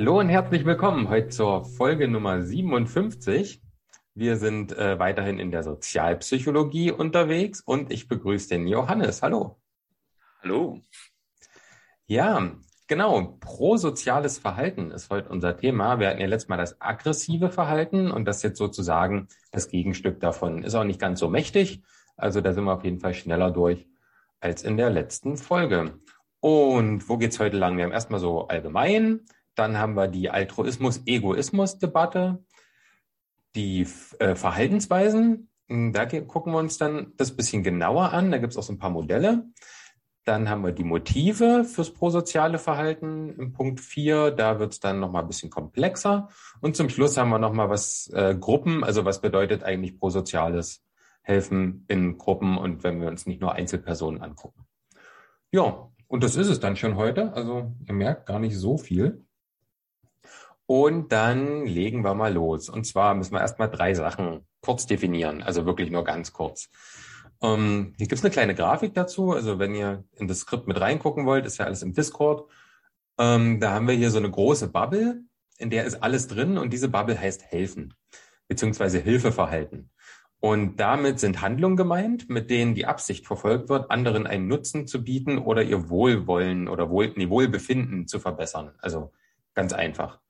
Hallo 0.00 0.18
und 0.18 0.30
herzlich 0.30 0.64
willkommen 0.64 1.10
heute 1.10 1.28
zur 1.28 1.62
Folge 1.62 2.08
Nummer 2.08 2.40
57. 2.40 3.60
Wir 4.14 4.38
sind 4.38 4.72
äh, 4.72 4.98
weiterhin 4.98 5.38
in 5.38 5.50
der 5.50 5.62
Sozialpsychologie 5.62 6.90
unterwegs 6.90 7.60
und 7.60 7.92
ich 7.92 8.08
begrüße 8.08 8.48
den 8.48 8.66
Johannes. 8.66 9.20
Hallo. 9.20 9.60
Hallo. 10.42 10.80
Ja, 12.06 12.50
genau. 12.86 13.36
Prosoziales 13.40 14.38
Verhalten 14.38 14.90
ist 14.90 15.10
heute 15.10 15.28
unser 15.28 15.58
Thema. 15.58 16.00
Wir 16.00 16.08
hatten 16.08 16.20
ja 16.22 16.28
letztes 16.28 16.48
Mal 16.48 16.56
das 16.56 16.80
aggressive 16.80 17.50
Verhalten 17.50 18.10
und 18.10 18.24
das 18.24 18.38
ist 18.38 18.44
jetzt 18.44 18.58
sozusagen 18.58 19.28
das 19.52 19.68
Gegenstück 19.68 20.18
davon. 20.18 20.62
Ist 20.62 20.76
auch 20.76 20.84
nicht 20.84 20.98
ganz 20.98 21.20
so 21.20 21.28
mächtig. 21.28 21.82
Also 22.16 22.40
da 22.40 22.54
sind 22.54 22.64
wir 22.64 22.72
auf 22.72 22.84
jeden 22.84 23.00
Fall 23.00 23.12
schneller 23.12 23.50
durch 23.50 23.86
als 24.40 24.62
in 24.62 24.78
der 24.78 24.88
letzten 24.88 25.36
Folge. 25.36 26.00
Und 26.40 27.06
wo 27.10 27.18
geht's 27.18 27.38
heute 27.38 27.58
lang? 27.58 27.76
Wir 27.76 27.84
haben 27.84 27.92
erstmal 27.92 28.18
so 28.18 28.48
allgemein 28.48 29.26
dann 29.60 29.78
haben 29.78 29.94
wir 29.94 30.08
die 30.08 30.30
Altruismus-Egoismus-Debatte, 30.30 32.42
die 33.54 33.86
äh, 34.18 34.34
Verhaltensweisen. 34.34 35.50
Hm, 35.68 35.92
da 35.92 36.06
gucken 36.06 36.54
wir 36.54 36.58
uns 36.58 36.78
dann 36.78 37.12
das 37.18 37.36
bisschen 37.36 37.62
genauer 37.62 38.14
an. 38.14 38.30
Da 38.30 38.38
gibt 38.38 38.54
es 38.54 38.56
auch 38.56 38.62
so 38.62 38.72
ein 38.72 38.78
paar 38.78 38.88
Modelle. 38.88 39.44
Dann 40.24 40.48
haben 40.48 40.64
wir 40.64 40.72
die 40.72 40.84
Motive 40.84 41.64
fürs 41.64 41.92
prosoziale 41.92 42.58
Verhalten 42.58 43.34
im 43.38 43.52
Punkt 43.52 43.80
4. 43.80 44.30
Da 44.30 44.58
wird 44.58 44.72
es 44.72 44.80
dann 44.80 44.98
nochmal 44.98 45.20
ein 45.22 45.28
bisschen 45.28 45.50
komplexer. 45.50 46.30
Und 46.62 46.74
zum 46.74 46.88
Schluss 46.88 47.18
haben 47.18 47.28
wir 47.28 47.38
nochmal 47.38 47.68
was 47.68 48.10
äh, 48.14 48.34
Gruppen, 48.34 48.82
also 48.82 49.04
was 49.04 49.20
bedeutet 49.20 49.62
eigentlich 49.62 49.98
prosoziales 49.98 50.82
Helfen 51.20 51.84
in 51.88 52.16
Gruppen 52.16 52.56
und 52.56 52.82
wenn 52.82 52.98
wir 52.98 53.08
uns 53.08 53.26
nicht 53.26 53.42
nur 53.42 53.52
Einzelpersonen 53.52 54.22
angucken. 54.22 54.64
Ja, 55.52 55.90
und 56.06 56.24
das 56.24 56.36
ist 56.36 56.48
es 56.48 56.60
dann 56.60 56.76
schon 56.76 56.96
heute. 56.96 57.34
Also 57.34 57.74
ihr 57.86 57.94
merkt 57.94 58.24
gar 58.24 58.38
nicht 58.38 58.56
so 58.56 58.78
viel. 58.78 59.26
Und 60.70 61.10
dann 61.10 61.66
legen 61.66 62.04
wir 62.04 62.14
mal 62.14 62.32
los. 62.32 62.68
Und 62.68 62.86
zwar 62.86 63.16
müssen 63.16 63.32
wir 63.32 63.40
erstmal 63.40 63.68
drei 63.68 63.92
Sachen 63.92 64.46
kurz 64.60 64.86
definieren, 64.86 65.42
also 65.42 65.66
wirklich 65.66 65.90
nur 65.90 66.04
ganz 66.04 66.32
kurz. 66.32 66.68
Ähm, 67.42 67.92
hier 67.98 68.06
gibt's 68.06 68.22
eine 68.22 68.30
kleine 68.30 68.54
Grafik 68.54 68.94
dazu. 68.94 69.32
Also 69.32 69.58
wenn 69.58 69.74
ihr 69.74 70.04
in 70.14 70.28
das 70.28 70.38
Skript 70.38 70.68
mit 70.68 70.80
reingucken 70.80 71.26
wollt, 71.26 71.44
ist 71.44 71.58
ja 71.58 71.64
alles 71.64 71.82
im 71.82 71.92
Discord. 71.92 72.48
Ähm, 73.18 73.58
da 73.58 73.72
haben 73.72 73.88
wir 73.88 73.96
hier 73.96 74.12
so 74.12 74.18
eine 74.18 74.30
große 74.30 74.68
Bubble, 74.68 75.24
in 75.58 75.70
der 75.70 75.86
ist 75.86 76.04
alles 76.04 76.28
drin 76.28 76.56
und 76.56 76.72
diese 76.72 76.88
Bubble 76.88 77.20
heißt 77.20 77.42
helfen, 77.42 77.92
beziehungsweise 78.46 79.00
Hilfeverhalten. 79.00 79.90
Und 80.38 80.78
damit 80.78 81.18
sind 81.18 81.40
Handlungen 81.40 81.76
gemeint, 81.76 82.30
mit 82.30 82.48
denen 82.48 82.76
die 82.76 82.86
Absicht 82.86 83.26
verfolgt 83.26 83.70
wird, 83.70 83.90
anderen 83.90 84.28
einen 84.28 84.46
Nutzen 84.46 84.86
zu 84.86 85.02
bieten 85.02 85.38
oder 85.38 85.64
ihr 85.64 85.90
Wohlwollen 85.90 86.68
oder 86.68 86.90
Wohl, 86.90 87.12
nee, 87.16 87.28
Wohlbefinden 87.28 88.06
zu 88.06 88.20
verbessern. 88.20 88.76
Also 88.78 89.10
ganz 89.52 89.72
einfach. 89.72 90.20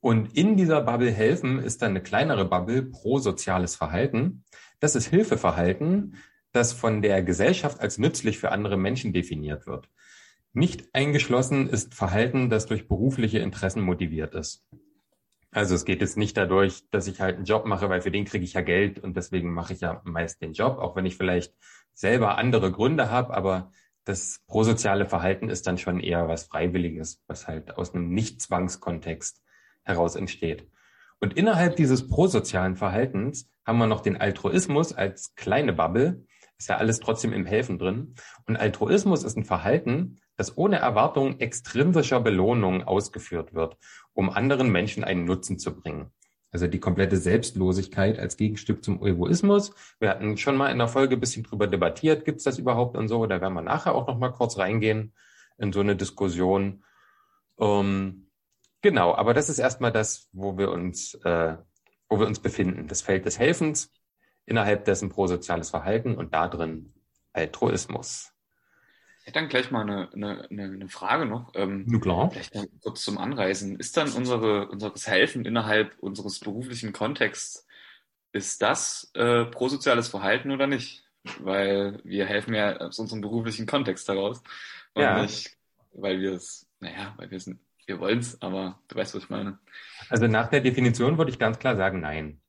Und 0.00 0.36
in 0.36 0.56
dieser 0.56 0.80
Bubble 0.80 1.10
helfen 1.10 1.58
ist 1.58 1.82
dann 1.82 1.90
eine 1.90 2.02
kleinere 2.02 2.46
Bubble 2.46 2.82
pro 2.82 3.18
soziales 3.18 3.76
Verhalten. 3.76 4.44
Das 4.80 4.96
ist 4.96 5.06
Hilfeverhalten, 5.06 6.16
das 6.52 6.72
von 6.72 7.02
der 7.02 7.22
Gesellschaft 7.22 7.80
als 7.80 7.98
nützlich 7.98 8.38
für 8.38 8.50
andere 8.50 8.76
Menschen 8.76 9.12
definiert 9.12 9.66
wird. 9.66 9.88
Nicht 10.52 10.94
eingeschlossen 10.94 11.68
ist 11.68 11.94
Verhalten, 11.94 12.50
das 12.50 12.66
durch 12.66 12.88
berufliche 12.88 13.38
Interessen 13.38 13.82
motiviert 13.82 14.34
ist. 14.34 14.64
Also 15.52 15.74
es 15.74 15.84
geht 15.84 16.00
jetzt 16.00 16.16
nicht 16.16 16.36
dadurch, 16.36 16.88
dass 16.90 17.06
ich 17.06 17.20
halt 17.20 17.36
einen 17.36 17.44
Job 17.44 17.66
mache, 17.66 17.88
weil 17.88 18.00
für 18.00 18.10
den 18.10 18.24
kriege 18.24 18.44
ich 18.44 18.54
ja 18.54 18.60
Geld 18.60 18.98
und 18.98 19.16
deswegen 19.16 19.52
mache 19.52 19.72
ich 19.74 19.80
ja 19.80 20.00
meist 20.04 20.40
den 20.40 20.52
Job, 20.52 20.78
auch 20.78 20.96
wenn 20.96 21.06
ich 21.06 21.16
vielleicht 21.16 21.54
selber 21.92 22.38
andere 22.38 22.72
Gründe 22.72 23.10
habe, 23.10 23.34
aber 23.34 23.70
das 24.04 24.40
prosoziale 24.46 25.06
Verhalten 25.06 25.48
ist 25.48 25.66
dann 25.66 25.76
schon 25.76 26.00
eher 26.00 26.26
was 26.28 26.44
Freiwilliges, 26.44 27.22
was 27.26 27.46
halt 27.46 27.76
aus 27.76 27.94
einem 27.94 28.10
Nicht-Zwangskontext 28.10 29.42
heraus 29.90 30.16
entsteht. 30.16 30.66
Und 31.20 31.36
innerhalb 31.36 31.76
dieses 31.76 32.08
prosozialen 32.08 32.76
Verhaltens 32.76 33.50
haben 33.66 33.78
wir 33.78 33.86
noch 33.86 34.00
den 34.00 34.16
Altruismus 34.16 34.92
als 34.92 35.34
kleine 35.34 35.72
Bubble. 35.72 36.24
Ist 36.58 36.68
ja 36.68 36.76
alles 36.76 36.98
trotzdem 37.00 37.32
im 37.32 37.46
Helfen 37.46 37.78
drin. 37.78 38.14
Und 38.46 38.56
Altruismus 38.56 39.22
ist 39.22 39.36
ein 39.36 39.44
Verhalten, 39.44 40.18
das 40.36 40.56
ohne 40.56 40.76
Erwartung 40.76 41.38
extrinsischer 41.38 42.20
Belohnung 42.20 42.82
ausgeführt 42.82 43.54
wird, 43.54 43.76
um 44.14 44.30
anderen 44.30 44.72
Menschen 44.72 45.04
einen 45.04 45.26
Nutzen 45.26 45.58
zu 45.58 45.74
bringen. 45.74 46.10
Also 46.52 46.66
die 46.66 46.80
komplette 46.80 47.16
Selbstlosigkeit 47.16 48.18
als 48.18 48.36
Gegenstück 48.36 48.82
zum 48.82 49.04
Egoismus. 49.04 49.72
Wir 50.00 50.10
hatten 50.10 50.36
schon 50.36 50.56
mal 50.56 50.68
in 50.68 50.78
der 50.78 50.88
Folge 50.88 51.16
ein 51.16 51.20
bisschen 51.20 51.44
drüber 51.44 51.66
debattiert, 51.66 52.24
gibt 52.24 52.38
es 52.38 52.44
das 52.44 52.58
überhaupt 52.58 52.96
und 52.96 53.08
so. 53.08 53.24
Da 53.26 53.40
werden 53.40 53.54
wir 53.54 53.62
nachher 53.62 53.94
auch 53.94 54.08
noch 54.08 54.18
mal 54.18 54.30
kurz 54.30 54.58
reingehen 54.58 55.12
in 55.58 55.72
so 55.72 55.80
eine 55.80 55.94
Diskussion. 55.94 56.82
Ähm, 57.60 58.29
Genau, 58.82 59.14
aber 59.14 59.34
das 59.34 59.48
ist 59.48 59.58
erstmal 59.58 59.92
das, 59.92 60.28
wo 60.32 60.56
wir 60.56 60.70
uns, 60.70 61.14
äh, 61.24 61.56
wo 62.08 62.18
wir 62.18 62.26
uns 62.26 62.40
befinden. 62.40 62.88
Das 62.88 63.02
Feld 63.02 63.26
des 63.26 63.38
Helfens, 63.38 63.92
innerhalb 64.46 64.84
dessen 64.84 65.10
prosoziales 65.10 65.70
Verhalten 65.70 66.16
und 66.16 66.34
da 66.34 66.48
drin 66.48 66.94
Altruismus. 67.32 68.32
Ich 69.20 69.26
hätte 69.26 69.38
dann 69.38 69.48
gleich 69.48 69.70
mal 69.70 69.82
eine, 69.82 70.10
eine, 70.14 70.48
eine 70.50 70.88
Frage 70.88 71.26
noch. 71.26 71.52
Ähm, 71.54 72.00
klar. 72.00 72.30
Vielleicht 72.30 72.54
dann 72.54 72.68
kurz 72.80 73.02
zum 73.02 73.18
Anreisen. 73.18 73.78
Ist 73.78 73.96
dann 73.98 74.10
unsere, 74.12 74.68
unseres 74.68 75.06
Helfen 75.06 75.44
innerhalb 75.44 75.98
unseres 75.98 76.40
beruflichen 76.40 76.92
Kontexts, 76.92 77.66
ist 78.32 78.62
das 78.62 79.10
äh, 79.14 79.44
prosoziales 79.44 80.08
Verhalten 80.08 80.50
oder 80.52 80.66
nicht? 80.66 81.04
Weil 81.40 82.00
wir 82.02 82.24
helfen 82.24 82.54
ja 82.54 82.76
aus 82.78 82.98
unserem 82.98 83.20
beruflichen 83.20 83.66
Kontext 83.66 84.08
heraus. 84.08 84.42
Und 84.94 85.02
ja. 85.02 85.20
nicht, 85.20 85.56
weil 85.92 86.20
wir 86.20 86.32
es, 86.32 86.66
naja, 86.78 87.12
weil 87.18 87.30
wir 87.30 87.36
es 87.36 87.50
wir 87.90 87.98
wollen 87.98 88.20
es, 88.20 88.40
aber 88.40 88.78
du 88.86 88.94
weißt, 88.94 89.16
was 89.16 89.24
ich 89.24 89.30
meine. 89.30 89.58
Also 90.08 90.28
nach 90.28 90.48
der 90.48 90.60
Definition 90.60 91.18
würde 91.18 91.32
ich 91.32 91.40
ganz 91.40 91.58
klar 91.58 91.76
sagen, 91.76 92.00
nein. 92.00 92.40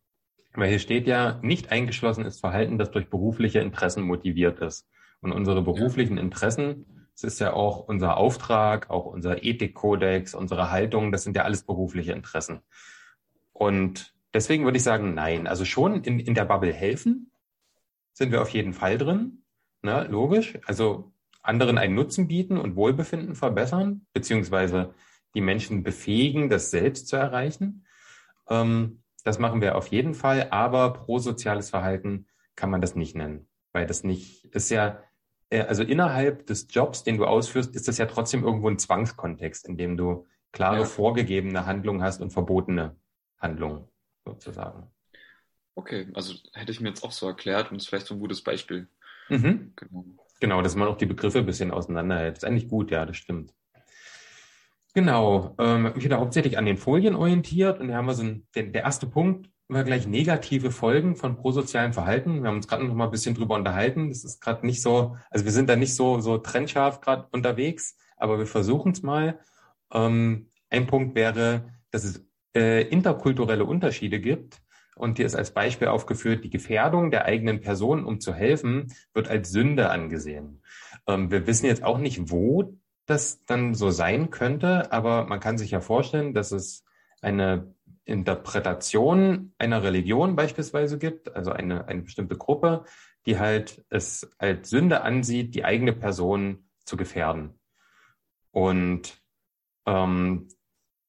Weil 0.53 0.69
hier 0.69 0.79
steht 0.79 1.07
ja, 1.07 1.39
nicht 1.41 1.71
eingeschlossen 1.71 2.25
ist 2.25 2.39
Verhalten, 2.39 2.77
das 2.77 2.91
durch 2.91 3.09
berufliche 3.09 3.59
Interessen 3.59 4.03
motiviert 4.03 4.59
ist. 4.59 4.87
Und 5.19 5.31
unsere 5.31 5.63
beruflichen 5.63 6.19
Interessen, 6.19 7.07
das 7.15 7.23
ist 7.23 7.39
ja 7.39 7.53
auch 7.53 7.87
unser 7.87 8.17
Auftrag, 8.17 8.91
auch 8.91 9.05
unser 9.05 9.43
Ethikkodex, 9.43 10.35
unsere 10.35 10.69
Haltung, 10.69 11.11
das 11.11 11.23
sind 11.23 11.35
ja 11.35 11.43
alles 11.43 11.63
berufliche 11.63 12.11
Interessen. 12.11 12.61
Und 13.51 14.13
deswegen 14.35 14.63
würde 14.63 14.77
ich 14.77 14.83
sagen, 14.83 15.15
nein. 15.15 15.47
Also 15.47 15.65
schon 15.65 16.03
in, 16.03 16.19
in 16.19 16.35
der 16.35 16.45
Bubble 16.45 16.73
helfen 16.73 17.31
sind 18.13 18.31
wir 18.31 18.43
auf 18.43 18.49
jeden 18.49 18.73
Fall 18.73 18.99
drin. 18.99 19.43
Ne, 19.81 20.05
logisch. 20.07 20.59
Also 20.67 21.11
anderen 21.41 21.79
einen 21.79 21.95
Nutzen 21.95 22.27
bieten 22.27 22.57
und 22.57 22.75
Wohlbefinden 22.75 23.33
verbessern, 23.33 24.05
beziehungsweise 24.13 24.93
die 25.35 25.41
Menschen 25.41 25.83
befähigen, 25.83 26.49
das 26.49 26.71
selbst 26.71 27.07
zu 27.07 27.15
erreichen. 27.15 27.85
Ähm, 28.49 29.03
das 29.23 29.39
machen 29.39 29.61
wir 29.61 29.75
auf 29.75 29.87
jeden 29.87 30.13
Fall, 30.13 30.47
aber 30.51 30.93
prosoziales 30.93 31.69
Verhalten 31.69 32.27
kann 32.55 32.69
man 32.69 32.81
das 32.81 32.95
nicht 32.95 33.15
nennen, 33.15 33.47
weil 33.71 33.85
das 33.85 34.03
nicht 34.03 34.45
ist 34.45 34.69
ja 34.69 35.03
äh, 35.51 35.61
also 35.61 35.83
innerhalb 35.83 36.47
des 36.47 36.67
Jobs, 36.71 37.03
den 37.03 37.17
du 37.17 37.25
ausführst, 37.25 37.75
ist 37.75 37.87
das 37.87 37.99
ja 37.99 38.07
trotzdem 38.07 38.43
irgendwo 38.43 38.69
ein 38.69 38.79
Zwangskontext, 38.79 39.67
in 39.67 39.77
dem 39.77 39.97
du 39.97 40.25
klare 40.51 40.79
ja. 40.79 40.85
vorgegebene 40.85 41.65
Handlungen 41.65 42.01
hast 42.01 42.21
und 42.21 42.31
verbotene 42.31 42.95
Handlungen 43.37 43.87
sozusagen. 44.25 44.87
Okay, 45.75 46.07
also 46.13 46.33
hätte 46.53 46.71
ich 46.71 46.81
mir 46.81 46.89
jetzt 46.89 47.03
auch 47.03 47.11
so 47.11 47.27
erklärt 47.27 47.71
und 47.71 47.77
ist 47.77 47.87
vielleicht 47.87 48.07
so 48.07 48.15
ein 48.15 48.19
gutes 48.19 48.43
Beispiel. 48.43 48.87
Mhm. 49.29 49.73
Genau. 49.75 50.05
genau, 50.39 50.61
dass 50.61 50.75
man 50.75 50.87
auch 50.87 50.97
die 50.97 51.05
Begriffe 51.05 51.39
ein 51.39 51.45
bisschen 51.45 51.71
auseinanderhält. 51.71 52.37
Das 52.37 52.43
ist 52.43 52.49
eigentlich 52.49 52.67
gut, 52.67 52.91
ja, 52.91 53.05
das 53.05 53.15
stimmt. 53.15 53.53
Genau, 54.93 55.55
ähm, 55.57 55.93
mich 55.95 56.07
da 56.09 56.17
hauptsächlich 56.17 56.57
an 56.57 56.65
den 56.65 56.77
Folien 56.77 57.15
orientiert 57.15 57.79
und 57.79 57.87
da 57.87 57.95
haben 57.95 58.07
wir 58.07 58.13
so 58.13 58.23
ein, 58.23 58.47
der, 58.55 58.63
der 58.63 58.83
erste 58.83 59.07
Punkt 59.07 59.49
war 59.69 59.85
gleich 59.85 60.05
negative 60.05 60.69
Folgen 60.69 61.15
von 61.15 61.37
prosozialem 61.37 61.93
Verhalten. 61.93 62.41
Wir 62.41 62.49
haben 62.49 62.57
uns 62.57 62.67
gerade 62.67 62.83
noch 62.83 62.93
mal 62.93 63.05
ein 63.05 63.11
bisschen 63.11 63.35
drüber 63.35 63.55
unterhalten. 63.55 64.09
Das 64.09 64.25
ist 64.25 64.41
gerade 64.41 64.65
nicht 64.65 64.81
so, 64.81 65.15
also 65.29 65.45
wir 65.45 65.51
sind 65.53 65.69
da 65.69 65.77
nicht 65.77 65.95
so 65.95 66.19
so 66.19 66.37
trennscharf 66.37 66.99
gerade 66.99 67.27
unterwegs, 67.31 67.95
aber 68.17 68.37
wir 68.37 68.47
versuchen 68.47 68.91
es 68.91 69.01
mal. 69.01 69.39
Ähm, 69.93 70.49
ein 70.69 70.87
Punkt 70.87 71.15
wäre, 71.15 71.69
dass 71.91 72.03
es 72.03 72.25
äh, 72.53 72.81
interkulturelle 72.87 73.63
Unterschiede 73.63 74.19
gibt. 74.19 74.61
Und 74.95 75.17
hier 75.17 75.25
ist 75.25 75.35
als 75.35 75.51
Beispiel 75.53 75.87
aufgeführt, 75.87 76.43
die 76.43 76.49
Gefährdung 76.49 77.09
der 77.09 77.25
eigenen 77.25 77.61
Person, 77.61 78.03
um 78.03 78.19
zu 78.19 78.33
helfen, 78.33 78.93
wird 79.13 79.29
als 79.29 79.51
Sünde 79.51 79.89
angesehen. 79.89 80.61
Ähm, 81.07 81.31
wir 81.31 81.47
wissen 81.47 81.65
jetzt 81.65 81.83
auch 81.83 81.97
nicht, 81.97 82.29
wo 82.29 82.77
das 83.05 83.43
dann 83.45 83.73
so 83.73 83.91
sein 83.91 84.29
könnte, 84.29 84.91
aber 84.91 85.25
man 85.25 85.39
kann 85.39 85.57
sich 85.57 85.71
ja 85.71 85.81
vorstellen, 85.81 86.33
dass 86.33 86.51
es 86.51 86.83
eine 87.21 87.73
Interpretation 88.05 89.53
einer 89.57 89.83
Religion 89.83 90.35
beispielsweise 90.35 90.97
gibt, 90.97 91.35
also 91.35 91.51
eine, 91.51 91.87
eine 91.87 92.01
bestimmte 92.01 92.37
Gruppe, 92.37 92.85
die 93.25 93.39
halt 93.39 93.85
es 93.89 94.29
als 94.37 94.69
Sünde 94.69 95.01
ansieht, 95.01 95.55
die 95.55 95.65
eigene 95.65 95.93
Person 95.93 96.65
zu 96.85 96.97
gefährden. 96.97 97.59
Und 98.51 99.21
ähm, 99.85 100.49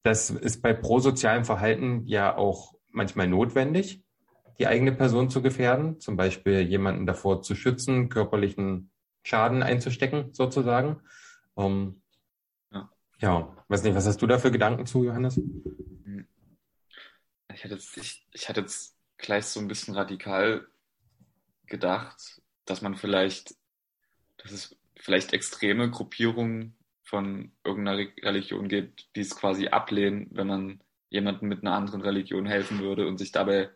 das 0.03 0.29
ist 0.29 0.61
bei 0.61 0.73
prosozialem 0.73 1.45
Verhalten 1.45 2.05
ja 2.05 2.35
auch 2.35 2.73
manchmal 2.89 3.27
notwendig, 3.27 4.03
die 4.59 4.67
eigene 4.67 4.91
Person 4.91 5.29
zu 5.29 5.41
gefährden, 5.41 5.99
zum 5.99 6.15
Beispiel 6.15 6.61
jemanden 6.61 7.05
davor 7.05 7.41
zu 7.41 7.55
schützen, 7.55 8.09
körperlichen 8.09 8.91
Schaden 9.23 9.63
einzustecken, 9.63 10.33
sozusagen. 10.33 11.01
Um, 11.55 11.65
ähm, 11.73 12.01
ja. 12.71 12.91
Ja, 13.19 13.65
weiß 13.67 13.83
nicht, 13.83 13.95
was 13.95 14.07
hast 14.07 14.21
du 14.21 14.27
da 14.27 14.37
für 14.37 14.51
Gedanken 14.51 14.85
zu, 14.85 15.03
Johannes? 15.03 15.39
Ich 17.53 17.63
hatte 17.63 17.75
jetzt, 17.75 17.97
ich, 17.97 18.25
ich 18.31 18.49
hatte 18.49 18.61
jetzt 18.61 18.97
gleich 19.17 19.45
so 19.45 19.59
ein 19.59 19.67
bisschen 19.67 19.95
radikal 19.95 20.67
gedacht, 21.67 22.41
dass 22.65 22.81
man 22.81 22.95
vielleicht, 22.95 23.55
dass 24.37 24.51
es 24.51 24.75
vielleicht 24.97 25.33
extreme 25.33 25.89
Gruppierungen 25.89 26.75
von 27.03 27.51
irgendeiner 27.63 27.97
Religion 28.23 28.67
gibt, 28.67 29.15
die 29.15 29.21
es 29.21 29.35
quasi 29.35 29.67
ablehnen, 29.67 30.27
wenn 30.31 30.47
man 30.47 30.83
jemandem 31.09 31.49
mit 31.49 31.61
einer 31.61 31.75
anderen 31.75 32.01
Religion 32.01 32.45
helfen 32.45 32.79
würde 32.79 33.07
und 33.07 33.17
sich 33.17 33.31
dabei 33.31 33.69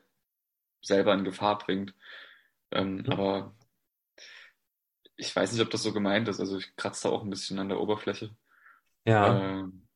selber 0.81 1.13
in 1.13 1.23
Gefahr 1.23 1.57
bringt. 1.57 1.93
Ähm, 2.71 2.97
mhm. 2.97 3.11
Aber 3.11 3.55
ich 5.17 5.35
weiß 5.35 5.51
nicht, 5.51 5.61
ob 5.61 5.71
das 5.71 5.83
so 5.83 5.91
gemeint 5.91 6.27
ist. 6.27 6.39
Also 6.39 6.57
ich 6.57 6.75
kratze 6.75 7.07
da 7.07 7.13
auch 7.13 7.23
ein 7.23 7.29
bisschen 7.29 7.59
an 7.59 7.69
der 7.69 7.79
Oberfläche. 7.79 8.29
Ja. 9.05 9.39
Ähm, 9.39 9.87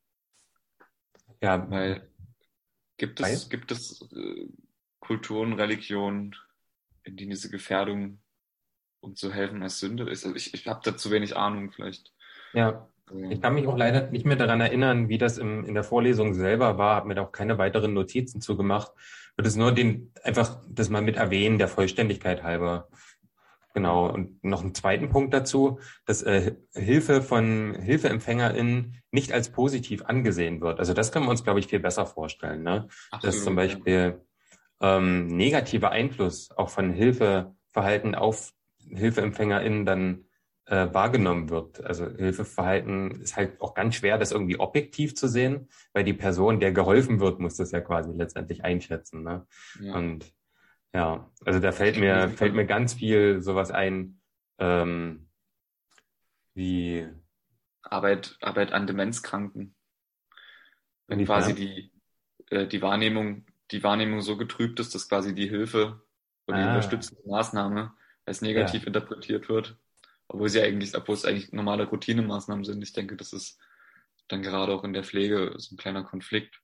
ja, 1.42 1.70
weil 1.70 2.08
gibt 2.98 3.20
es, 3.20 3.50
gibt 3.50 3.72
es 3.72 4.02
äh, 4.14 4.48
Kulturen, 5.00 5.54
Religionen, 5.54 6.36
in 7.04 7.18
denen 7.18 7.32
diese 7.32 7.50
Gefährdung 7.50 8.20
um 9.00 9.16
zu 9.16 9.34
helfen 9.34 9.64
als 9.64 9.80
Sünde 9.80 10.10
ist? 10.10 10.26
Also 10.26 10.36
ich, 10.36 10.54
ich 10.54 10.68
habe 10.68 10.82
da 10.84 10.96
zu 10.96 11.12
wenig 11.12 11.36
Ahnung 11.36 11.72
vielleicht. 11.72 12.14
Ja. 12.54 12.88
Ich 13.30 13.42
kann 13.42 13.56
mich 13.56 13.68
auch 13.68 13.76
leider 13.76 14.10
nicht 14.10 14.26
mehr 14.26 14.38
daran 14.38 14.62
erinnern, 14.62 15.10
wie 15.10 15.18
das 15.18 15.38
im, 15.38 15.66
in 15.66 15.74
der 15.74 15.84
Vorlesung 15.84 16.34
selber 16.34 16.78
war, 16.78 16.96
habe 16.96 17.10
mir 17.10 17.16
da 17.16 17.24
auch 17.24 17.34
keine 17.34 17.58
weiteren 17.58 17.94
Notizen 17.94 18.40
zugemacht. 18.40 18.92
Würde 19.36 19.50
es 19.50 19.58
nur 19.58 19.74
den, 19.74 20.14
einfach 20.24 20.62
das 20.70 20.90
mal 20.90 21.02
mit 21.02 21.18
erwähnen, 21.18 21.58
der 21.58 21.68
Vollständigkeit 21.68 22.44
halber. 22.44 22.88
Genau. 23.74 24.10
Und 24.10 24.44
noch 24.44 24.62
einen 24.62 24.76
zweiten 24.76 25.10
Punkt 25.10 25.34
dazu, 25.34 25.80
dass 26.06 26.24
äh, 26.24 26.56
Hilfe 26.74 27.22
von 27.22 27.76
HilfeempfängerInnen 27.76 29.02
nicht 29.12 29.32
als 29.32 29.50
positiv 29.50 30.04
angesehen 30.06 30.62
wird. 30.62 30.80
Also 30.80 30.94
das 30.94 31.12
können 31.12 31.26
wir 31.26 31.32
uns, 31.32 31.44
glaube 31.44 31.60
ich, 31.60 31.68
viel 31.68 31.80
besser 31.80 32.06
vorstellen. 32.06 32.64
Ne? 32.64 32.88
Absolut, 33.12 33.24
dass 33.24 33.44
zum 33.44 33.56
Beispiel 33.56 34.22
ähm, 34.82 35.28
negativer 35.28 35.92
Einfluss 35.92 36.52
auch 36.52 36.70
von 36.70 36.92
Hilfeverhalten 36.92 38.16
auf 38.16 38.54
HilfeempfängerInnen 38.90 39.86
dann 39.86 40.26
äh, 40.66 40.88
wahrgenommen 40.94 41.50
wird. 41.50 41.84
Also 41.84 42.08
Hilfeverhalten 42.10 43.22
ist 43.22 43.36
halt 43.36 43.62
auch 43.62 43.74
ganz 43.74 43.96
schwer, 43.96 44.18
das 44.18 44.32
irgendwie 44.32 44.60
objektiv 44.60 45.16
zu 45.16 45.28
sehen, 45.28 45.70
weil 45.94 46.04
die 46.04 46.14
Person, 46.14 46.60
der 46.60 46.72
geholfen 46.72 47.20
wird, 47.20 47.40
muss 47.40 47.58
das 47.58 47.72
ja 47.72 47.82
quasi 47.82 48.12
letztendlich 48.14 48.64
einschätzen. 48.64 49.24
Ne? 49.24 49.46
Ja. 49.80 49.96
Und 49.96 50.34
ja, 50.94 51.32
also 51.46 51.60
da 51.60 51.72
fällt 51.72 51.98
mir, 51.98 52.30
fällt 52.30 52.54
mir 52.54 52.66
ganz 52.66 52.94
viel 52.94 53.42
sowas 53.42 53.72
ein, 53.72 54.22
ähm, 54.60 55.30
wie 56.54 57.08
Arbeit, 57.82 58.38
Arbeit 58.42 58.74
an 58.74 58.88
Demenzkranken. 58.88 59.76
Wenn 61.08 61.26
quasi 61.26 61.54
die, 61.54 61.92
äh, 62.50 62.68
die 62.68 62.82
Wahrnehmung, 62.82 63.46
die 63.72 63.84
Wahrnehmung 63.84 64.22
so 64.22 64.38
getrübt 64.38 64.80
ist, 64.80 64.94
dass 64.96 65.10
quasi 65.10 65.34
die 65.34 65.50
Hilfe 65.50 66.02
oder 66.48 66.58
die 66.58 66.64
ah. 66.64 66.70
unterstützende 66.70 67.22
Maßnahme 67.28 67.94
als 68.26 68.42
negativ 68.42 68.82
ja. 68.82 68.88
interpretiert 68.88 69.50
wird. 69.50 69.78
Obwohl 70.28 70.48
sie 70.48 70.62
eigentlich, 70.62 70.96
obwohl 70.96 71.16
es 71.16 71.26
eigentlich 71.26 71.52
normale 71.52 71.86
Routinemaßnahmen 71.88 72.64
sind. 72.64 72.82
Ich 72.82 72.94
denke, 72.94 73.18
das 73.18 73.34
ist 73.34 73.60
dann 74.30 74.42
gerade 74.42 74.74
auch 74.74 74.84
in 74.86 74.94
der 74.94 75.04
Pflege 75.04 75.54
so 75.58 75.76
ein 75.76 75.78
kleiner 75.78 76.04
Konflikt. 76.04 76.62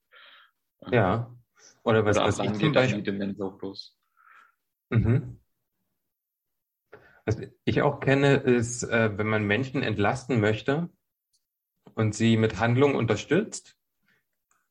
Ja. 0.89 1.35
Oder 1.83 2.05
was, 2.05 2.17
oder 2.17 2.27
was 2.27 2.39
ich 2.39 2.53
zum 2.53 2.71
Beispiel, 2.71 3.01
die 3.01 3.11
Demenz 3.11 3.39
auch 3.41 3.61
los. 3.61 3.96
Mhm. 4.89 5.39
Was 7.25 7.37
ich 7.65 7.81
auch 7.81 7.99
kenne, 7.99 8.35
ist, 8.35 8.83
äh, 8.83 9.17
wenn 9.17 9.27
man 9.27 9.45
Menschen 9.45 9.83
entlasten 9.83 10.39
möchte 10.39 10.89
und 11.93 12.15
sie 12.15 12.37
mit 12.37 12.59
Handlungen 12.59 12.95
unterstützt, 12.95 13.75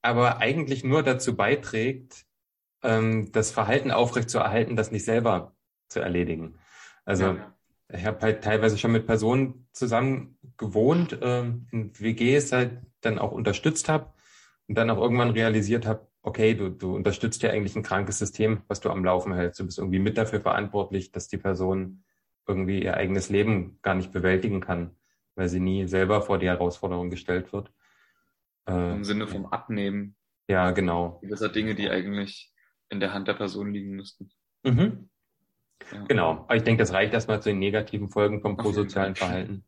aber 0.01 0.39
eigentlich 0.39 0.85
nur 0.85 1.03
dazu 1.03 1.37
beiträgt, 1.37 2.25
ähm, 2.83 3.31
das 3.33 3.51
Verhalten 3.51 3.91
aufrechtzuerhalten, 3.91 4.77
das 4.77 4.91
nicht 4.91 5.05
selber 5.05 5.55
zu 5.89 6.01
erledigen. 6.01 6.59
Also 7.05 7.35
ja. 7.35 7.55
ich 7.93 8.05
habe 8.07 8.21
halt 8.21 8.43
teilweise 8.43 8.79
schon 8.79 8.93
mit 8.93 9.07
Personen 9.07 9.69
zusammen 9.73 10.39
gewohnt, 10.57 11.19
ähm, 11.21 11.67
in 11.73 11.99
WGs 11.99 12.53
halt 12.53 12.81
dann 13.01 13.19
auch 13.19 13.33
unterstützt 13.33 13.89
habe 13.89 14.13
und 14.69 14.77
dann 14.79 14.91
auch 14.91 14.99
irgendwann 14.99 15.31
realisiert 15.31 15.87
habe, 15.87 16.09
okay, 16.27 16.55
du, 16.55 16.69
du 16.69 16.95
unterstützt 16.95 17.43
ja 17.43 17.51
eigentlich 17.51 17.77
ein 17.77 17.85
krankes 17.85 18.19
System, 18.19 18.63
was 18.67 18.81
du 18.81 18.91
am 18.91 19.05
Laufen 19.05 19.33
hältst. 19.33 19.61
Du 19.61 19.65
bist 19.65 19.79
irgendwie 19.79 20.01
mit 20.01 20.19
dafür 20.19 20.41
verantwortlich, 20.41 21.13
dass 21.13 21.29
die 21.29 21.39
Person 21.39 22.03
irgendwie 22.49 22.83
ihr 22.83 22.97
eigenes 22.97 23.29
Leben 23.29 23.79
gar 23.81 23.95
nicht 23.95 24.13
bewältigen 24.13 24.61
kann, 24.61 24.97
weil 25.37 25.49
sie 25.49 25.61
nie 25.61 25.87
selber 25.87 26.23
vor 26.23 26.39
die 26.39 26.49
Herausforderung 26.49 27.11
gestellt 27.11 27.53
wird. 27.53 27.71
Äh, 28.69 28.95
Im 28.95 29.05
Sinne 29.05 29.29
vom 29.29 29.47
Abnehmen. 29.47 30.17
Ja, 30.49 30.73
genau. 30.73 31.21
Gewisser 31.23 31.49
Dinge, 31.49 31.77
die 31.77 31.89
eigentlich 31.91 32.53
in 32.89 32.99
der 32.99 33.15
Hand 33.15 33.29
der 33.29 33.35
Person 33.35 33.73
liegen 33.73 33.93
müssten. 33.93 34.31
Mhm. 34.65 35.09
Ja. 35.93 36.05
Genau. 36.09 36.31
Aber 36.31 36.57
ich 36.57 36.65
denke, 36.65 36.83
das 36.83 36.93
reicht 36.93 37.15
erstmal 37.15 37.41
zu 37.41 37.51
den 37.51 37.61
negativen 37.61 38.09
Folgen 38.09 38.41
vom 38.41 38.57
prosozialen 38.57 39.15
Verhalten. 39.15 39.65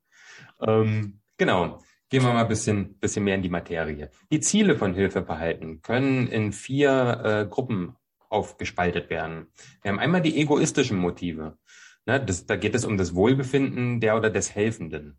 Ähm, 0.61 1.21
genau. 1.37 1.81
Gehen 2.11 2.23
wir 2.23 2.33
mal 2.33 2.43
ein 2.43 2.49
bisschen, 2.49 2.95
bisschen 2.99 3.25
mehr 3.25 3.35
in 3.35 3.43
die 3.43 3.51
Materie. 3.51 4.11
Die 4.33 4.41
Ziele 4.41 4.77
von 4.77 4.95
Hilfeverhalten 4.95 5.83
können 5.83 6.27
in 6.27 6.53
vier 6.53 7.21
äh, 7.23 7.47
Gruppen 7.47 7.97
aufgespaltet 8.31 9.11
werden. 9.11 9.49
Wir 9.83 9.91
haben 9.91 9.99
einmal 9.99 10.23
die 10.23 10.41
egoistischen 10.41 10.99
Motive. 10.99 11.59
Ne, 12.07 12.25
das, 12.25 12.47
da 12.47 12.57
geht 12.57 12.75
es 12.75 12.87
um 12.87 12.97
das 12.97 13.15
Wohlbefinden 13.15 14.01
der 14.01 14.17
oder 14.17 14.31
des 14.31 14.55
Helfenden. 14.55 15.19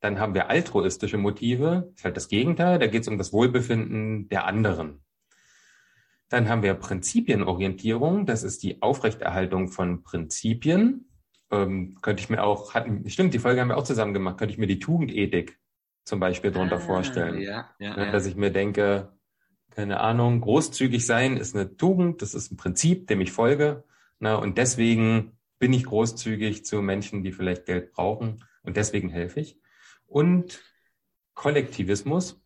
Dann 0.00 0.18
haben 0.18 0.32
wir 0.32 0.48
altruistische 0.48 1.18
Motive, 1.18 1.88
das 1.90 1.98
ist 1.98 2.04
halt 2.04 2.16
das 2.16 2.28
Gegenteil, 2.28 2.78
da 2.78 2.86
geht 2.86 3.02
es 3.02 3.08
um 3.08 3.18
das 3.18 3.34
Wohlbefinden 3.34 4.28
der 4.30 4.46
anderen. 4.46 5.02
Dann 6.30 6.48
haben 6.48 6.62
wir 6.62 6.74
Prinzipienorientierung, 6.74 8.24
das 8.24 8.42
ist 8.42 8.62
die 8.62 8.80
Aufrechterhaltung 8.80 9.68
von 9.68 10.02
Prinzipien. 10.02 11.10
Ähm, 11.50 11.98
könnte 12.00 12.22
ich 12.22 12.30
mir 12.30 12.42
auch, 12.42 12.72
hatten, 12.72 13.08
stimmt, 13.10 13.34
die 13.34 13.38
Folge 13.38 13.60
haben 13.60 13.68
wir 13.68 13.76
auch 13.76 13.84
zusammen 13.84 14.14
gemacht, 14.14 14.38
könnte 14.38 14.52
ich 14.52 14.58
mir 14.58 14.66
die 14.66 14.78
Tugendethik 14.78 15.58
zum 16.06 16.20
Beispiel 16.20 16.52
darunter 16.52 16.76
ah, 16.76 16.80
vorstellen. 16.80 17.40
Ja, 17.40 17.68
ja, 17.78 17.96
ne, 17.96 18.06
ja, 18.06 18.12
Dass 18.12 18.26
ich 18.26 18.36
mir 18.36 18.52
denke, 18.52 19.12
keine 19.70 20.00
Ahnung, 20.00 20.40
großzügig 20.40 21.04
sein 21.04 21.36
ist 21.36 21.54
eine 21.54 21.76
Tugend, 21.76 22.22
das 22.22 22.32
ist 22.32 22.50
ein 22.52 22.56
Prinzip, 22.56 23.08
dem 23.08 23.20
ich 23.20 23.32
folge. 23.32 23.84
Na, 24.20 24.36
und 24.36 24.56
deswegen 24.56 25.36
bin 25.58 25.72
ich 25.72 25.84
großzügig 25.84 26.64
zu 26.64 26.80
Menschen, 26.80 27.22
die 27.24 27.32
vielleicht 27.32 27.66
Geld 27.66 27.92
brauchen 27.92 28.44
und 28.62 28.76
deswegen 28.76 29.10
helfe 29.10 29.40
ich. 29.40 29.60
Und 30.06 30.62
Kollektivismus 31.34 32.40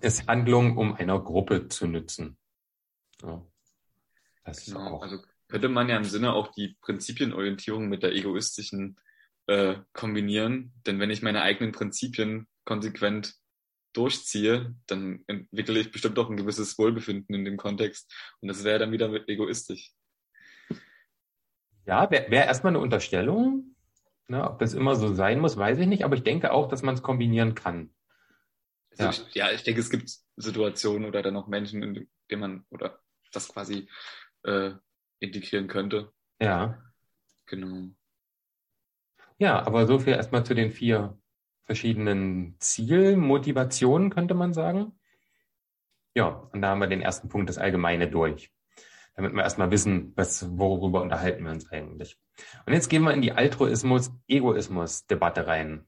ist 0.00 0.28
Handlung, 0.28 0.78
um 0.78 0.94
einer 0.94 1.18
Gruppe 1.18 1.68
zu 1.68 1.88
nützen. 1.88 2.38
Ja, 3.22 3.44
das 4.44 4.64
genau, 4.64 4.78
ist 4.78 4.92
auch. 4.92 5.02
Also 5.02 5.18
könnte 5.48 5.68
man 5.68 5.88
ja 5.88 5.96
im 5.96 6.04
Sinne 6.04 6.32
auch 6.32 6.52
die 6.52 6.76
Prinzipienorientierung 6.80 7.88
mit 7.88 8.04
der 8.04 8.12
egoistischen 8.14 9.00
äh, 9.48 9.76
kombinieren. 9.92 10.72
Denn 10.86 11.00
wenn 11.00 11.10
ich 11.10 11.22
meine 11.22 11.42
eigenen 11.42 11.72
Prinzipien 11.72 12.46
konsequent 12.68 13.34
durchziehe, 13.94 14.74
dann 14.86 15.24
entwickle 15.26 15.80
ich 15.80 15.90
bestimmt 15.90 16.18
auch 16.18 16.28
ein 16.28 16.36
gewisses 16.36 16.78
Wohlbefinden 16.78 17.34
in 17.34 17.46
dem 17.46 17.56
Kontext. 17.56 18.14
Und 18.40 18.48
das 18.48 18.62
wäre 18.62 18.78
dann 18.78 18.92
wieder 18.92 19.10
egoistisch. 19.26 19.94
Ja, 21.86 22.10
wäre 22.10 22.30
wär 22.30 22.44
erstmal 22.44 22.72
eine 22.72 22.80
Unterstellung. 22.80 23.74
Ne, 24.30 24.44
ob 24.44 24.58
das 24.58 24.74
immer 24.74 24.94
so 24.94 25.14
sein 25.14 25.40
muss, 25.40 25.56
weiß 25.56 25.78
ich 25.78 25.86
nicht. 25.86 26.04
Aber 26.04 26.14
ich 26.14 26.22
denke 26.22 26.52
auch, 26.52 26.68
dass 26.68 26.82
man 26.82 26.94
es 26.94 27.02
kombinieren 27.02 27.54
kann. 27.54 27.94
Also 28.90 29.04
ja. 29.04 29.10
Ich, 29.10 29.34
ja, 29.34 29.50
ich 29.50 29.62
denke, 29.62 29.80
es 29.80 29.88
gibt 29.88 30.10
Situationen 30.36 31.08
oder 31.08 31.22
dann 31.22 31.36
auch 31.36 31.48
Menschen, 31.48 31.82
in 31.82 32.08
denen 32.30 32.40
man 32.40 32.66
oder 32.68 33.00
das 33.32 33.48
quasi 33.48 33.88
äh, 34.42 34.72
integrieren 35.20 35.66
könnte. 35.66 36.12
Ja. 36.42 36.78
Genau. 37.46 37.88
Ja, 39.38 39.64
aber 39.66 39.86
so 39.86 39.98
viel 39.98 40.12
erstmal 40.12 40.44
zu 40.44 40.54
den 40.54 40.70
vier 40.70 41.17
verschiedenen 41.68 42.56
Zielmotivationen, 42.60 44.08
könnte 44.08 44.32
man 44.32 44.54
sagen. 44.54 44.92
Ja, 46.14 46.48
und 46.50 46.62
da 46.62 46.70
haben 46.70 46.80
wir 46.80 46.86
den 46.86 47.02
ersten 47.02 47.28
Punkt, 47.28 47.50
das 47.50 47.58
Allgemeine 47.58 48.08
durch. 48.08 48.50
Damit 49.14 49.34
wir 49.34 49.42
erstmal 49.42 49.70
wissen, 49.70 50.14
was, 50.16 50.58
worüber 50.58 51.02
unterhalten 51.02 51.44
wir 51.44 51.52
uns 51.52 51.70
eigentlich. 51.70 52.16
Und 52.64 52.72
jetzt 52.72 52.88
gehen 52.88 53.02
wir 53.02 53.12
in 53.12 53.20
die 53.20 53.32
Altruismus-Egoismus-Debatte 53.32 55.46
rein. 55.46 55.86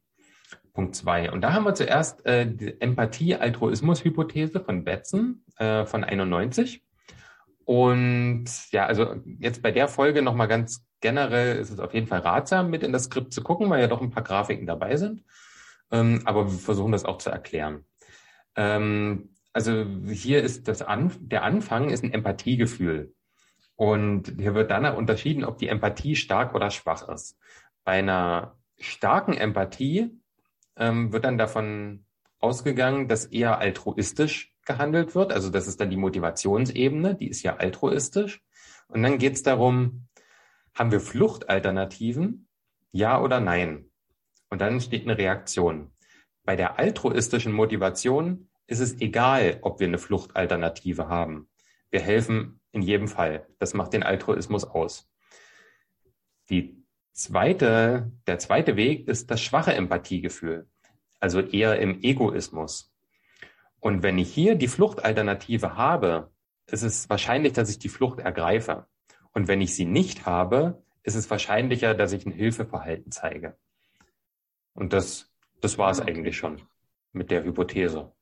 Punkt 0.75 0.97
zwei. 0.97 1.33
Und 1.33 1.41
da 1.41 1.55
haben 1.55 1.65
wir 1.65 1.73
zuerst 1.75 2.27
äh, 2.27 2.47
die 2.47 2.79
Empathie-Altruismus-Hypothese 2.79 4.61
von 4.61 4.85
Betzen 4.85 5.47
äh, 5.57 5.87
von 5.87 6.05
91. 6.05 6.85
Und 7.65 8.51
ja, 8.71 8.85
also 8.85 9.17
jetzt 9.39 9.63
bei 9.63 9.73
der 9.73 9.89
Folge 9.89 10.21
nochmal 10.21 10.49
ganz 10.49 10.85
generell 11.01 11.57
ist 11.57 11.71
es 11.71 11.81
auf 11.81 11.95
jeden 11.95 12.07
Fall 12.07 12.21
ratsam, 12.21 12.69
mit 12.69 12.83
in 12.83 12.93
das 12.93 13.05
Skript 13.05 13.33
zu 13.33 13.43
gucken, 13.43 13.71
weil 13.71 13.81
ja 13.81 13.87
doch 13.87 14.03
ein 14.03 14.11
paar 14.11 14.23
Grafiken 14.23 14.67
dabei 14.67 14.97
sind. 14.97 15.25
Ähm, 15.91 16.23
aber 16.25 16.51
wir 16.51 16.59
versuchen 16.59 16.93
das 16.93 17.05
auch 17.05 17.19
zu 17.19 17.31
erklären. 17.31 17.85
Ähm, 18.57 19.31
also 19.53 19.85
hier 20.09 20.43
ist 20.43 20.69
das 20.69 20.83
An 20.83 21.13
der 21.21 21.43
Anfang 21.43 21.91
ist 21.91 22.05
ein 22.05 22.13
Empathiegefühl. 22.13 23.15
Und 23.77 24.35
hier 24.39 24.55
wird 24.55 24.71
dann 24.71 24.85
unterschieden, 24.95 25.45
ob 25.45 25.59
die 25.59 25.69
Empathie 25.69 26.15
stark 26.15 26.55
oder 26.55 26.71
schwach 26.71 27.09
ist. 27.09 27.39
Bei 27.85 27.93
einer 27.93 28.57
starken 28.79 29.33
Empathie 29.35 30.21
ähm, 30.77 31.13
wird 31.13 31.25
dann 31.25 31.39
davon 31.39 32.05
ausgegangen, 32.39 33.09
dass 33.09 33.27
eher 33.27 33.59
altruistisch 33.59 34.55
gehandelt 34.67 35.15
wird. 35.15 35.33
Also 35.33 35.51
das 35.51 35.67
ist 35.67 35.81
dann 35.81 35.91
die 35.91 35.97
Motivationsebene, 35.97 37.15
die 37.15 37.29
ist 37.29 37.43
ja 37.43 37.57
altruistisch. 37.57 38.43
Und 38.89 39.03
dann 39.03 39.19
geht 39.19 39.35
es 39.35 39.43
darum, 39.43 40.09
haben 40.75 40.93
wir 40.93 41.01
Fluchtalternativen? 41.01 42.49
Ja 42.93 43.21
oder 43.21 43.41
nein? 43.41 43.90
Und 44.51 44.61
dann 44.61 44.81
steht 44.81 45.05
eine 45.05 45.17
Reaktion. 45.17 45.93
Bei 46.45 46.57
der 46.57 46.79
altruistischen 46.79 47.53
Motivation 47.53 48.49
ist 48.67 48.81
es 48.81 49.01
egal, 49.01 49.59
ob 49.63 49.81
wir 49.81 49.87
eine 49.87 49.99
Fluchtalternative 49.99 51.09
haben. 51.09 51.49
Wir 51.91 52.01
helfen 52.01 52.61
in 52.73 52.83
jedem 52.83 53.09
Fall. 53.09 53.47
Das 53.59 53.75
macht 53.75 53.93
den 53.93 54.03
Altruismus 54.03 54.65
aus. 54.65 55.09
Die 56.51 56.85
zweite, 57.13 58.13
der 58.27 58.39
zweite 58.39 58.77
Weg 58.77 59.09
ist 59.09 59.31
das 59.31 59.41
schwache 59.41 59.73
Empathiegefühl, 59.73 60.69
also 61.21 61.41
eher 61.41 61.79
im 61.79 62.03
Egoismus. 62.03 62.93
Und 63.79 64.03
wenn 64.03 64.19
ich 64.19 64.33
hier 64.33 64.57
die 64.57 64.69
Fluchtalternative 64.69 65.77
habe, 65.77 66.33
ist 66.67 66.83
es 66.83 67.09
wahrscheinlich, 67.09 67.53
dass 67.53 67.71
ich 67.71 67.79
die 67.79 67.89
Flucht 67.89 68.21
ergreife. 68.21 68.87
Und 69.33 69.49
wenn 69.49 69.61
ich 69.61 69.75
sie 69.75 69.85
nicht 69.85 70.27
habe, 70.27 70.83
ist 71.03 71.15
es 71.15 71.31
wahrscheinlicher, 71.31 71.95
dass 71.95 72.13
ich 72.13 72.27
ein 72.27 72.33
Hilfeverhalten 72.33 73.11
zeige. 73.11 73.57
Und 74.81 74.95
das, 74.95 75.31
das 75.61 75.77
war 75.77 75.91
es 75.91 76.01
eigentlich 76.01 76.39
schon 76.39 76.63
mit 77.13 77.31
der 77.31 77.45
Hypothese. 77.45 78.15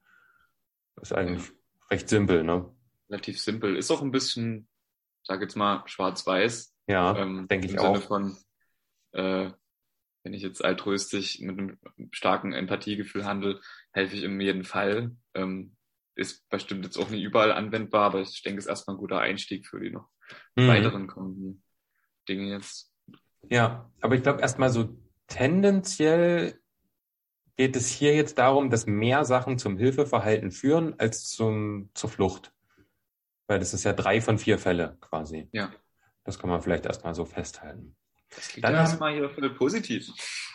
Das 0.96 1.12
ist 1.12 1.16
eigentlich 1.16 1.52
recht 1.88 2.08
simpel, 2.08 2.42
ne? 2.42 2.74
Relativ 3.08 3.40
simpel. 3.40 3.76
Ist 3.76 3.92
auch 3.92 4.02
ein 4.02 4.10
bisschen, 4.10 4.68
sag 5.22 5.40
jetzt 5.40 5.54
mal, 5.54 5.84
schwarz-weiß. 5.86 6.74
Ja, 6.88 7.16
ähm, 7.16 7.46
denke 7.46 7.68
ich 7.68 7.74
im 7.74 7.78
auch. 7.78 7.94
Sinne 7.94 8.06
von, 8.08 8.36
äh, 9.12 9.52
wenn 10.24 10.34
ich 10.34 10.42
jetzt 10.42 10.64
altruistisch 10.64 11.38
mit 11.38 11.56
einem 11.56 11.78
starken 12.10 12.52
Empathiegefühl 12.52 13.24
handle, 13.24 13.60
helfe 13.92 14.16
ich 14.16 14.24
in 14.24 14.40
jedem 14.40 14.64
Fall. 14.64 15.12
Ähm, 15.34 15.76
ist 16.16 16.48
bestimmt 16.48 16.84
jetzt 16.84 16.98
auch 16.98 17.08
nicht 17.08 17.22
überall 17.22 17.52
anwendbar, 17.52 18.06
aber 18.06 18.20
ich 18.20 18.42
denke, 18.42 18.58
es 18.58 18.64
ist 18.64 18.70
erstmal 18.70 18.96
ein 18.96 19.00
guter 19.00 19.20
Einstieg 19.20 19.68
für 19.68 19.78
die 19.78 19.90
noch 19.90 20.08
mhm. 20.56 20.66
weiteren 20.66 21.06
kommenden 21.06 21.62
Dinge 22.28 22.48
jetzt. 22.48 22.92
Ja, 23.48 23.92
aber 24.00 24.16
ich 24.16 24.24
glaube 24.24 24.40
erstmal 24.40 24.70
so 24.70 24.98
tendenziell 25.28 26.60
geht 27.56 27.76
es 27.76 27.88
hier 27.88 28.14
jetzt 28.14 28.38
darum, 28.38 28.70
dass 28.70 28.86
mehr 28.86 29.24
Sachen 29.24 29.58
zum 29.58 29.76
Hilfeverhalten 29.76 30.50
führen 30.50 30.94
als 30.98 31.28
zum, 31.28 31.90
zur 31.94 32.10
Flucht. 32.10 32.52
Weil 33.46 33.58
das 33.58 33.74
ist 33.74 33.84
ja 33.84 33.92
drei 33.92 34.20
von 34.20 34.38
vier 34.38 34.58
Fälle 34.58 34.96
quasi. 35.00 35.48
Ja. 35.52 35.70
Das 36.24 36.38
kann 36.38 36.50
man 36.50 36.60
vielleicht 36.60 36.86
erstmal 36.86 37.14
so 37.14 37.24
festhalten. 37.24 37.96
Das 38.34 38.48
klingt 38.48 38.64
dann 38.64 38.74
ja 38.74 38.80
erstmal 38.80 39.14
hier 39.14 39.30
voll 39.30 39.50
positiv. 39.54 40.08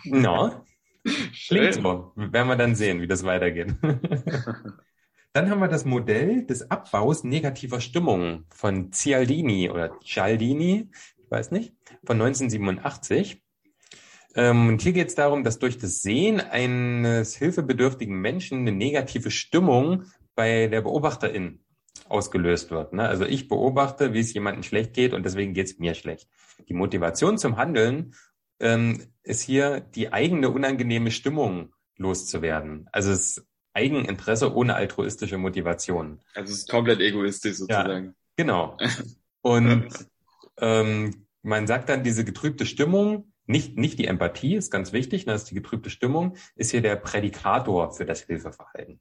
Ja. 0.03 0.63
Klingt 1.47 1.73
so. 1.73 2.13
Werden 2.15 2.47
wir 2.47 2.55
dann 2.55 2.75
sehen, 2.75 3.01
wie 3.01 3.07
das 3.07 3.23
weitergeht. 3.23 3.73
dann 5.33 5.49
haben 5.49 5.59
wir 5.59 5.67
das 5.67 5.83
Modell 5.83 6.45
des 6.45 6.69
Abbaus 6.71 7.23
negativer 7.25 7.81
Stimmungen 7.81 8.45
von 8.49 8.93
Cialdini 8.93 9.69
oder 9.69 9.99
Cialdini, 9.99 10.89
ich 11.17 11.31
weiß 11.31 11.51
nicht, 11.51 11.73
von 12.05 12.21
1987. 12.21 13.42
Ähm, 14.35 14.69
und 14.69 14.81
hier 14.81 14.93
geht 14.93 15.09
es 15.09 15.15
darum, 15.15 15.43
dass 15.43 15.59
durch 15.59 15.77
das 15.77 16.01
Sehen 16.01 16.39
eines 16.39 17.35
hilfebedürftigen 17.35 18.15
Menschen 18.15 18.59
eine 18.59 18.71
negative 18.71 19.31
Stimmung 19.31 20.05
bei 20.35 20.67
der 20.67 20.81
Beobachterin 20.81 21.59
ausgelöst 22.09 22.71
wird. 22.71 22.93
Ne? 22.93 23.07
Also 23.07 23.25
ich 23.25 23.47
beobachte, 23.47 24.13
wie 24.13 24.19
es 24.19 24.33
jemandem 24.33 24.63
schlecht 24.63 24.93
geht 24.93 25.13
und 25.13 25.23
deswegen 25.23 25.53
geht 25.53 25.67
es 25.67 25.79
mir 25.79 25.93
schlecht. 25.93 26.27
Die 26.67 26.73
Motivation 26.73 27.37
zum 27.37 27.57
Handeln 27.57 28.15
ähm, 28.59 29.03
ist 29.23 29.41
hier 29.41 29.79
die 29.79 30.11
eigene 30.11 30.49
unangenehme 30.49 31.11
Stimmung 31.11 31.73
loszuwerden. 31.97 32.89
Also 32.91 33.11
es 33.11 33.37
ist 33.37 33.47
Eigeninteresse 33.73 34.53
ohne 34.53 34.75
altruistische 34.75 35.37
Motivation. 35.37 36.21
Also 36.35 36.53
es 36.53 36.59
ist 36.59 36.69
komplett 36.69 36.99
egoistisch 36.99 37.57
sozusagen. 37.57 38.05
Ja, 38.05 38.13
genau. 38.35 38.77
Und 39.41 39.89
ähm, 40.57 41.25
man 41.41 41.67
sagt 41.67 41.89
dann, 41.89 42.03
diese 42.03 42.23
getrübte 42.23 42.65
Stimmung, 42.65 43.32
nicht, 43.45 43.77
nicht 43.77 43.99
die 43.99 44.07
Empathie, 44.07 44.55
ist 44.55 44.71
ganz 44.71 44.93
wichtig, 44.93 45.25
das 45.25 45.43
ist 45.43 45.51
die 45.51 45.55
getrübte 45.55 45.89
Stimmung, 45.89 46.35
ist 46.55 46.71
hier 46.71 46.81
der 46.81 46.95
Prädikator 46.95 47.91
für 47.91 48.05
das 48.05 48.21
Hilfeverhalten. 48.21 48.99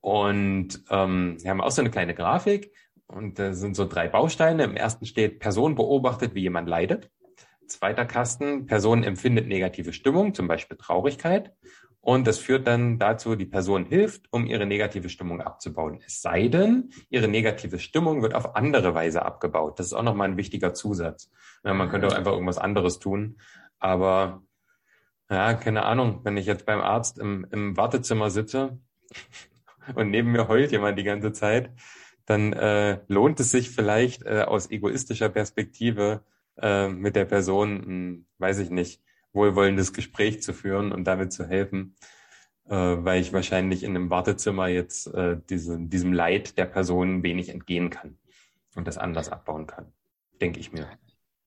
Und 0.00 0.82
ähm, 0.90 1.36
wir 1.40 1.50
haben 1.50 1.60
auch 1.60 1.70
so 1.70 1.80
eine 1.80 1.90
kleine 1.90 2.14
Grafik 2.14 2.72
und 3.06 3.38
da 3.38 3.52
sind 3.52 3.76
so 3.76 3.86
drei 3.86 4.08
Bausteine. 4.08 4.64
Im 4.64 4.76
ersten 4.76 5.06
steht, 5.06 5.38
Person 5.38 5.74
beobachtet, 5.74 6.34
wie 6.34 6.42
jemand 6.42 6.68
leidet. 6.68 7.10
Zweiter 7.66 8.04
Kasten, 8.04 8.66
Person 8.66 9.04
empfindet 9.04 9.46
negative 9.46 9.92
Stimmung, 9.92 10.34
zum 10.34 10.48
Beispiel 10.48 10.76
Traurigkeit. 10.76 11.52
Und 12.04 12.26
das 12.26 12.38
führt 12.38 12.66
dann 12.66 12.98
dazu, 12.98 13.36
die 13.36 13.46
Person 13.46 13.84
hilft, 13.84 14.26
um 14.32 14.44
ihre 14.44 14.66
negative 14.66 15.08
Stimmung 15.08 15.40
abzubauen. 15.40 16.00
Es 16.04 16.20
sei 16.20 16.48
denn, 16.48 16.90
ihre 17.10 17.28
negative 17.28 17.78
Stimmung 17.78 18.22
wird 18.22 18.34
auf 18.34 18.56
andere 18.56 18.92
Weise 18.92 19.24
abgebaut. 19.24 19.78
Das 19.78 19.86
ist 19.86 19.92
auch 19.92 20.02
nochmal 20.02 20.28
ein 20.28 20.36
wichtiger 20.36 20.74
Zusatz. 20.74 21.30
Ja, 21.64 21.72
man 21.74 21.88
könnte 21.88 22.08
auch 22.08 22.14
einfach 22.14 22.32
irgendwas 22.32 22.58
anderes 22.58 22.98
tun. 22.98 23.38
Aber 23.78 24.42
ja, 25.30 25.54
keine 25.54 25.84
Ahnung, 25.84 26.20
wenn 26.24 26.36
ich 26.36 26.46
jetzt 26.46 26.66
beim 26.66 26.80
Arzt 26.80 27.18
im, 27.18 27.46
im 27.52 27.76
Wartezimmer 27.76 28.30
sitze 28.30 28.80
und 29.94 30.10
neben 30.10 30.32
mir 30.32 30.48
heult 30.48 30.72
jemand 30.72 30.98
die 30.98 31.04
ganze 31.04 31.32
Zeit, 31.32 31.70
dann 32.26 32.52
äh, 32.52 32.98
lohnt 33.06 33.38
es 33.38 33.52
sich 33.52 33.70
vielleicht 33.70 34.24
äh, 34.24 34.42
aus 34.42 34.70
egoistischer 34.72 35.28
Perspektive 35.28 36.24
äh, 36.60 36.88
mit 36.88 37.14
der 37.14 37.26
Person, 37.26 37.74
mh, 37.74 37.84
hm, 37.84 38.26
weiß 38.38 38.58
ich 38.58 38.70
nicht, 38.70 39.01
wohlwollendes 39.32 39.92
Gespräch 39.92 40.42
zu 40.42 40.52
führen 40.52 40.92
und 40.92 41.04
damit 41.04 41.32
zu 41.32 41.46
helfen, 41.46 41.96
äh, 42.66 42.74
weil 42.74 43.20
ich 43.20 43.32
wahrscheinlich 43.32 43.82
in 43.82 43.96
einem 43.96 44.10
Wartezimmer 44.10 44.68
jetzt 44.68 45.06
äh, 45.08 45.38
diese, 45.48 45.78
diesem 45.78 46.12
Leid 46.12 46.58
der 46.58 46.66
Person 46.66 47.22
wenig 47.22 47.48
entgehen 47.48 47.90
kann 47.90 48.18
und 48.74 48.86
das 48.86 48.98
anders 48.98 49.28
abbauen 49.28 49.66
kann, 49.66 49.92
denke 50.40 50.60
ich 50.60 50.72
mir. 50.72 50.88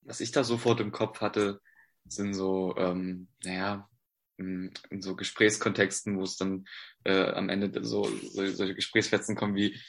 Was 0.01 0.19
ich 0.19 0.31
da 0.31 0.43
sofort 0.43 0.79
im 0.79 0.91
Kopf 0.91 1.21
hatte, 1.21 1.61
sind 2.07 2.33
so, 2.33 2.75
ähm, 2.77 3.27
naja, 3.43 3.89
in 4.37 4.71
so 4.99 5.15
Gesprächskontexten, 5.15 6.17
wo 6.17 6.23
es 6.23 6.37
dann 6.37 6.65
äh, 7.05 7.31
am 7.31 7.49
Ende 7.49 7.83
so, 7.83 8.03
so 8.03 8.45
solche 8.45 8.75
Gesprächsfetzen 8.75 9.35
kommen 9.35 9.55
wie, 9.55 9.79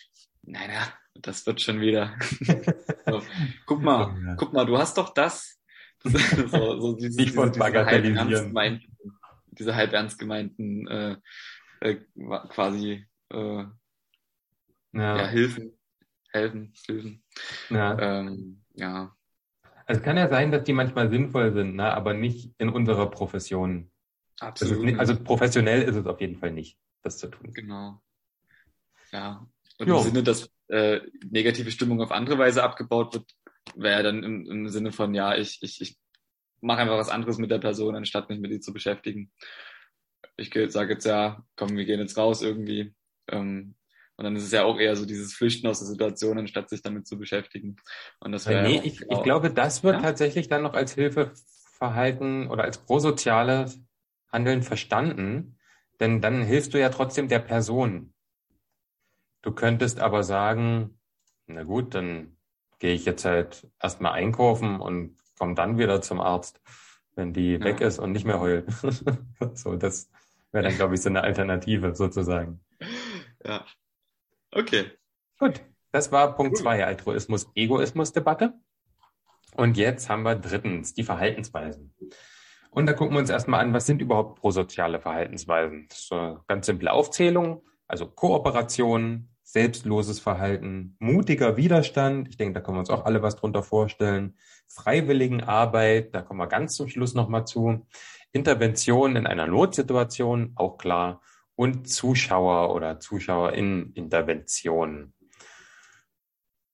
naja, 0.43 0.93
das 1.15 1.47
wird 1.47 1.61
schon 1.61 1.81
wieder. 1.81 2.17
so, 3.07 3.23
guck 3.67 3.83
mal, 3.83 4.17
ja. 4.25 4.35
guck 4.37 4.53
mal, 4.53 4.65
du 4.65 4.79
hast 4.79 4.99
doch 4.99 5.13
das. 5.13 5.59
so, 6.49 6.81
so 6.81 6.93
diese, 6.97 7.21
Nicht 7.21 7.35
diese, 7.35 7.51
diese, 7.51 7.65
halb 7.87 8.05
ernst 8.05 8.47
gemeinten, 8.47 8.97
diese 9.53 9.75
halb 9.75 9.93
ernst 9.93 10.19
gemeinten 10.19 10.87
äh, 10.89 11.17
äh, 11.81 11.97
quasi 12.49 13.07
äh, 13.31 13.65
ja. 14.97 15.17
ja. 15.17 15.27
Hilfen, 15.29 15.73
helfen, 16.31 16.73
Hilfen. 16.87 17.23
Ja. 17.71 17.99
Ähm, 17.99 18.63
ja. 18.75 19.15
Also 19.87 20.03
kann 20.03 20.17
ja 20.17 20.29
sein, 20.29 20.51
dass 20.51 20.65
die 20.65 20.73
manchmal 20.73 21.11
sinnvoll 21.11 21.53
sind, 21.53 21.77
ne, 21.77 21.93
aber 21.93 22.15
nicht 22.15 22.53
in 22.59 22.71
unserer 22.71 23.11
Profession. 23.11 23.91
Absolut. 24.41 24.85
Nicht, 24.85 24.99
also 24.99 25.17
professionell 25.23 25.83
ist 25.83 25.97
es 25.97 26.07
auf 26.07 26.21
jeden 26.21 26.37
Fall 26.37 26.51
nicht, 26.51 26.79
das 27.03 27.19
zu 27.19 27.29
tun. 27.29 27.53
Genau. 27.53 28.03
Ja. 29.13 29.47
Und 29.79 29.89
jo. 29.89 29.99
im 29.99 30.03
Sinne, 30.03 30.23
dass 30.23 30.51
äh, 30.69 31.01
negative 31.31 31.71
Stimmung 31.71 32.01
auf 32.01 32.11
andere 32.11 32.39
Weise 32.39 32.63
abgebaut 32.63 33.15
wird, 33.15 33.31
wäre 33.75 34.03
dann 34.03 34.23
im, 34.23 34.47
im 34.47 34.69
Sinne 34.69 34.93
von, 34.93 35.15
ja, 35.15 35.37
ich, 35.37 35.59
ich, 35.63 35.81
ich 35.81 35.99
mache 36.61 36.81
einfach 36.81 36.99
was 36.99 37.09
anderes 37.09 37.39
mit 37.39 37.51
der 37.51 37.59
Person, 37.59 37.97
anstatt 37.97 38.29
mich 38.29 38.39
mit 38.39 38.51
ihr 38.51 38.61
zu 38.61 38.73
beschäftigen. 38.73 39.33
Ich 40.37 40.53
sage 40.69 40.95
jetzt 40.95 41.07
ja, 41.07 41.45
komm, 41.57 41.77
wir 41.77 41.85
gehen 41.85 42.01
jetzt 42.01 42.17
raus 42.17 42.43
irgendwie. 42.43 42.95
Ähm, 43.29 43.75
und 44.17 44.25
dann 44.25 44.37
ist 44.37 44.45
es 44.45 44.53
ja 44.53 44.65
auch 44.65 44.79
eher 44.79 44.97
so 44.97 45.05
dieses 45.05 45.35
Flüchten 45.35 45.67
aus 45.67 45.81
der 45.81 45.89
Situation, 45.89 46.39
anstatt 46.39 46.71
sich 46.71 46.81
damit 46.81 47.07
zu 47.07 47.19
beschäftigen. 47.19 47.77
Und 48.21 48.33
das 48.33 48.47
wäre 48.47 48.63
nee, 48.63 48.81
ich, 48.83 49.03
ich 49.03 49.23
glaube, 49.23 49.51
das 49.51 49.85
wird 49.85 49.97
ja? 49.97 50.03
tatsächlich 50.03 50.49
dann 50.49 50.63
noch 50.63 50.73
als 50.73 50.95
Hilfeverhalten 50.95 52.49
oder 52.49 52.65
als 52.65 52.79
prosoziales 52.79 53.81
Handeln 54.33 54.63
verstanden, 54.63 55.59
denn 56.01 56.21
dann 56.21 56.43
hilfst 56.43 56.73
du 56.73 56.81
ja 56.81 56.89
trotzdem 56.89 57.29
der 57.29 57.41
Person. 57.41 58.15
Du 59.43 59.53
könntest 59.53 60.01
aber 60.01 60.23
sagen, 60.23 60.99
na 61.47 61.63
gut, 61.63 61.95
dann 61.95 62.36
gehe 62.79 62.95
ich 62.95 63.05
jetzt 63.05 63.25
halt 63.25 63.69
erstmal 63.81 64.13
einkaufen 64.13 64.81
und 64.81 65.17
komme 65.39 65.55
dann 65.55 65.79
wieder 65.79 66.03
zum 66.03 66.21
Arzt, 66.21 66.61
wenn 67.15 67.33
die 67.33 67.53
ja. 67.53 67.65
weg 67.65 67.81
ist 67.81 67.99
und 67.99 68.13
nicht 68.13 68.25
mehr 68.25 68.41
heult. 68.41 68.71
so, 69.55 69.77
das 69.77 70.11
wäre 70.53 70.65
dann, 70.65 70.77
glaube 70.77 70.95
ich, 70.95 71.03
so 71.03 71.09
eine 71.09 71.23
Alternative 71.23 71.95
sozusagen. 71.95 72.61
Ja. 73.45 73.65
Okay. 74.51 74.91
Gut. 75.39 75.61
Das 75.93 76.13
war 76.13 76.35
Punkt 76.35 76.59
zwei, 76.59 76.85
Altruismus-Egoismus-Debatte. 76.85 78.55
Und 79.55 79.77
jetzt 79.77 80.11
haben 80.11 80.23
wir 80.23 80.35
drittens 80.35 80.93
die 80.93 81.05
Verhaltensweisen. 81.05 81.95
Und 82.71 82.85
da 82.85 82.93
gucken 82.93 83.15
wir 83.15 83.21
uns 83.21 83.31
erstmal 83.31 83.61
an, 83.61 83.73
was 83.73 83.87
sind 83.87 84.03
überhaupt 84.03 84.41
prosoziale 84.41 85.01
Verhaltensweisen? 85.01 85.87
Das 85.89 85.99
ist 86.01 86.09
so 86.09 86.15
eine 86.15 86.41
ganz 86.47 86.67
simple 86.67 86.93
Aufzählung, 86.93 87.65
also 87.89 88.07
Kooperation, 88.07 89.31
selbstloses 89.57 90.21
Verhalten, 90.21 90.97
mutiger 90.99 91.57
Widerstand, 91.57 92.29
ich 92.29 92.37
denke, 92.37 92.53
da 92.53 92.61
können 92.61 92.77
wir 92.77 92.81
uns 92.81 92.91
auch 92.91 93.07
alle 93.07 93.23
was 93.23 93.37
drunter 93.37 93.63
vorstellen, 93.63 94.37
freiwilligen 94.69 95.43
Arbeit, 95.43 96.15
da 96.15 96.21
kommen 96.21 96.41
wir 96.41 96.47
ganz 96.47 96.77
zum 96.77 96.91
Schluss 96.91 97.15
nochmal 97.15 97.47
zu, 97.47 97.87
Intervention 98.33 99.17
in 99.17 99.27
einer 99.27 99.47
Notsituation, 99.47 100.53
auch 100.57 100.77
klar, 100.77 101.23
und 101.55 101.89
Zuschauer 101.89 102.75
oder 102.75 103.01
Zuschauerinnen-Interventionen. 103.01 105.15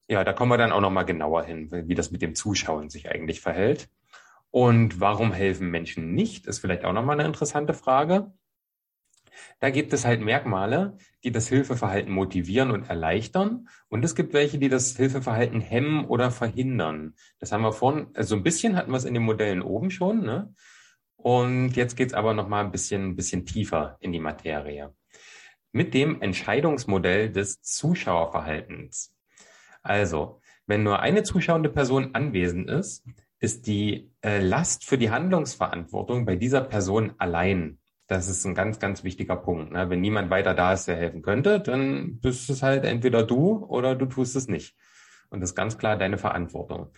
Ja, 0.08 0.24
da 0.24 0.32
kommen 0.32 0.50
wir 0.50 0.58
dann 0.58 0.72
auch 0.72 0.80
nochmal 0.80 1.04
genauer 1.04 1.44
hin, 1.44 1.70
wie 1.70 1.94
das 1.94 2.10
mit 2.10 2.20
dem 2.20 2.34
Zuschauen 2.34 2.90
sich 2.90 3.12
eigentlich 3.12 3.40
verhält. 3.40 3.88
Und 4.50 4.98
warum 4.98 5.32
helfen 5.32 5.70
Menschen 5.70 6.14
nicht, 6.14 6.48
ist 6.48 6.58
vielleicht 6.58 6.84
auch 6.84 6.92
nochmal 6.92 7.20
eine 7.20 7.28
interessante 7.28 7.74
Frage. 7.74 8.32
Da 9.62 9.70
gibt 9.70 9.92
es 9.92 10.04
halt 10.04 10.20
Merkmale, 10.20 10.96
die 11.22 11.30
das 11.30 11.46
Hilfeverhalten 11.46 12.12
motivieren 12.12 12.72
und 12.72 12.90
erleichtern. 12.90 13.68
Und 13.88 14.04
es 14.04 14.16
gibt 14.16 14.32
welche, 14.32 14.58
die 14.58 14.68
das 14.68 14.96
Hilfeverhalten 14.96 15.60
hemmen 15.60 16.04
oder 16.04 16.32
verhindern. 16.32 17.14
Das 17.38 17.52
haben 17.52 17.62
wir 17.62 17.72
vorhin, 17.72 18.08
also 18.14 18.34
ein 18.34 18.42
bisschen 18.42 18.74
hatten 18.74 18.90
wir 18.90 18.96
es 18.96 19.04
in 19.04 19.14
den 19.14 19.22
Modellen 19.22 19.62
oben 19.62 19.92
schon. 19.92 20.24
Ne? 20.24 20.52
Und 21.14 21.76
jetzt 21.76 21.96
geht's 21.96 22.12
aber 22.12 22.34
noch 22.34 22.48
mal 22.48 22.64
ein 22.64 22.72
bisschen, 22.72 23.10
ein 23.10 23.14
bisschen 23.14 23.46
tiefer 23.46 23.98
in 24.00 24.10
die 24.10 24.18
Materie. 24.18 24.92
Mit 25.70 25.94
dem 25.94 26.20
Entscheidungsmodell 26.20 27.30
des 27.30 27.62
Zuschauerverhaltens. 27.62 29.14
Also, 29.80 30.40
wenn 30.66 30.82
nur 30.82 30.98
eine 30.98 31.22
zuschauende 31.22 31.68
Person 31.68 32.16
anwesend 32.16 32.68
ist, 32.68 33.06
ist 33.38 33.68
die 33.68 34.10
äh, 34.22 34.40
Last 34.40 34.84
für 34.84 34.98
die 34.98 35.12
Handlungsverantwortung 35.12 36.26
bei 36.26 36.34
dieser 36.34 36.62
Person 36.62 37.12
allein. 37.18 37.78
Das 38.12 38.28
ist 38.28 38.44
ein 38.44 38.54
ganz, 38.54 38.78
ganz 38.78 39.04
wichtiger 39.04 39.36
Punkt. 39.36 39.72
Ne? 39.72 39.88
Wenn 39.88 40.02
niemand 40.02 40.28
weiter 40.28 40.52
da 40.52 40.74
ist, 40.74 40.86
der 40.86 40.96
helfen 40.96 41.22
könnte, 41.22 41.60
dann 41.60 42.20
bist 42.20 42.50
es 42.50 42.62
halt 42.62 42.84
entweder 42.84 43.22
du 43.22 43.64
oder 43.64 43.94
du 43.94 44.04
tust 44.04 44.36
es 44.36 44.48
nicht. 44.48 44.76
Und 45.30 45.40
das 45.40 45.50
ist 45.50 45.56
ganz 45.56 45.78
klar 45.78 45.96
deine 45.96 46.18
Verantwortung. 46.18 46.92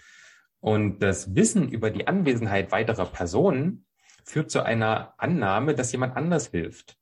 Und 0.58 0.98
das 1.04 1.36
Wissen 1.36 1.68
über 1.68 1.92
die 1.92 2.08
Anwesenheit 2.08 2.72
weiterer 2.72 3.06
Personen 3.06 3.86
führt 4.24 4.50
zu 4.50 4.64
einer 4.64 5.14
Annahme, 5.16 5.76
dass 5.76 5.92
jemand 5.92 6.16
anders 6.16 6.48
hilft. 6.48 6.96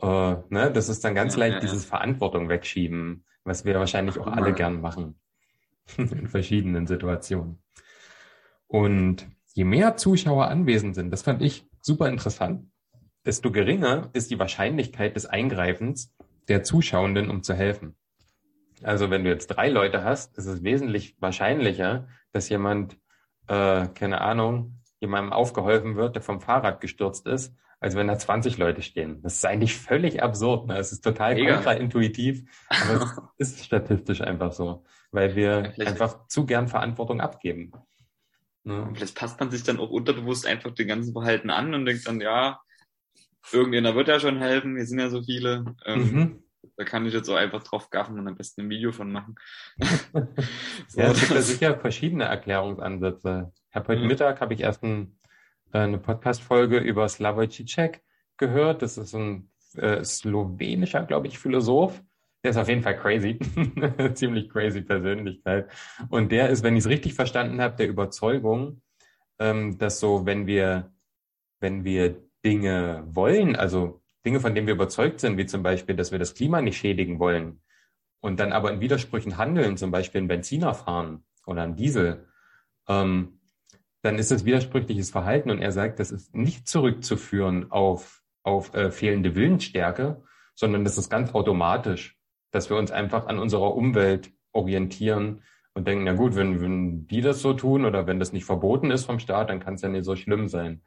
Äh, 0.00 0.06
ne? 0.06 0.70
Das 0.72 0.88
ist 0.88 1.04
dann 1.04 1.16
ganz 1.16 1.34
ja, 1.34 1.40
leicht 1.40 1.54
ja, 1.54 1.60
dieses 1.62 1.84
Verantwortung 1.84 2.48
wegschieben, 2.48 3.24
was 3.42 3.64
wir 3.64 3.74
wahrscheinlich 3.74 4.20
auch 4.20 4.28
alle 4.28 4.52
gern 4.52 4.80
machen 4.80 5.18
in 5.96 6.28
verschiedenen 6.28 6.86
Situationen. 6.86 7.60
Und 8.68 9.26
je 9.52 9.64
mehr 9.64 9.96
Zuschauer 9.96 10.46
anwesend 10.46 10.94
sind, 10.94 11.10
das 11.10 11.22
fand 11.22 11.42
ich 11.42 11.68
super 11.80 12.08
interessant, 12.08 12.70
desto 13.26 13.50
geringer 13.50 14.08
ist 14.12 14.30
die 14.30 14.38
Wahrscheinlichkeit 14.38 15.16
des 15.16 15.26
Eingreifens 15.26 16.14
der 16.48 16.62
Zuschauenden, 16.62 17.28
um 17.28 17.42
zu 17.42 17.54
helfen. 17.54 17.96
Also 18.82 19.10
wenn 19.10 19.24
du 19.24 19.30
jetzt 19.30 19.48
drei 19.48 19.68
Leute 19.68 20.04
hast, 20.04 20.38
ist 20.38 20.46
es 20.46 20.62
wesentlich 20.62 21.16
wahrscheinlicher, 21.20 22.08
dass 22.32 22.48
jemand, 22.48 22.98
äh, 23.48 23.88
keine 23.88 24.20
Ahnung, 24.20 24.80
jemandem 25.00 25.32
aufgeholfen 25.32 25.96
wird, 25.96 26.14
der 26.14 26.22
vom 26.22 26.40
Fahrrad 26.40 26.80
gestürzt 26.80 27.26
ist, 27.26 27.54
als 27.80 27.96
wenn 27.96 28.06
da 28.06 28.18
20 28.18 28.58
Leute 28.58 28.82
stehen. 28.82 29.22
Das 29.22 29.34
ist 29.34 29.44
eigentlich 29.44 29.76
völlig 29.76 30.22
absurd. 30.22 30.68
Ne? 30.68 30.78
Es 30.78 30.92
ist 30.92 31.02
total 31.02 31.34
Mega. 31.34 31.54
kontraintuitiv, 31.54 32.44
aber 32.68 33.30
es 33.38 33.52
ist 33.54 33.64
statistisch 33.64 34.20
einfach 34.20 34.52
so, 34.52 34.84
weil 35.10 35.34
wir 35.34 35.72
ja, 35.76 35.86
einfach 35.86 36.26
zu 36.28 36.46
gern 36.46 36.68
Verantwortung 36.68 37.20
abgeben. 37.20 37.72
Ne? 38.64 38.88
Vielleicht 38.94 39.16
passt 39.16 39.40
man 39.40 39.50
sich 39.50 39.62
dann 39.64 39.78
auch 39.78 39.90
unterbewusst 39.90 40.46
einfach 40.46 40.72
den 40.72 40.88
ganzen 40.88 41.12
Verhalten 41.12 41.50
an 41.50 41.74
und 41.74 41.86
denkt 41.86 42.06
dann, 42.06 42.20
ja, 42.20 42.60
irgendjemand 43.52 43.96
wird 43.96 44.08
ja 44.08 44.20
schon 44.20 44.38
helfen, 44.38 44.76
wir 44.76 44.86
sind 44.86 44.98
ja 44.98 45.08
so 45.08 45.22
viele. 45.22 45.76
Ähm, 45.84 46.12
mhm. 46.12 46.42
Da 46.76 46.84
kann 46.84 47.06
ich 47.06 47.14
jetzt 47.14 47.28
auch 47.28 47.36
einfach 47.36 47.62
drauf 47.62 47.90
gaffen 47.90 48.18
und 48.18 48.28
am 48.28 48.36
besten 48.36 48.62
ein 48.62 48.70
Video 48.70 48.92
von 48.92 49.10
machen. 49.10 49.36
so, 50.88 51.00
ja, 51.00 51.10
es 51.10 51.20
gibt 51.20 51.32
ja 51.32 51.40
sicher 51.40 51.78
verschiedene 51.78 52.24
Erklärungsansätze. 52.24 53.52
Ich 53.70 53.76
habe 53.76 53.88
heute 53.88 54.02
mhm. 54.02 54.08
Mittag 54.08 54.40
habe 54.40 54.54
ich 54.54 54.60
erst 54.60 54.82
ein, 54.82 55.18
äh, 55.72 55.78
eine 55.78 55.98
Podcast-Folge 55.98 56.78
über 56.78 57.08
Slavoj 57.08 57.46
Žižek 57.46 58.00
gehört. 58.36 58.82
Das 58.82 58.98
ist 58.98 59.14
ein 59.14 59.50
äh, 59.76 60.04
slowenischer, 60.04 61.04
glaube 61.04 61.28
ich, 61.28 61.38
Philosoph. 61.38 62.02
Der 62.42 62.50
ist 62.50 62.56
auf 62.56 62.68
jeden 62.68 62.82
Fall 62.82 62.98
crazy. 62.98 63.38
Ziemlich 64.14 64.50
crazy 64.50 64.82
Persönlichkeit. 64.82 65.70
Und 66.10 66.30
der 66.30 66.50
ist, 66.50 66.62
wenn 66.62 66.76
ich 66.76 66.84
es 66.84 66.90
richtig 66.90 67.14
verstanden 67.14 67.60
habe, 67.60 67.76
der 67.76 67.88
Überzeugung, 67.88 68.82
ähm, 69.38 69.78
dass 69.78 69.98
so, 69.98 70.26
wenn 70.26 70.46
wir, 70.46 70.92
wenn 71.60 71.84
wir 71.84 72.25
Dinge 72.46 73.02
wollen, 73.08 73.56
also 73.56 74.00
Dinge, 74.24 74.38
von 74.38 74.54
denen 74.54 74.68
wir 74.68 74.74
überzeugt 74.74 75.18
sind, 75.18 75.36
wie 75.36 75.46
zum 75.46 75.64
Beispiel, 75.64 75.96
dass 75.96 76.12
wir 76.12 76.20
das 76.20 76.34
Klima 76.34 76.62
nicht 76.62 76.78
schädigen 76.78 77.18
wollen 77.18 77.60
und 78.20 78.38
dann 78.38 78.52
aber 78.52 78.72
in 78.72 78.80
Widersprüchen 78.80 79.36
handeln, 79.36 79.76
zum 79.76 79.90
Beispiel 79.90 80.20
einen 80.20 80.28
Benziner 80.28 80.72
fahren 80.72 81.24
oder 81.44 81.62
einen 81.62 81.74
Diesel, 81.74 82.28
ähm, 82.88 83.40
dann 84.02 84.16
ist 84.16 84.30
das 84.30 84.44
widersprüchliches 84.44 85.10
Verhalten 85.10 85.50
und 85.50 85.60
er 85.60 85.72
sagt, 85.72 85.98
das 85.98 86.12
ist 86.12 86.36
nicht 86.36 86.68
zurückzuführen 86.68 87.72
auf, 87.72 88.22
auf 88.44 88.72
äh, 88.74 88.92
fehlende 88.92 89.34
Willensstärke, 89.34 90.22
sondern 90.54 90.84
das 90.84 90.98
ist 90.98 91.10
ganz 91.10 91.34
automatisch, 91.34 92.16
dass 92.52 92.70
wir 92.70 92.76
uns 92.76 92.92
einfach 92.92 93.26
an 93.26 93.40
unserer 93.40 93.74
Umwelt 93.74 94.30
orientieren 94.52 95.42
und 95.74 95.88
denken, 95.88 96.04
na 96.04 96.12
gut, 96.12 96.36
wenn, 96.36 96.60
wenn 96.60 97.08
die 97.08 97.22
das 97.22 97.42
so 97.42 97.54
tun 97.54 97.84
oder 97.84 98.06
wenn 98.06 98.20
das 98.20 98.32
nicht 98.32 98.44
verboten 98.44 98.92
ist 98.92 99.04
vom 99.04 99.18
Staat, 99.18 99.50
dann 99.50 99.58
kann 99.58 99.74
es 99.74 99.82
ja 99.82 99.88
nicht 99.88 100.04
so 100.04 100.14
schlimm 100.14 100.46
sein. 100.46 100.82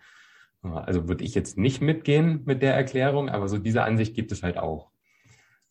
Also 0.62 1.08
würde 1.08 1.24
ich 1.24 1.36
jetzt 1.36 1.58
nicht 1.58 1.82
mitgehen 1.82 2.44
mit 2.46 2.62
der 2.62 2.74
Erklärung, 2.74 3.30
aber 3.30 3.48
so 3.48 3.58
diese 3.58 3.84
Ansicht 3.84 4.14
gibt 4.14 4.32
es 4.32 4.44
halt 4.44 4.58
auch. 4.58 4.92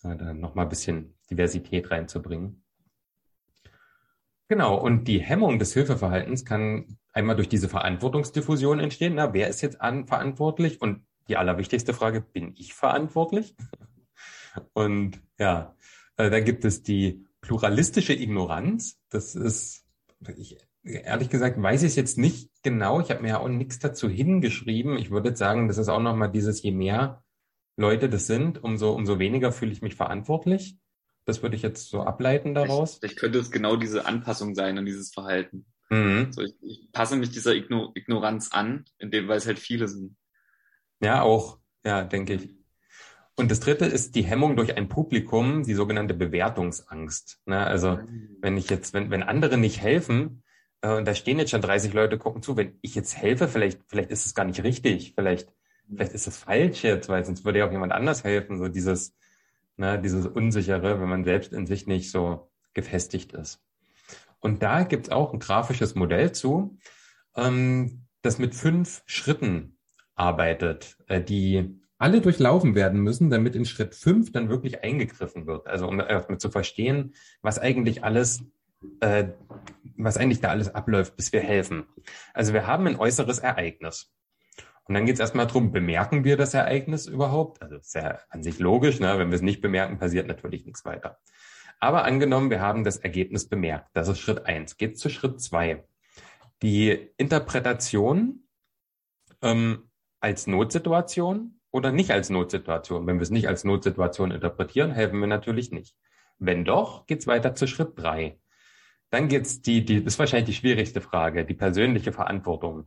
Da 0.03 0.14
nochmal 0.33 0.66
ein 0.66 0.70
bisschen 0.70 1.14
Diversität 1.31 1.90
reinzubringen. 1.90 2.62
Genau, 4.48 4.77
und 4.77 5.09
die 5.09 5.20
Hemmung 5.20 5.59
des 5.59 5.74
Hilfeverhaltens 5.74 6.46
kann 6.46 6.96
einmal 7.12 7.37
durch 7.37 7.51
diese 7.51 7.68
Verantwortungsdiffusion 7.68 8.81
entstehen. 8.81 9.16
Na, 9.16 9.35
wer 9.35 9.48
ist 9.48 9.61
jetzt 9.61 9.81
an, 9.81 10.07
verantwortlich? 10.07 10.81
Und 10.81 11.05
die 11.29 11.37
allerwichtigste 11.37 11.92
Frage, 11.92 12.22
bin 12.22 12.55
ich 12.57 12.72
verantwortlich? 12.72 13.55
Und 14.72 15.20
ja, 15.38 15.77
äh, 16.16 16.31
dann 16.31 16.44
gibt 16.44 16.64
es 16.64 16.83
die 16.83 17.27
pluralistische 17.42 18.14
Ignoranz. 18.14 18.98
Das 19.11 19.35
ist, 19.35 19.85
ich 20.37 20.57
ehrlich 20.82 21.30
gesagt 21.30 21.60
weiß 21.60 21.82
ich 21.82 21.90
es 21.90 21.96
jetzt 21.96 22.18
nicht 22.18 22.50
genau. 22.62 23.00
Ich 23.00 23.10
habe 23.10 23.22
mir 23.22 23.28
ja 23.28 23.38
auch 23.38 23.48
nichts 23.48 23.78
dazu 23.78 24.08
hingeschrieben. 24.08 24.96
Ich 24.96 25.10
würde 25.10 25.30
jetzt 25.30 25.38
sagen, 25.38 25.68
das 25.68 25.78
ist 25.78 25.88
auch 25.88 26.00
nochmal 26.00 26.30
dieses, 26.30 26.62
je 26.62 26.72
mehr 26.72 27.22
Leute 27.76 28.08
das 28.08 28.26
sind, 28.26 28.62
umso, 28.62 28.92
umso 28.92 29.18
weniger 29.18 29.52
fühle 29.52 29.72
ich 29.72 29.82
mich 29.82 29.94
verantwortlich. 29.94 30.76
Das 31.24 31.42
würde 31.42 31.56
ich 31.56 31.62
jetzt 31.62 31.90
so 31.90 32.02
ableiten 32.02 32.54
daraus. 32.54 32.96
Vielleicht, 32.98 33.18
könnte 33.18 33.38
es 33.38 33.50
genau 33.50 33.76
diese 33.76 34.06
Anpassung 34.06 34.54
sein 34.54 34.78
an 34.78 34.86
dieses 34.86 35.12
Verhalten. 35.12 35.66
Mhm. 35.90 36.32
So, 36.32 36.42
ich, 36.42 36.54
ich, 36.62 36.92
passe 36.92 37.16
mich 37.16 37.30
dieser 37.30 37.54
Igno 37.54 37.92
Ignoranz 37.94 38.50
an, 38.52 38.84
in 38.98 39.10
dem, 39.10 39.28
weil 39.28 39.38
es 39.38 39.46
halt 39.46 39.58
viele 39.58 39.88
sind. 39.88 40.16
Ja, 41.00 41.22
auch. 41.22 41.58
Ja, 41.84 42.02
denke 42.04 42.34
ich. 42.34 42.58
Und 43.36 43.50
das 43.50 43.60
dritte 43.60 43.84
ist 43.84 44.16
die 44.16 44.24
Hemmung 44.24 44.56
durch 44.56 44.76
ein 44.76 44.88
Publikum, 44.88 45.62
die 45.62 45.74
sogenannte 45.74 46.14
Bewertungsangst. 46.14 47.40
Ne? 47.46 47.64
Also 47.64 47.96
mhm. 47.96 48.38
wenn 48.40 48.56
ich 48.56 48.68
jetzt, 48.68 48.92
wenn, 48.94 49.10
wenn 49.10 49.22
andere 49.22 49.56
nicht 49.56 49.80
helfen, 49.80 50.42
äh, 50.82 50.94
und 50.94 51.06
da 51.06 51.14
stehen 51.14 51.38
jetzt 51.38 51.50
schon 51.50 51.60
30 51.60 51.92
Leute, 51.92 52.18
gucken 52.18 52.42
zu. 52.42 52.56
Wenn 52.56 52.78
ich 52.82 52.94
jetzt 52.94 53.16
helfe, 53.16 53.48
vielleicht, 53.48 53.80
vielleicht 53.86 54.10
ist 54.10 54.26
es 54.26 54.34
gar 54.34 54.44
nicht 54.44 54.62
richtig. 54.62 55.14
Vielleicht, 55.14 55.52
vielleicht 55.88 56.12
ist 56.12 56.26
es 56.26 56.36
falsch 56.36 56.84
jetzt, 56.84 57.08
weil 57.08 57.24
sonst 57.24 57.44
würde 57.44 57.60
ja 57.60 57.66
auch 57.66 57.72
jemand 57.72 57.92
anders 57.92 58.24
helfen. 58.24 58.58
So 58.58 58.68
dieses, 58.68 59.14
ne, 59.76 60.00
dieses 60.00 60.26
Unsichere, 60.26 61.00
wenn 61.00 61.08
man 61.08 61.24
selbst 61.24 61.52
in 61.52 61.66
sich 61.66 61.86
nicht 61.86 62.10
so 62.10 62.50
gefestigt 62.74 63.32
ist. 63.32 63.60
Und 64.40 64.62
da 64.62 64.84
gibt's 64.84 65.10
auch 65.10 65.32
ein 65.32 65.40
grafisches 65.40 65.94
Modell 65.94 66.32
zu, 66.32 66.78
ähm, 67.34 68.04
das 68.22 68.38
mit 68.38 68.54
fünf 68.54 69.02
Schritten 69.06 69.78
arbeitet, 70.14 70.96
äh, 71.08 71.20
die 71.20 71.80
alle 71.98 72.20
durchlaufen 72.20 72.76
werden 72.76 73.00
müssen, 73.00 73.30
damit 73.30 73.56
in 73.56 73.64
Schritt 73.64 73.96
fünf 73.96 74.30
dann 74.30 74.48
wirklich 74.48 74.84
eingegriffen 74.84 75.46
wird. 75.46 75.66
Also 75.66 75.88
um 75.88 75.98
erstmal 75.98 76.38
zu 76.38 76.50
verstehen, 76.50 77.14
was 77.42 77.58
eigentlich 77.58 78.04
alles 78.04 78.44
äh, 79.00 79.28
was 79.96 80.16
eigentlich 80.16 80.40
da 80.40 80.48
alles 80.48 80.74
abläuft, 80.74 81.16
bis 81.16 81.32
wir 81.32 81.40
helfen. 81.40 81.86
Also 82.34 82.52
wir 82.52 82.66
haben 82.66 82.86
ein 82.86 82.96
äußeres 82.96 83.38
Ereignis. 83.40 84.12
Und 84.84 84.94
dann 84.94 85.04
geht 85.04 85.14
es 85.14 85.20
erstmal 85.20 85.46
darum, 85.46 85.70
bemerken 85.70 86.24
wir 86.24 86.36
das 86.36 86.54
Ereignis 86.54 87.06
überhaupt? 87.06 87.60
Also 87.60 87.76
ist 87.76 87.94
ja 87.94 88.18
an 88.30 88.42
sich 88.42 88.58
logisch, 88.58 89.00
ne? 89.00 89.18
wenn 89.18 89.28
wir 89.28 89.36
es 89.36 89.42
nicht 89.42 89.60
bemerken, 89.60 89.98
passiert 89.98 90.26
natürlich 90.26 90.64
nichts 90.64 90.84
weiter. 90.84 91.18
Aber 91.78 92.04
angenommen, 92.04 92.50
wir 92.50 92.60
haben 92.60 92.84
das 92.84 92.96
Ergebnis 92.96 93.48
bemerkt. 93.48 93.90
Das 93.92 94.08
ist 94.08 94.18
Schritt 94.18 94.46
eins. 94.46 94.76
Geht 94.78 94.98
zu 94.98 95.10
Schritt 95.10 95.40
zwei. 95.40 95.84
Die 96.62 97.12
Interpretation 97.18 98.48
ähm, 99.42 99.90
als 100.20 100.46
Notsituation 100.46 101.60
oder 101.70 101.92
nicht 101.92 102.10
als 102.10 102.30
Notsituation. 102.30 103.06
Wenn 103.06 103.16
wir 103.16 103.22
es 103.22 103.30
nicht 103.30 103.46
als 103.46 103.64
Notsituation 103.64 104.30
interpretieren, 104.30 104.90
helfen 104.90 105.20
wir 105.20 105.28
natürlich 105.28 105.70
nicht. 105.70 105.94
Wenn 106.38 106.64
doch, 106.64 107.06
geht 107.06 107.20
es 107.20 107.26
weiter 107.26 107.54
zu 107.54 107.66
Schritt 107.66 107.92
drei. 107.96 108.40
Dann 109.10 109.28
geht's 109.28 109.62
die, 109.62 109.84
die, 109.84 110.04
das 110.04 110.14
ist 110.14 110.18
wahrscheinlich 110.18 110.46
die 110.56 110.60
schwierigste 110.60 111.00
Frage, 111.00 111.44
die 111.44 111.54
persönliche 111.54 112.12
Verantwortung. 112.12 112.86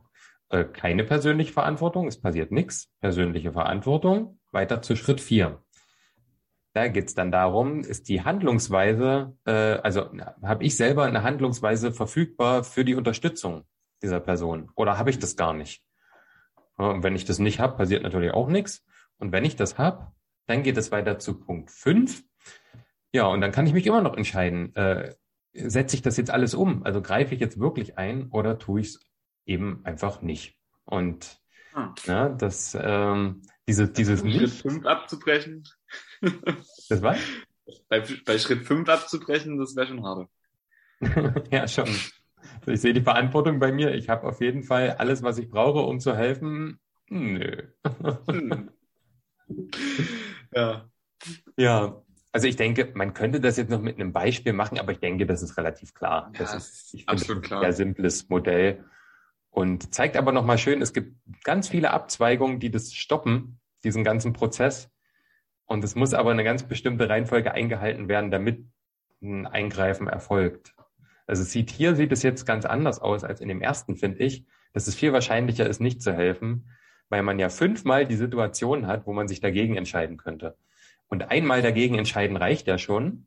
Äh, 0.50 0.64
keine 0.64 1.04
persönliche 1.04 1.52
Verantwortung, 1.52 2.06
es 2.06 2.20
passiert 2.20 2.52
nichts. 2.52 2.90
Persönliche 3.00 3.52
Verantwortung. 3.52 4.38
Weiter 4.52 4.82
zu 4.82 4.96
Schritt 4.96 5.20
vier. 5.20 5.62
Da 6.74 6.88
geht's 6.88 7.14
dann 7.14 7.30
darum, 7.30 7.80
ist 7.80 8.08
die 8.08 8.22
Handlungsweise, 8.22 9.36
äh, 9.44 9.52
also 9.52 10.10
habe 10.42 10.64
ich 10.64 10.76
selber 10.76 11.04
eine 11.04 11.22
Handlungsweise 11.22 11.92
verfügbar 11.92 12.64
für 12.64 12.84
die 12.84 12.94
Unterstützung 12.94 13.64
dieser 14.02 14.20
Person 14.20 14.70
oder 14.74 14.98
habe 14.98 15.10
ich 15.10 15.18
das 15.18 15.36
gar 15.36 15.52
nicht? 15.52 15.82
Und 16.76 17.02
wenn 17.02 17.14
ich 17.14 17.24
das 17.24 17.38
nicht 17.38 17.60
habe, 17.60 17.76
passiert 17.76 18.02
natürlich 18.02 18.32
auch 18.32 18.48
nichts. 18.48 18.84
Und 19.18 19.32
wenn 19.32 19.44
ich 19.44 19.56
das 19.56 19.78
habe, 19.78 20.12
Dann 20.46 20.62
geht 20.62 20.76
es 20.76 20.90
weiter 20.90 21.18
zu 21.18 21.38
Punkt 21.38 21.70
5. 21.70 22.24
Ja, 23.12 23.26
und 23.26 23.40
dann 23.40 23.52
kann 23.52 23.66
ich 23.66 23.72
mich 23.72 23.86
immer 23.86 24.02
noch 24.02 24.16
entscheiden, 24.16 24.74
äh, 24.74 25.14
setze 25.52 25.96
ich 25.96 26.02
das 26.02 26.16
jetzt 26.16 26.30
alles 26.30 26.54
um? 26.54 26.84
Also 26.84 27.02
greife 27.02 27.34
ich 27.34 27.40
jetzt 27.40 27.58
wirklich 27.58 27.98
ein 27.98 28.28
oder 28.30 28.58
tue 28.58 28.80
ich 28.80 28.88
es 28.88 29.00
eben 29.44 29.84
einfach 29.84 30.22
nicht? 30.22 30.56
Und 30.84 31.40
hm. 31.72 31.94
na, 32.06 32.28
das, 32.28 32.76
ähm, 32.80 33.42
dieses, 33.68 33.92
dieses 33.92 34.20
Schritt 34.20 34.32
nicht. 34.32 34.58
Schritt 34.58 34.72
5 34.72 34.86
abzubrechen. 34.86 35.64
das 36.88 37.02
war? 37.02 37.16
Bei, 37.88 38.02
bei 38.24 38.38
Schritt 38.38 38.64
5 38.64 38.88
abzubrechen, 38.88 39.58
das 39.58 39.76
wäre 39.76 39.86
schon 39.86 40.04
hart. 40.04 40.28
ja, 41.50 41.68
schon. 41.68 41.88
Ich 42.66 42.80
sehe 42.80 42.92
die 42.92 43.02
Verantwortung 43.02 43.58
bei 43.58 43.72
mir. 43.72 43.94
Ich 43.94 44.08
habe 44.08 44.26
auf 44.26 44.40
jeden 44.40 44.62
Fall 44.62 44.90
alles, 44.92 45.22
was 45.22 45.38
ich 45.38 45.48
brauche, 45.48 45.80
um 45.80 46.00
zu 46.00 46.16
helfen. 46.16 46.80
Nö. 47.08 47.68
Hm. 48.28 48.70
ja. 50.54 50.88
Ja. 51.56 52.01
Also 52.32 52.48
ich 52.48 52.56
denke, 52.56 52.90
man 52.94 53.12
könnte 53.12 53.40
das 53.40 53.58
jetzt 53.58 53.68
noch 53.68 53.82
mit 53.82 53.96
einem 53.96 54.12
Beispiel 54.12 54.54
machen, 54.54 54.78
aber 54.78 54.92
ich 54.92 55.00
denke, 55.00 55.26
das 55.26 55.42
ist 55.42 55.58
relativ 55.58 55.92
klar. 55.92 56.32
Das 56.38 56.52
ja, 56.52 56.56
ist 56.56 56.94
ich 56.94 57.08
absolut 57.08 57.44
klar. 57.44 57.60
ein 57.60 57.64
sehr 57.64 57.72
simples 57.74 58.28
Modell 58.30 58.84
und 59.50 59.94
zeigt 59.94 60.16
aber 60.16 60.32
nochmal 60.32 60.56
schön, 60.56 60.80
es 60.80 60.94
gibt 60.94 61.14
ganz 61.44 61.68
viele 61.68 61.90
Abzweigungen, 61.90 62.58
die 62.58 62.70
das 62.70 62.94
stoppen, 62.94 63.60
diesen 63.84 64.02
ganzen 64.02 64.32
Prozess. 64.32 64.90
Und 65.66 65.84
es 65.84 65.94
muss 65.94 66.14
aber 66.14 66.30
eine 66.30 66.42
ganz 66.42 66.62
bestimmte 66.62 67.08
Reihenfolge 67.08 67.52
eingehalten 67.52 68.08
werden, 68.08 68.30
damit 68.30 68.66
ein 69.22 69.46
Eingreifen 69.46 70.08
erfolgt. 70.08 70.74
Also 71.26 71.44
sieht 71.44 71.70
hier 71.70 71.94
sieht 71.96 72.12
es 72.12 72.22
jetzt 72.22 72.46
ganz 72.46 72.64
anders 72.64 72.98
aus 72.98 73.24
als 73.24 73.40
in 73.40 73.48
dem 73.48 73.60
ersten, 73.60 73.96
finde 73.96 74.20
ich, 74.20 74.46
dass 74.72 74.86
es 74.86 74.94
viel 74.94 75.12
wahrscheinlicher 75.12 75.68
ist, 75.68 75.80
nicht 75.80 76.02
zu 76.02 76.12
helfen, 76.14 76.70
weil 77.10 77.22
man 77.22 77.38
ja 77.38 77.50
fünfmal 77.50 78.06
die 78.06 78.16
Situation 78.16 78.86
hat, 78.86 79.06
wo 79.06 79.12
man 79.12 79.28
sich 79.28 79.40
dagegen 79.40 79.76
entscheiden 79.76 80.16
könnte. 80.16 80.56
Und 81.12 81.30
einmal 81.30 81.60
dagegen 81.60 81.98
entscheiden 81.98 82.38
reicht 82.38 82.66
ja 82.66 82.78
schon. 82.78 83.26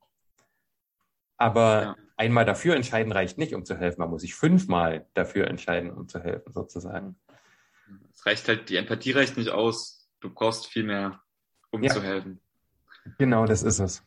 Aber 1.38 1.82
ja. 1.84 1.95
einmal 2.17 2.43
dafür 2.43 2.76
entscheiden 2.76 3.12
reicht 3.12 3.38
nicht, 3.38 3.54
um 3.54 3.63
zu 3.63 3.78
helfen. 3.78 4.02
Man 4.02 4.10
muss 4.10 4.21
sich 4.21 4.34
fünfmal 4.34 5.06
dafür 5.13 5.45
entscheiden, 5.45 5.91
um 5.91 6.08
zu 6.08 6.19
helfen, 6.19 6.52
sozusagen. 6.52 7.15
Es 8.12 8.26
reicht 8.26 8.48
halt, 8.48 8.69
die 8.69 8.78
Empathie 8.78 9.12
reicht 9.12 9.38
nicht 9.38 9.52
aus. 9.52 10.10
Du 10.19 10.34
brauchst 10.34 10.65
viel 10.65 10.82
mehr, 10.82 11.21
um 11.69 11.84
ja. 11.84 11.93
zu 11.93 12.02
helfen. 12.02 12.41
Genau, 13.19 13.45
das 13.45 13.62
ist 13.62 13.78
es. 13.78 14.04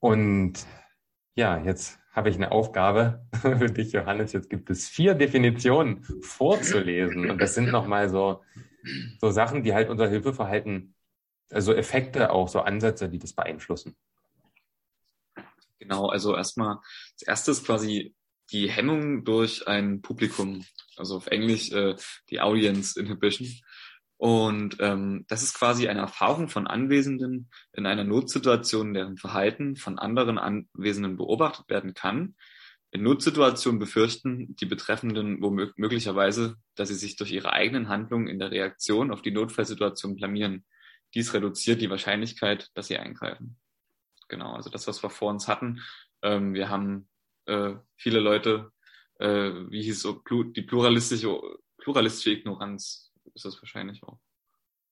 Und 0.00 0.66
ja, 1.36 1.58
jetzt 1.58 2.00
habe 2.10 2.30
ich 2.30 2.34
eine 2.34 2.50
Aufgabe 2.50 3.24
für 3.42 3.70
dich, 3.70 3.92
Johannes. 3.92 4.32
Jetzt 4.32 4.50
gibt 4.50 4.70
es 4.70 4.88
vier 4.88 5.14
Definitionen 5.14 6.02
vorzulesen. 6.20 7.30
Und 7.30 7.40
das 7.40 7.54
sind 7.54 7.70
nochmal 7.70 8.08
so, 8.08 8.42
so 9.20 9.30
Sachen, 9.30 9.62
die 9.62 9.72
halt 9.72 9.88
unser 9.88 10.08
Hilfeverhalten 10.08 10.96
also 11.52 11.74
Effekte 11.74 12.30
auch, 12.30 12.48
so 12.48 12.60
Ansätze, 12.60 13.08
die 13.08 13.18
das 13.18 13.32
beeinflussen. 13.32 13.96
Genau, 15.78 16.06
also 16.08 16.36
erstmal, 16.36 16.78
das 17.18 17.26
erste 17.26 17.50
ist 17.50 17.66
quasi 17.66 18.14
die 18.52 18.70
Hemmung 18.70 19.24
durch 19.24 19.66
ein 19.66 20.02
Publikum, 20.02 20.64
also 20.96 21.16
auf 21.16 21.26
Englisch 21.26 21.72
äh, 21.72 21.96
die 22.30 22.40
Audience 22.40 22.98
Inhibition. 22.98 23.48
Und 24.16 24.76
ähm, 24.78 25.24
das 25.26 25.42
ist 25.42 25.54
quasi 25.54 25.88
eine 25.88 26.00
Erfahrung 26.00 26.48
von 26.48 26.68
Anwesenden 26.68 27.50
in 27.72 27.86
einer 27.86 28.04
Notsituation, 28.04 28.94
deren 28.94 29.16
Verhalten 29.16 29.74
von 29.74 29.98
anderen 29.98 30.38
Anwesenden 30.38 31.16
beobachtet 31.16 31.68
werden 31.68 31.94
kann. 31.94 32.36
In 32.92 33.02
Notsituationen 33.02 33.80
befürchten 33.80 34.54
die 34.56 34.66
Betreffenden 34.66 35.42
womöglicherweise, 35.42 36.56
dass 36.76 36.90
sie 36.90 36.94
sich 36.94 37.16
durch 37.16 37.32
ihre 37.32 37.52
eigenen 37.52 37.88
Handlungen 37.88 38.28
in 38.28 38.38
der 38.38 38.52
Reaktion 38.52 39.10
auf 39.10 39.22
die 39.22 39.32
Notfallsituation 39.32 40.14
blamieren. 40.14 40.64
Dies 41.14 41.34
reduziert 41.34 41.80
die 41.80 41.90
Wahrscheinlichkeit, 41.90 42.70
dass 42.74 42.88
sie 42.88 42.98
eingreifen. 42.98 43.58
Genau, 44.28 44.54
also 44.54 44.70
das, 44.70 44.86
was 44.86 45.02
wir 45.02 45.10
vor 45.10 45.30
uns 45.30 45.48
hatten. 45.48 45.80
Ähm, 46.22 46.54
wir 46.54 46.68
haben 46.68 47.08
äh, 47.46 47.74
viele 47.96 48.20
Leute, 48.20 48.72
äh, 49.18 49.50
wie 49.68 49.82
hieß 49.82 50.00
so, 50.02 50.22
die 50.44 50.62
pluralistische, 50.62 51.38
pluralistische 51.78 52.30
Ignoranz 52.30 53.12
ist 53.34 53.44
das 53.44 53.60
wahrscheinlich 53.60 54.02
auch. 54.02 54.18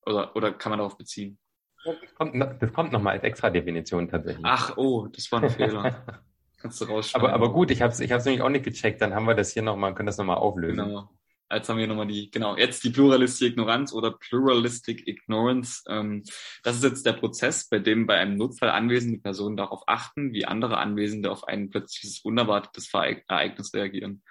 Oder, 0.07 0.35
oder 0.37 0.53
kann 0.53 0.71
man 0.71 0.79
darauf 0.79 0.97
beziehen? 0.97 1.39
Das 1.85 2.15
kommt, 2.15 2.35
das 2.63 2.73
kommt 2.73 2.93
nochmal 2.93 3.15
als 3.15 3.25
extra 3.25 3.49
Definition 3.49 4.09
tatsächlich. 4.09 4.45
Ach, 4.45 4.77
oh, 4.77 5.07
das 5.07 5.31
war 5.33 5.43
ein 5.43 5.51
Fehler. 5.51 6.23
Kannst 6.59 6.81
du 6.81 6.85
rausschreiben. 6.85 7.27
Aber, 7.27 7.35
aber 7.35 7.53
gut, 7.53 7.71
ich 7.71 7.81
habe 7.81 7.93
es 7.93 8.01
ich 8.01 8.13
hab's 8.13 8.27
nämlich 8.27 8.43
auch 8.43 8.51
nicht 8.51 8.65
gecheckt. 8.65 9.01
Dann 9.01 9.15
haben 9.15 9.27
wir 9.27 9.35
das 9.35 9.53
hier 9.53 9.63
nochmal, 9.63 9.95
können 9.95 10.07
das 10.07 10.19
nochmal 10.19 10.37
auflösen. 10.37 10.85
Genau. 10.85 11.11
Jetzt 11.53 11.69
haben 11.69 11.79
wir 11.79 11.87
nochmal 11.87 12.07
die, 12.07 12.31
genau, 12.31 12.57
jetzt 12.57 12.85
die 12.85 12.91
Pluralistic 12.91 13.53
Ignoranz 13.53 13.93
oder 13.93 14.13
Pluralistic 14.13 15.07
Ignorance. 15.09 15.83
Ähm, 15.89 16.23
das 16.63 16.77
ist 16.77 16.85
jetzt 16.85 17.05
der 17.07 17.15
Prozess, 17.15 17.69
bei 17.69 17.81
dem 17.81 18.07
bei 18.07 18.17
einem 18.17 18.37
Notfall 18.37 18.71
anwesende 18.71 19.19
Personen 19.19 19.57
darauf 19.57 19.83
achten, 19.87 20.33
wie 20.33 20.45
andere 20.45 20.79
Anwesende 20.79 21.31
auf 21.31 21.49
ein 21.49 21.71
plötzliches 21.71 22.21
unerwartetes 22.21 22.93
Ereignis 22.93 23.75
reagieren. 23.75 24.23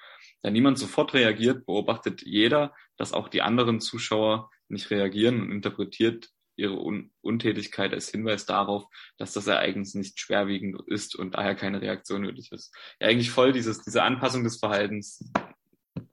Da 0.42 0.50
niemand 0.50 0.80
sofort 0.80 1.14
reagiert, 1.14 1.66
beobachtet 1.66 2.22
jeder, 2.22 2.74
dass 2.96 3.12
auch 3.12 3.28
die 3.28 3.42
anderen 3.42 3.82
Zuschauer 3.82 4.50
nicht 4.70 4.90
reagieren 4.90 5.42
und 5.42 5.52
interpretiert 5.52 6.30
ihre 6.56 6.78
Un 6.78 7.12
Untätigkeit 7.22 7.94
als 7.94 8.10
Hinweis 8.10 8.46
darauf, 8.46 8.86
dass 9.18 9.34
das 9.34 9.48
Ereignis 9.48 9.94
nicht 9.94 10.20
schwerwiegend 10.20 10.82
ist 10.88 11.16
und 11.16 11.36
daher 11.36 11.56
keine 11.56 11.82
Reaktion 11.82 12.22
nötig 12.22 12.52
ist. 12.52 12.76
Ja, 13.00 13.08
eigentlich 13.08 13.32
voll 13.32 13.52
dieses, 13.52 13.82
diese 13.82 14.04
Anpassung 14.04 14.44
des 14.44 14.58
Verhaltens. 14.58 15.24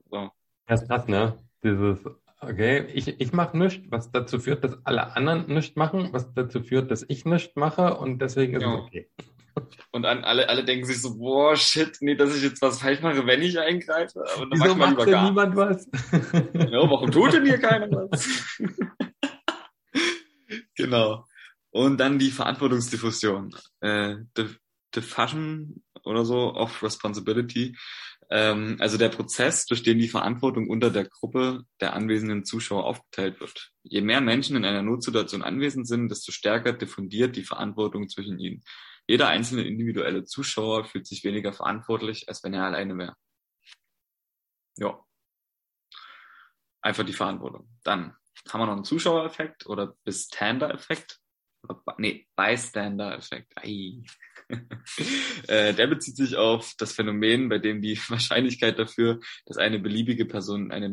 So. 0.09 0.31
Das 0.67 0.81
ist 0.81 0.89
krass, 0.89 1.07
ne? 1.07 1.37
Dieses, 1.63 1.99
okay, 2.41 2.85
ich, 2.93 3.19
ich 3.19 3.31
mache 3.31 3.57
nichts, 3.57 3.85
was 3.89 4.11
dazu 4.11 4.39
führt, 4.39 4.63
dass 4.63 4.77
alle 4.85 5.15
anderen 5.15 5.47
nichts 5.47 5.75
machen, 5.75 6.09
was 6.11 6.33
dazu 6.33 6.61
führt, 6.61 6.91
dass 6.91 7.05
ich 7.07 7.25
nichts 7.25 7.55
mache 7.55 7.95
und 7.95 8.21
deswegen 8.21 8.55
ist 8.55 8.63
ja. 8.63 8.75
es 8.75 8.81
okay. 8.81 9.09
Und 9.91 10.05
an, 10.05 10.23
alle, 10.23 10.49
alle 10.49 10.63
denken 10.63 10.85
sich 10.85 11.01
so, 11.01 11.17
boah, 11.17 11.55
shit, 11.55 11.97
nee, 12.01 12.15
dass 12.15 12.35
ich 12.35 12.43
jetzt 12.43 12.61
was 12.61 12.79
falsch 12.79 13.01
mache, 13.01 13.25
wenn 13.25 13.41
ich 13.41 13.57
eingreife. 13.57 14.23
Aber 14.35 14.45
dann 14.45 14.59
Wieso 14.59 14.75
macht 14.75 14.99
denn 14.99 15.23
niemand 15.23 15.55
was? 15.55 15.85
ja, 16.53 16.89
warum 16.89 17.09
tut 17.09 17.33
denn 17.33 17.45
hier 17.45 17.57
keiner 17.57 17.89
was? 17.89 18.59
genau. 20.75 21.25
Und 21.71 21.97
dann 21.97 22.19
die 22.19 22.29
Verantwortungsdiffusion. 22.29 23.55
Äh, 23.79 24.17
Diffusion 24.95 25.83
oder 26.03 26.23
so 26.23 26.53
of 26.53 26.83
Responsibility 26.83 27.75
ähm, 28.29 28.77
also 28.79 28.97
der 28.97 29.09
Prozess, 29.09 29.65
durch 29.65 29.83
den 29.83 29.99
die 29.99 30.09
Verantwortung 30.09 30.69
unter 30.69 30.89
der 30.89 31.05
Gruppe 31.05 31.63
der 31.79 31.93
anwesenden 31.93 32.43
Zuschauer 32.43 32.85
aufgeteilt 32.85 33.39
wird. 33.39 33.71
Je 33.83 34.01
mehr 34.01 34.21
Menschen 34.21 34.55
in 34.55 34.65
einer 34.65 34.81
Notsituation 34.81 35.43
anwesend 35.43 35.87
sind, 35.87 36.09
desto 36.09 36.31
stärker 36.31 36.73
diffundiert 36.73 37.35
die 37.35 37.43
Verantwortung 37.43 38.09
zwischen 38.09 38.39
ihnen. 38.39 38.63
Jeder 39.07 39.29
einzelne 39.29 39.63
individuelle 39.63 40.25
Zuschauer 40.25 40.83
fühlt 40.83 41.07
sich 41.07 41.23
weniger 41.23 41.53
verantwortlich, 41.53 42.27
als 42.27 42.43
wenn 42.43 42.53
er 42.53 42.65
alleine 42.65 42.97
wäre. 42.97 43.15
Ja. 44.77 44.99
Einfach 46.81 47.05
die 47.05 47.13
Verantwortung. 47.13 47.69
Dann 47.83 48.15
haben 48.49 48.61
wir 48.61 48.65
noch 48.65 48.73
einen 48.73 48.83
Zuschauereffekt 48.83 49.65
oder 49.65 49.95
Bystander-Effekt. 50.03 51.19
Nee, 51.97 52.27
Bystander-Effekt. 52.35 53.53
Äh, 55.49 55.73
der 55.73 55.87
bezieht 55.87 56.15
sich 56.15 56.37
auf 56.37 56.73
das 56.77 56.93
Phänomen, 56.93 57.49
bei 57.49 57.57
dem 57.57 57.81
die 57.81 57.97
Wahrscheinlichkeit 58.09 58.79
dafür, 58.79 59.19
dass 59.45 59.57
eine 59.57 59.77
beliebige 59.77 60.25
Person 60.25 60.65
in, 60.65 60.71
eine 60.71 60.87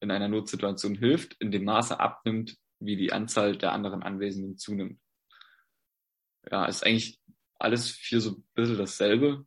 in 0.00 0.10
einer 0.10 0.28
Notsituation 0.28 0.96
hilft, 0.96 1.34
in 1.40 1.52
dem 1.52 1.64
Maße 1.64 2.00
abnimmt, 2.00 2.56
wie 2.80 2.96
die 2.96 3.12
Anzahl 3.12 3.56
der 3.56 3.72
anderen 3.72 4.02
Anwesenden 4.02 4.58
zunimmt. 4.58 4.98
Ja, 6.50 6.64
ist 6.64 6.84
eigentlich 6.84 7.20
alles 7.58 7.90
für 7.90 8.20
so 8.20 8.30
ein 8.32 8.44
bisschen 8.54 8.78
dasselbe. 8.78 9.46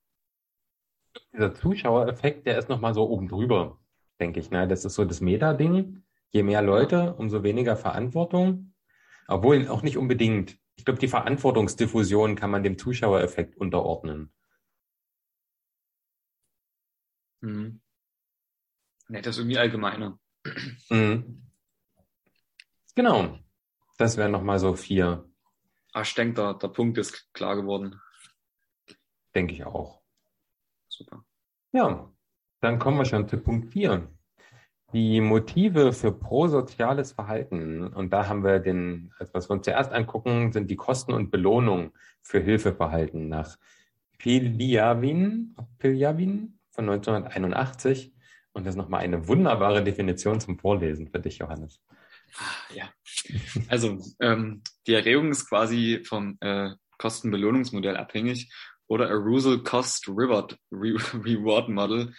Dieser 1.34 1.54
Zuschauereffekt, 1.54 2.48
der 2.48 2.58
ist 2.58 2.70
nochmal 2.70 2.94
so 2.94 3.10
oben 3.10 3.28
drüber, 3.28 3.80
denke 4.20 4.40
ich. 4.40 4.50
Ne? 4.50 4.68
Das 4.68 4.86
ist 4.86 4.96
so 4.96 5.04
das 5.04 5.22
Meta-Ding. 5.22 6.04
Je 6.32 6.44
mehr 6.44 6.62
Leute, 6.62 7.16
umso 7.16 7.44
weniger 7.44 7.76
Verantwortung. 7.76 8.75
Obwohl 9.28 9.68
auch 9.68 9.82
nicht 9.82 9.98
unbedingt. 9.98 10.58
Ich 10.76 10.86
glaube, 10.86 11.00
die 11.00 11.08
Verantwortungsdiffusion 11.08 12.36
kann 12.36 12.52
man 12.52 12.64
dem 12.64 12.78
Zuschauereffekt 12.78 13.58
unterordnen. 13.58 14.32
Mhm. 17.42 17.82
Nee, 19.08 19.22
das 19.22 19.36
ist 19.36 19.40
irgendwie 19.40 19.58
allgemeiner. 19.58 20.20
Mhm. 20.90 21.48
Genau. 22.96 23.40
Das 23.98 24.18
wären 24.18 24.32
nochmal 24.32 24.60
so 24.60 24.76
vier. 24.76 25.30
Ah, 25.94 26.02
ich 26.02 26.14
denke, 26.14 26.36
der, 26.36 26.54
der 26.56 26.68
Punkt 26.68 26.98
ist 26.98 27.34
klar 27.34 27.56
geworden. 27.56 28.02
Denke 29.34 29.54
ich 29.54 29.64
auch. 29.64 30.02
Super. 30.90 31.26
Ja, 31.72 32.14
dann 32.62 32.80
kommen 32.80 32.98
wir 32.98 33.06
schon 33.06 33.28
zu 33.28 33.38
Punkt 33.38 33.72
vier. 33.72 34.15
Die 34.96 35.20
Motive 35.20 35.92
für 35.92 36.14
prosoziales 36.14 37.12
Verhalten, 37.12 37.86
und 37.86 38.14
da 38.14 38.30
haben 38.30 38.46
wir 38.46 38.60
den, 38.60 39.12
also 39.20 39.34
was 39.34 39.50
wir 39.50 39.56
uns 39.56 39.66
zuerst 39.66 39.92
angucken, 39.92 40.54
sind 40.54 40.72
die 40.72 40.78
Kosten 40.78 41.12
und 41.12 41.32
Belohnung 41.32 41.92
für 42.22 42.40
Hilfeverhalten 42.40 43.28
nach 43.28 43.58
Piljavin, 44.20 45.54
Piljavin 45.80 46.60
von 46.70 46.90
1981. 46.90 48.14
Und 48.54 48.66
das 48.66 48.76
ist 48.76 48.78
nochmal 48.78 49.02
eine 49.02 49.28
wunderbare 49.28 49.84
Definition 49.84 50.40
zum 50.40 50.58
Vorlesen 50.58 51.10
für 51.10 51.20
dich, 51.20 51.40
Johannes. 51.40 51.82
Ah, 52.38 52.74
ja, 52.74 52.90
also 53.68 54.00
ähm, 54.22 54.62
die 54.88 54.94
Erregung 54.94 55.30
ist 55.30 55.50
quasi 55.50 56.06
vom 56.06 56.38
äh, 56.40 56.70
Kostenbelohnungsmodell 57.00 57.98
abhängig 57.98 58.50
oder 58.88 59.10
Arousal 59.10 59.62
Cost 59.62 60.08
Reward, 60.08 60.58
Re 60.72 60.96
Reward 61.26 61.68
Model. 61.68 62.14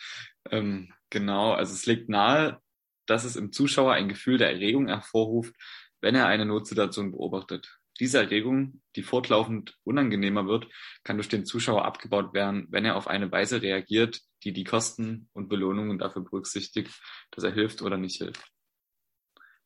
Ähm, 0.51 0.93
genau, 1.09 1.55
also 1.55 1.73
es 1.73 1.87
liegt 1.87 2.11
nahe, 2.11 2.61
dass 3.07 3.25
es 3.25 3.37
im 3.37 3.53
Zuschauer 3.53 3.93
ein 3.93 4.09
Gefühl 4.09 4.39
der 4.39 4.51
Erregung 4.51 4.89
hervorruft, 4.89 5.55
wenn 6.01 6.15
er 6.15 6.27
eine 6.27 6.45
Notsituation 6.45 7.13
beobachtet. 7.13 7.79
Diese 7.99 8.19
Erregung, 8.19 8.83
die 8.95 9.03
fortlaufend 9.03 9.79
unangenehmer 9.85 10.47
wird, 10.47 10.69
kann 11.03 11.17
durch 11.17 11.29
den 11.29 11.47
Zuschauer 11.47 11.85
abgebaut 11.85 12.35
werden, 12.35 12.67
wenn 12.71 12.85
er 12.85 12.97
auf 12.97 13.07
eine 13.09 13.33
Weise 13.33 13.63
reagiert, 13.63 14.21
die 14.45 14.53
die 14.53 14.65
Kosten 14.65 15.29
und 15.33 15.49
Belohnungen 15.49 15.99
dafür 15.99 16.23
berücksichtigt, 16.23 16.93
dass 17.31 17.45
er 17.45 17.53
hilft 17.53 17.81
oder 17.81 17.97
nicht 17.97 18.19
hilft. 18.19 18.53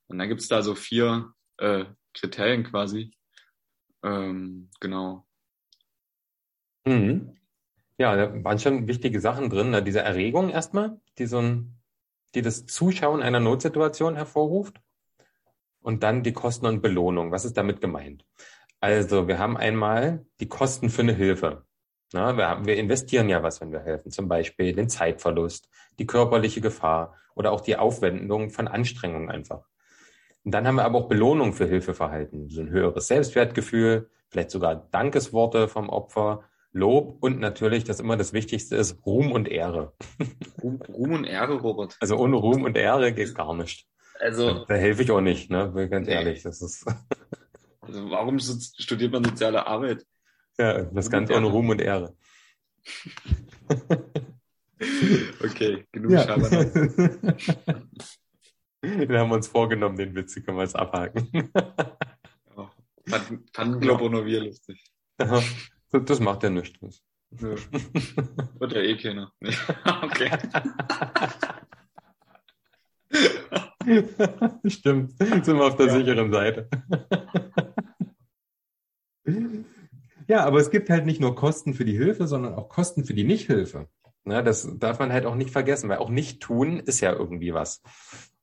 Und 0.07 0.19
dann 0.19 0.29
gibt 0.29 0.41
es 0.41 0.49
da 0.49 0.63
so 0.63 0.75
vier 0.75 1.33
äh, 1.59 1.85
Kriterien 2.15 2.65
quasi. 2.65 3.13
Ähm, 4.03 4.71
genau. 4.81 5.27
Mhm. 6.85 7.37
Ja, 7.99 8.17
da 8.17 8.45
waren 8.45 8.59
schon 8.59 8.89
wichtige 8.89 9.21
Sachen 9.21 9.51
drin. 9.51 9.71
Ne? 9.71 9.83
Diese 9.83 10.01
Erregung 10.01 10.49
erstmal, 10.49 11.01
die 11.19 11.27
so 11.27 11.39
ein, 11.39 11.80
die 12.35 12.43
das 12.43 12.67
Zuschauen 12.67 13.23
einer 13.23 13.41
Notsituation 13.41 14.17
hervorruft. 14.17 14.81
Und 15.83 16.03
dann 16.03 16.23
die 16.23 16.33
Kosten 16.33 16.67
und 16.67 16.83
Belohnung. 16.83 17.33
Was 17.33 17.45
ist 17.45 17.57
damit 17.57 17.81
gemeint? 17.81 18.27
Also, 18.81 19.29
wir 19.29 19.39
haben 19.39 19.57
einmal 19.57 20.27
die 20.39 20.49
Kosten 20.49 20.91
für 20.91 21.03
eine 21.03 21.15
Hilfe. 21.15 21.65
Na, 22.13 22.37
wir, 22.37 22.49
haben, 22.49 22.67
wir 22.67 22.77
investieren 22.77 23.29
ja 23.29 23.43
was, 23.43 23.61
wenn 23.61 23.73
wir 23.73 23.81
helfen. 23.81 24.11
Zum 24.11 24.29
Beispiel 24.29 24.75
den 24.75 24.89
Zeitverlust, 24.89 25.69
die 25.99 26.07
körperliche 26.07 26.61
Gefahr 26.61 27.15
oder 27.35 27.53
auch 27.53 27.61
die 27.61 27.77
Aufwendung 27.77 28.51
von 28.51 28.69
Anstrengungen 28.69 29.31
einfach. 29.31 29.69
Und 30.45 30.53
dann 30.53 30.67
haben 30.67 30.77
wir 30.77 30.85
aber 30.85 30.99
auch 30.99 31.09
Belohnung 31.09 31.53
für 31.53 31.67
Hilfeverhalten. 31.67 32.49
So 32.49 32.63
ein 32.63 32.71
höheres 32.71 33.07
Selbstwertgefühl, 33.07 34.11
vielleicht 34.29 34.51
sogar 34.51 34.89
Dankesworte 34.91 35.69
vom 35.69 35.89
Opfer, 35.89 36.45
Lob 36.73 37.19
und 37.23 37.41
natürlich, 37.41 37.85
das 37.85 37.99
immer 38.01 38.17
das 38.17 38.33
Wichtigste 38.33 38.77
ist, 38.77 39.05
Ruhm 39.05 39.33
und 39.33 39.49
Ehre. 39.49 39.93
Ruhm, 40.63 40.81
Ruhm 40.89 41.13
und 41.13 41.25
Ehre, 41.25 41.55
Robert. 41.61 41.97
Also 42.01 42.17
ohne 42.17 42.37
Ruhm 42.37 42.63
und 42.65 42.77
Ehre 42.77 43.13
geht 43.13 43.35
gar 43.35 43.55
nicht. 43.55 43.87
Also, 44.21 44.65
Da 44.67 44.75
helfe 44.75 45.03
ich 45.03 45.11
auch 45.11 45.21
nicht, 45.21 45.51
ne? 45.51 45.73
Ganz 45.91 46.07
Nee. 46.07 46.15
ehrlich. 46.15 46.43
Das 46.43 46.61
ist 46.63 46.87
also 47.81 48.11
warum 48.11 48.39
studiert 48.39 49.13
man 49.13 49.25
soziale 49.25 49.67
Arbeit? 49.67 50.05
ja 50.59 50.83
das 50.83 51.11
Ganze 51.11 51.35
ohne 51.35 51.47
Ruhm 51.47 51.71
und 51.71 51.81
Ehre. 51.81 52.15
Okay, 55.45 55.85
genug 55.93 56.13
Ja. 56.13 56.23
Schabernack. 56.25 56.75
Wir 58.83 59.19
haben 59.21 59.31
uns 59.31 59.47
vorgenommen, 59.47 59.99
den 59.99 60.15
Witz, 60.15 60.35
können 60.37 60.57
wir 60.57 60.63
jetzt 60.63 60.75
abhaken. 60.77 61.29
Ja. 62.57 62.71
Fanden, 63.07 63.45
fanden 63.53 63.81
glaube 63.81 64.05
auch 64.05 64.11
nur 64.11 64.25
wir 64.25 64.41
lustig. 64.43 64.83
Das- 65.91 66.05
Das 66.05 66.21
macht 66.21 66.43
ja 66.43 66.51
nichts. 66.51 66.79
Ja. 67.33 67.49
Wird 68.59 68.73
ja 68.73 68.81
eh 68.81 68.97
keiner. 68.97 69.33
Okay. 70.03 70.31
Stimmt, 74.67 75.19
sind 75.19 75.47
wir 75.57 75.65
auf 75.65 75.77
der 75.77 75.87
Ja. 75.87 75.93
sicheren 75.95 76.33
Seite. 76.33 76.69
ja, 80.29 80.45
aber 80.45 80.59
es 80.59 80.71
gibt 80.71 80.91
halt 80.91 81.07
nicht 81.07 81.21
nur 81.21 81.35
Kosten 81.35 81.75
für 81.75 81.85
die 81.85 81.97
Hilfe, 81.97 82.27
sondern 82.27 82.55
auch 82.55 82.69
Kosten 82.69 83.05
für 83.05 83.15
die 83.15 83.25
Nichthilfe. 83.25 83.89
Na, 84.25 84.43
das 84.43 84.69
darf 84.79 84.99
man 84.99 85.13
halt 85.13 85.25
auch 85.25 85.35
nicht 85.35 85.51
vergessen, 85.51 85.89
weil 85.89 85.99
auch 85.99 86.11
nicht 86.11 86.41
tun 86.43 86.79
ist 86.79 87.01
ja 87.01 87.13
irgendwie 87.13 87.55
was. 87.55 87.83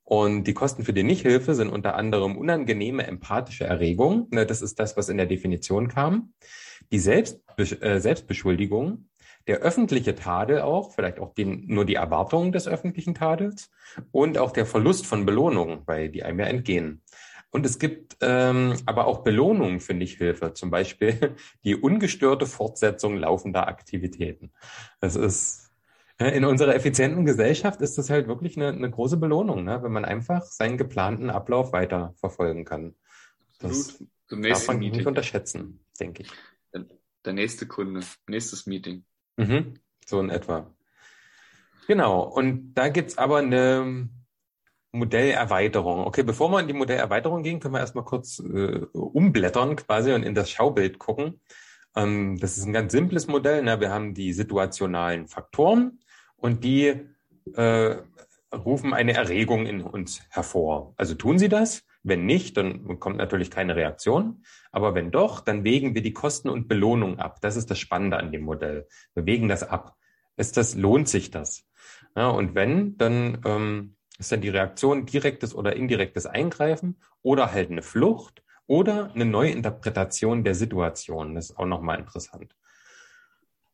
Und 0.04 0.46
die 0.46 0.54
Kosten 0.54 0.84
für 0.84 0.94
die 0.94 1.04
Nichthilfe 1.04 1.54
sind 1.54 1.70
unter 1.70 1.96
anderem 1.96 2.36
unangenehme 2.38 3.06
empathische 3.06 3.66
Erregung. 3.66 4.28
Ne, 4.32 4.46
das 4.46 4.62
ist 4.62 4.80
das, 4.80 4.98
was 4.98 5.10
in 5.10 5.18
der 5.18 5.26
Definition 5.28 5.88
kam. 5.88 6.34
Die 6.92 7.00
Selbstbe 7.00 7.64
äh, 7.82 8.00
Selbstbeschuldigung, 8.00 9.10
der 9.48 9.60
öffentliche 9.60 10.16
Tadel 10.16 10.62
auch, 10.62 10.94
vielleicht 10.94 11.20
auch 11.20 11.34
den, 11.34 11.66
nur 11.68 11.86
die 11.86 11.96
Erwartungen 11.96 12.52
des 12.52 12.68
öffentlichen 12.68 13.16
Tadels 13.16 13.72
und 14.12 14.38
auch 14.38 14.52
der 14.52 14.66
Verlust 14.66 15.06
von 15.06 15.26
Belohnungen, 15.26 15.82
weil 15.86 16.10
die 16.10 16.24
einem 16.24 16.40
ja 16.40 16.46
entgehen. 16.46 17.02
Und 17.50 17.66
es 17.66 17.80
gibt 17.80 18.18
ähm, 18.22 18.76
aber 18.86 19.08
auch 19.08 19.24
Belohnungen 19.24 19.80
für 19.80 19.94
Nichthilfe, 19.94 20.54
zum 20.54 20.70
Beispiel 20.70 21.36
die 21.64 21.76
ungestörte 21.76 22.46
Fortsetzung 22.46 23.16
laufender 23.16 23.68
Aktivitäten. 23.68 24.52
Das 25.00 25.16
ist 25.16 25.72
äh, 26.18 26.36
in 26.36 26.44
unserer 26.44 26.76
effizienten 26.76 27.26
Gesellschaft 27.26 27.82
ist 27.82 27.98
das 27.98 28.10
halt 28.10 28.28
wirklich 28.28 28.58
eine, 28.58 28.70
eine 28.70 28.90
große 28.90 29.18
Belohnung, 29.18 29.64
ne? 29.64 29.82
wenn 29.82 29.92
man 29.92 30.04
einfach 30.04 30.44
seinen 30.44 30.78
geplanten 30.78 31.30
Ablauf 31.30 31.72
weiter 31.72 32.14
verfolgen 32.18 32.66
kann. 32.66 32.96
Das 33.60 33.72
Absolut. 33.72 34.12
Zum 34.28 34.42
darf 34.42 34.50
nächsten 34.50 34.68
man 34.68 34.80
nicht 34.80 35.08
unterschätzen, 35.08 35.80
denke 36.00 36.24
ich. 36.24 36.32
Der 37.28 37.34
nächste 37.34 37.68
Kunde. 37.68 38.00
Nächstes 38.28 38.68
Meeting. 38.68 39.04
Mhm, 39.36 39.74
so 40.06 40.22
in 40.22 40.30
etwa. 40.30 40.74
Genau, 41.86 42.22
und 42.22 42.74
da 42.74 42.88
gibt's 42.88 43.18
aber 43.18 43.40
eine 43.40 44.08
Modellerweiterung. 44.94 46.06
Okay, 46.06 46.24
bevor 46.24 46.50
wir 46.50 46.62
in 46.62 46.68
die 46.68 46.74
Modellerweiterung 46.74 47.44
gehen, 47.44 47.60
können 47.60 47.74
wir 47.74 47.82
erstmal 47.82 48.06
kurz 48.06 48.40
äh, 48.40 48.86
umblättern 48.94 49.76
quasi 49.76 50.14
und 50.14 50.24
in 50.24 50.36
das 50.36 50.50
Schaubild 50.50 51.00
gucken. 51.00 51.42
Ähm, 51.98 52.40
das 52.40 52.58
ist 52.58 52.66
ein 52.66 52.72
ganz 52.72 52.94
simples 52.94 53.28
Modell. 53.28 53.62
Ne? 53.62 53.82
Wir 53.82 53.92
haben 53.92 54.14
die 54.14 54.32
situationalen 54.32 55.28
Faktoren 55.28 56.00
und 56.38 56.64
die 56.64 57.10
äh, 57.56 57.96
rufen 58.56 58.94
eine 58.94 59.16
Erregung 59.16 59.66
in 59.66 59.82
uns 59.82 60.22
hervor. 60.30 60.94
Also 60.96 61.14
tun 61.16 61.40
sie 61.40 61.50
das? 61.50 61.84
Wenn 62.08 62.26
nicht, 62.26 62.56
dann 62.58 63.00
kommt 63.00 63.18
natürlich 63.18 63.52
keine 63.52 63.76
Reaktion. 63.76 64.44
Aber 64.72 64.96
wenn 64.96 65.12
doch, 65.12 65.42
dann 65.42 65.64
wägen 65.64 65.94
wir 65.94 66.02
die 66.02 66.14
Kosten 66.14 66.50
und 66.50 66.68
Belohnung 66.68 67.20
ab. 67.20 67.42
Das 67.42 67.56
ist 67.58 67.70
das 67.70 67.80
Spannende 67.80 68.18
an 68.18 68.32
dem 68.32 68.44
Modell. 68.44 68.88
Wir 69.14 69.26
wägen 69.26 69.48
das 69.48 69.64
ab. 69.64 69.96
Ist 70.38 70.56
das, 70.56 70.76
lohnt 70.76 71.10
sich 71.10 71.32
das? 71.32 71.68
Ja, 72.16 72.30
und 72.30 72.56
wenn, 72.56 72.98
dann 72.98 73.42
ähm, 73.46 73.96
ist 74.18 74.32
dann 74.32 74.42
die 74.42 74.50
Reaktion 74.50 75.06
direktes 75.06 75.54
oder 75.54 75.76
indirektes 75.76 76.26
Eingreifen 76.26 76.98
oder 77.22 77.52
halt 77.52 77.72
eine 77.72 77.82
Flucht 77.82 78.44
oder 78.68 79.12
eine 79.14 79.26
Neuinterpretation 79.26 80.44
der 80.44 80.56
Situation. 80.56 81.36
Das 81.36 81.50
ist 81.50 81.58
auch 81.58 81.66
nochmal 81.66 82.00
interessant. 82.00 82.56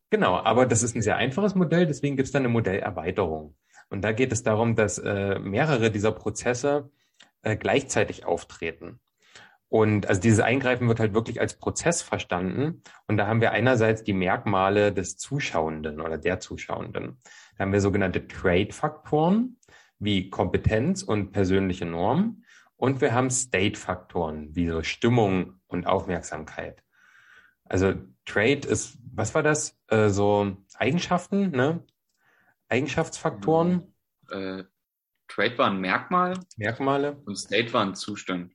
Genau, 0.10 0.38
aber 0.38 0.66
das 0.66 0.84
ist 0.84 0.96
ein 0.96 1.02
sehr 1.02 1.18
einfaches 1.18 1.56
Modell, 1.56 1.88
deswegen 1.88 2.16
gibt 2.16 2.28
es 2.28 2.32
dann 2.32 2.44
eine 2.44 2.50
Modellerweiterung. 2.50 3.56
Und 3.90 4.04
da 4.04 4.12
geht 4.12 4.32
es 4.32 4.44
darum, 4.44 4.76
dass 4.76 4.98
äh, 5.00 5.40
mehrere 5.40 5.92
dieser 5.92 6.12
Prozesse 6.12 6.92
äh, 7.44 7.56
gleichzeitig 7.56 8.26
auftreten. 8.26 9.00
Und 9.70 10.08
also 10.08 10.22
dieses 10.22 10.40
Eingreifen 10.40 10.88
wird 10.88 11.00
halt 11.00 11.16
wirklich 11.16 11.42
als 11.42 11.58
Prozess 11.58 12.04
verstanden. 12.04 12.84
Und 13.08 13.18
da 13.18 13.26
haben 13.26 13.42
wir 13.42 13.52
einerseits 13.52 14.04
die 14.04 14.14
Merkmale 14.14 14.94
des 14.94 15.18
Zuschauenden 15.18 16.00
oder 16.00 16.18
der 16.18 16.40
Zuschauenden. 16.40 17.20
Da 17.58 17.64
haben 17.64 17.74
wir 17.74 17.82
sogenannte 17.82 18.28
Trade-Faktoren 18.28 19.58
wie 19.98 20.30
Kompetenz 20.30 21.02
und 21.02 21.32
persönliche 21.32 21.86
Normen. 21.86 22.46
Und 22.76 23.02
wir 23.02 23.14
haben 23.14 23.32
State-Faktoren 23.32 24.56
wie 24.56 24.70
so 24.70 24.84
Stimmung 24.84 25.60
und 25.68 25.88
Aufmerksamkeit. 25.88 26.84
Also 27.66 27.94
Trade 28.26 28.68
ist, 28.68 29.00
was 29.12 29.34
war 29.34 29.42
das? 29.42 29.76
Äh, 29.88 30.10
so 30.10 30.58
Eigenschaften, 30.76 31.52
ne? 31.52 31.84
Eigenschaftsfaktoren, 32.70 33.94
Äh, 34.30 34.64
Trade 35.34 35.58
war 35.58 35.72
ein 35.72 35.82
Merkmal 35.82 36.36
Merkmale. 36.58 37.18
und 37.26 37.38
State 37.38 37.74
war 37.74 37.84
ein 37.84 37.96
Zustand. 37.96 38.54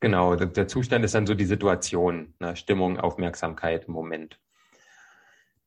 Genau, 0.00 0.36
der, 0.36 0.68
Zustand 0.68 1.04
ist 1.04 1.14
dann 1.14 1.26
so 1.26 1.34
die 1.34 1.46
Situation, 1.46 2.34
ne? 2.38 2.54
Stimmung, 2.54 3.00
Aufmerksamkeit 3.00 3.86
im 3.86 3.94
Moment. 3.94 4.38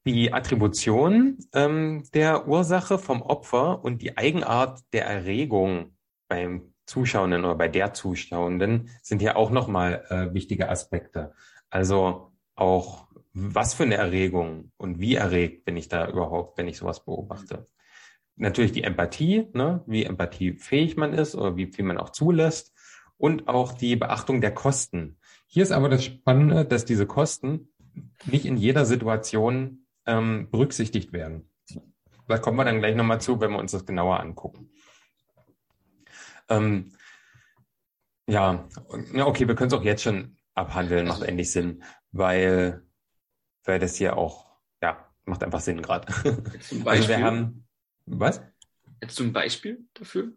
Die 0.06 0.34
Attribution 0.34 1.38
ähm, 1.54 2.04
der 2.14 2.48
Ursache 2.48 2.98
vom 2.98 3.22
Opfer 3.22 3.84
und 3.84 4.02
die 4.02 4.18
Eigenart 4.18 4.82
der 4.94 5.06
Erregung 5.06 5.98
beim 6.28 6.74
Zuschauenden 6.86 7.44
oder 7.44 7.56
bei 7.56 7.68
der 7.68 7.94
Zuschauenden 7.94 8.90
sind 9.02 9.20
hier 9.20 9.38
auch 9.38 9.52
nochmal 9.52 10.06
äh, 10.10 10.34
wichtige 10.34 10.70
Aspekte. 10.70 11.34
Also 11.70 12.32
auch, 12.56 13.08
was 13.34 13.74
für 13.74 13.84
eine 13.84 13.96
Erregung 13.96 14.72
und 14.78 15.00
wie 15.00 15.16
erregt 15.16 15.66
bin 15.66 15.76
ich 15.76 15.88
da 15.88 16.08
überhaupt, 16.08 16.58
wenn 16.58 16.68
ich 16.68 16.78
sowas 16.78 17.04
beobachte. 17.04 17.68
Natürlich 18.42 18.72
die 18.72 18.84
Empathie, 18.84 19.48
ne? 19.54 19.84
wie 19.86 20.04
empathiefähig 20.04 20.98
man 20.98 21.14
ist 21.14 21.36
oder 21.36 21.58
wie 21.58 21.68
viel 21.68 21.86
man 21.86 22.00
auch 22.00 22.10
zulässt 22.10 22.74
und 23.18 23.48
auch 23.48 23.72
die 23.74 23.96
Beachtung 23.96 24.42
der 24.42 24.52
Kosten. 24.52 25.20
Hier 25.46 25.62
ist 25.62 25.72
aber 25.72 25.90
das 25.90 26.04
Spannende, 26.04 26.66
dass 26.66 26.84
diese 26.84 27.06
Kosten 27.06 27.72
nicht 28.26 28.48
in 28.48 28.58
jeder 28.58 28.86
Situation 28.86 29.86
ähm, 30.08 30.50
berücksichtigt 30.50 31.14
werden. 31.14 31.52
Da 32.28 32.40
kommen 32.40 32.58
wir 32.58 32.66
dann 32.66 32.80
gleich 32.80 32.96
nochmal 32.96 33.22
zu, 33.22 33.40
wenn 33.40 33.52
wir 33.52 33.60
uns 33.60 33.74
das 33.74 33.86
genauer 33.86 34.20
angucken. 34.20 34.72
Ähm, 36.50 36.94
ja, 38.26 38.68
okay, 39.20 39.48
wir 39.48 39.54
können 39.54 39.68
es 39.68 39.78
auch 39.78 39.84
jetzt 39.84 40.02
schon 40.02 40.38
abhandeln, 40.56 41.08
macht 41.08 41.22
endlich 41.22 41.52
Sinn, 41.52 41.84
weil, 42.12 42.82
weil 43.66 43.78
das 43.78 43.98
hier 43.98 44.18
auch, 44.18 44.48
ja, 44.82 45.06
macht 45.26 45.44
einfach 45.44 45.60
Sinn 45.60 45.84
gerade. 45.84 46.12
Ein 46.26 46.88
Also 46.88 47.08
wir 47.08 47.22
haben, 47.22 47.68
was? 48.20 48.42
Hättest 49.00 49.20
du 49.20 49.24
ein 49.24 49.34
Beispiel 49.34 49.86
dafür? 49.94 50.32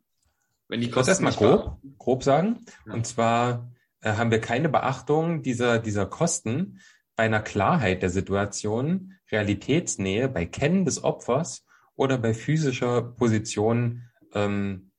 Wenn 0.68 0.80
die 0.80 0.86
Ich 0.86 0.94
muss 0.94 1.06
Kosten 1.06 1.24
erstmal 1.24 1.30
nicht 1.32 1.38
grob, 1.38 1.66
wahr- 1.66 1.80
grob 1.98 2.22
sagen. 2.22 2.64
Ja. 2.86 2.94
Und 2.94 3.06
zwar 3.06 3.70
äh, 4.00 4.12
haben 4.12 4.30
wir 4.30 4.40
keine 4.40 4.68
Beachtung 4.68 5.42
dieser, 5.42 5.78
dieser 5.78 6.06
Kosten 6.06 6.80
bei 7.16 7.24
einer 7.24 7.40
Klarheit 7.40 8.02
der 8.02 8.10
Situation, 8.10 9.14
Realitätsnähe, 9.30 10.28
bei 10.28 10.46
Kennen 10.46 10.84
des 10.84 11.04
Opfers 11.04 11.64
oder 11.94 12.18
bei 12.18 12.34
physischer 12.34 13.02
Position 13.02 14.02
ähm, 14.32 14.90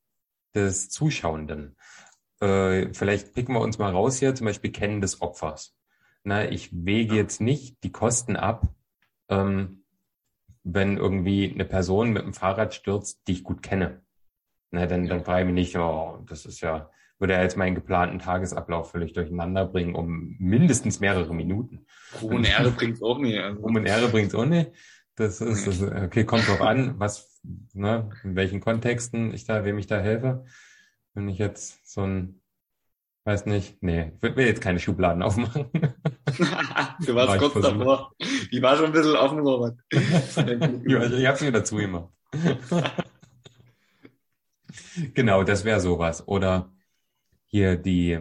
des 0.54 0.90
Zuschauenden. 0.90 1.76
Äh, 2.40 2.94
vielleicht 2.94 3.34
picken 3.34 3.56
wir 3.56 3.62
uns 3.62 3.78
mal 3.78 3.92
raus 3.92 4.18
hier, 4.20 4.36
zum 4.36 4.46
Beispiel 4.46 4.72
Kennen 4.72 5.02
des 5.02 5.22
Opfers. 5.22 5.76
Na, 6.24 6.50
ich 6.50 6.70
wege 6.72 7.16
jetzt 7.16 7.42
nicht 7.42 7.84
die 7.84 7.92
Kosten 7.92 8.36
ab, 8.36 8.68
ähm, 9.30 9.85
wenn 10.66 10.98
irgendwie 10.98 11.52
eine 11.54 11.64
Person 11.64 12.12
mit 12.12 12.24
dem 12.24 12.34
Fahrrad 12.34 12.74
stürzt, 12.74 13.28
die 13.28 13.34
ich 13.34 13.44
gut 13.44 13.62
kenne. 13.62 14.02
Na, 14.72 14.88
dann, 14.88 15.08
dann 15.08 15.24
frage 15.24 15.42
ich 15.42 15.46
mich 15.46 15.54
nicht, 15.54 15.78
oh, 15.78 16.24
das 16.28 16.46
ist 16.46 16.60
ja, 16.62 16.90
würde 17.20 17.34
ja 17.34 17.44
jetzt 17.44 17.56
meinen 17.56 17.76
geplanten 17.76 18.18
Tagesablauf 18.18 18.90
völlig 18.90 19.14
durcheinander 19.14 19.66
bringen, 19.66 19.94
um 19.94 20.36
mindestens 20.40 21.00
mehrere 21.00 21.34
Minuten. 21.36 21.86
Ruhm 22.20 22.38
und 22.38 22.50
Ehre 22.50 22.72
bringt's 22.72 23.02
auch 23.04 23.20
nicht. 23.20 23.38
Also. 23.38 23.62
Ruhm 23.62 23.76
und 23.76 23.86
Ehre 23.86 24.10
bringt's 24.10 24.34
auch 24.34 24.46
nicht. 24.46 24.72
Das 25.16 25.40
ist, 25.40 25.68
das, 25.68 25.82
okay, 25.82 26.26
kommt 26.26 26.48
drauf 26.48 26.62
an, 26.62 27.00
was, 27.00 27.40
ne, 27.74 28.10
in 28.24 28.36
welchen 28.36 28.60
Kontexten 28.60 29.34
ich 29.34 29.46
da, 29.46 29.64
wem 29.64 29.78
ich 29.78 29.88
da 29.88 30.00
helfe. 30.00 30.46
Wenn 31.14 31.30
ich 31.30 31.38
jetzt 31.38 31.88
so 31.90 32.02
ein, 32.02 32.42
weiß 33.26 33.48
nicht, 33.48 33.82
nee, 33.82 34.12
ich 34.16 34.22
würde 34.22 34.36
mir 34.36 34.48
jetzt 34.48 34.62
keine 34.62 34.80
Schubladen 34.80 35.24
aufmachen. 35.24 35.66
du 35.74 37.16
warst 37.16 37.40
kurz 37.40 37.66
davor. 37.66 38.14
Die 38.52 38.62
war 38.62 38.78
schon 38.78 38.88
ein 38.88 38.92
bisschen 38.92 39.16
offen, 39.16 39.40
Robert. 39.40 39.80
ich 39.92 41.28
hab's 41.28 41.42
mir 41.42 41.52
dazu 41.52 41.78
gemacht. 41.78 42.10
genau, 45.14 45.44
das 45.44 45.66
wäre 45.66 45.80
sowas. 45.80 46.28
Oder 46.28 46.72
hier 47.46 47.78
die 47.78 48.20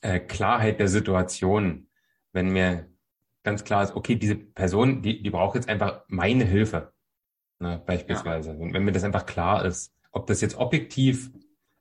äh, 0.00 0.20
Klarheit 0.20 0.78
der 0.78 0.88
Situation, 0.88 1.88
wenn 2.32 2.50
mir 2.50 2.88
ganz 3.42 3.64
klar 3.64 3.82
ist, 3.82 3.96
okay, 3.96 4.14
diese 4.14 4.36
Person, 4.36 5.02
die, 5.02 5.22
die 5.22 5.30
braucht 5.30 5.56
jetzt 5.56 5.68
einfach 5.68 6.04
meine 6.06 6.44
Hilfe, 6.44 6.92
ne, 7.58 7.82
beispielsweise. 7.84 8.52
Ja. 8.52 8.60
wenn 8.60 8.84
mir 8.84 8.92
das 8.92 9.04
einfach 9.04 9.26
klar 9.26 9.64
ist, 9.64 9.92
ob 10.12 10.26
das 10.26 10.40
jetzt 10.40 10.56
objektiv 10.56 11.32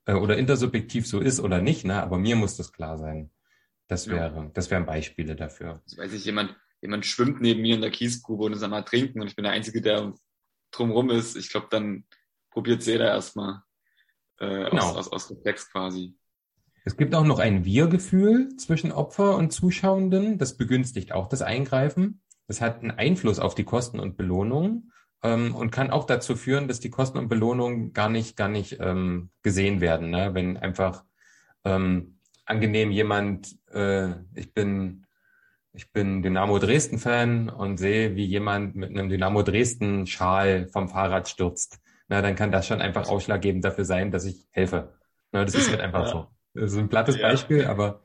äh, 0.08 0.14
oder 0.14 0.38
intersubjektiv 0.38 1.06
so 1.06 1.20
ist 1.20 1.40
oder 1.40 1.62
nicht, 1.62 1.86
ne, 1.86 2.02
aber 2.02 2.18
mir 2.18 2.36
muss 2.36 2.58
das 2.58 2.72
klar 2.72 2.98
sein. 2.98 3.30
Das 3.88 4.08
wäre, 4.08 4.36
ja. 4.36 4.52
das 4.54 4.72
wären 4.72 4.86
Beispiele 4.86 5.36
dafür. 5.36 5.82
Also 5.86 5.98
weiß 5.98 6.14
ich, 6.14 6.26
jemand, 6.26 6.56
jemand 6.82 7.06
schwimmt 7.06 7.42
neben 7.42 7.62
mir 7.62 7.76
in 7.76 7.82
der 7.82 7.92
Kiesgrube 7.92 8.46
und 8.46 8.54
ist 8.54 8.64
einmal 8.64 8.84
trinken 8.84 9.22
und 9.22 9.28
ich 9.28 9.36
bin 9.36 9.44
der 9.44 9.54
Einzige, 9.54 9.82
der 9.82 10.14
drumrum 10.72 11.10
ist. 11.10 11.38
Ich 11.38 11.50
glaube, 11.50 11.68
dann 11.70 12.06
probiert 12.50 12.86
jeder 12.86 13.08
erstmal 13.08 13.62
äh, 14.40 14.70
genau. 14.70 14.90
aus, 14.90 14.96
aus, 14.96 15.12
aus 15.12 15.32
Reflex 15.32 15.72
quasi. 15.72 16.16
Es 16.84 16.98
gibt 16.98 17.14
auch 17.16 17.26
noch 17.26 17.40
ein 17.40 17.66
Wir-Gefühl 17.66 18.56
zwischen 18.58 18.92
Opfer 18.92 19.36
und 19.36 19.52
Zuschauenden. 19.52 20.38
Das 20.38 20.58
begünstigt 20.58 21.12
auch 21.12 21.28
das 21.28 21.42
Eingreifen. 21.42 22.22
Das 22.48 22.62
hat 22.62 22.82
einen 22.82 22.92
Einfluss 22.92 23.40
auf 23.40 23.56
die 23.56 23.66
Kosten 23.66 24.00
und 24.00 24.16
Belohnungen 24.16 24.92
ähm, 25.24 25.56
und 25.56 25.72
kann 25.72 25.92
auch 25.92 26.06
dazu 26.06 26.36
führen, 26.36 26.68
dass 26.68 26.80
die 26.80 26.90
Kosten 26.90 27.18
und 27.18 27.28
Belohnungen 27.28 27.94
gar 27.94 28.10
nicht, 28.10 28.38
gar 28.38 28.50
nicht 28.50 28.78
ähm, 28.80 29.30
gesehen 29.44 29.82
werden. 29.82 30.10
Ne? 30.10 30.34
Wenn 30.34 30.58
einfach 30.58 31.04
ähm, 31.64 32.20
angenehm 32.46 32.92
jemand, 32.92 33.56
äh, 33.72 34.12
ich 34.36 34.54
bin 34.54 35.06
ich 35.78 35.92
bin 35.92 36.24
Dynamo 36.24 36.58
Dresden 36.58 36.98
Fan 36.98 37.50
und 37.50 37.78
sehe, 37.78 38.16
wie 38.16 38.26
jemand 38.26 38.76
mit 38.76 38.90
einem 38.90 39.10
Dynamo 39.10 39.44
Dresden 39.44 40.08
Schal 40.08 40.68
vom 40.70 40.90
Fahrrad 40.90 41.28
stürzt. 41.30 41.80
Na, 42.08 42.24
dann 42.24 42.36
kann 42.36 42.52
das 42.52 42.66
schon 42.66 42.82
einfach 42.82 43.08
ausschlaggebend 43.08 43.64
dafür 43.64 43.86
sein, 43.86 44.10
dass 44.10 44.26
ich 44.26 44.48
helfe. 44.50 44.94
Na, 45.32 45.46
das 45.46 45.54
ist 45.54 45.70
halt 45.70 45.82
einfach 45.82 46.06
ja. 46.06 46.08
so. 46.08 46.28
Das 46.56 46.72
ist 46.72 46.80
ein 46.80 46.90
plattes 46.90 47.18
ja. 47.18 47.28
Beispiel, 47.28 47.66
aber 47.66 48.02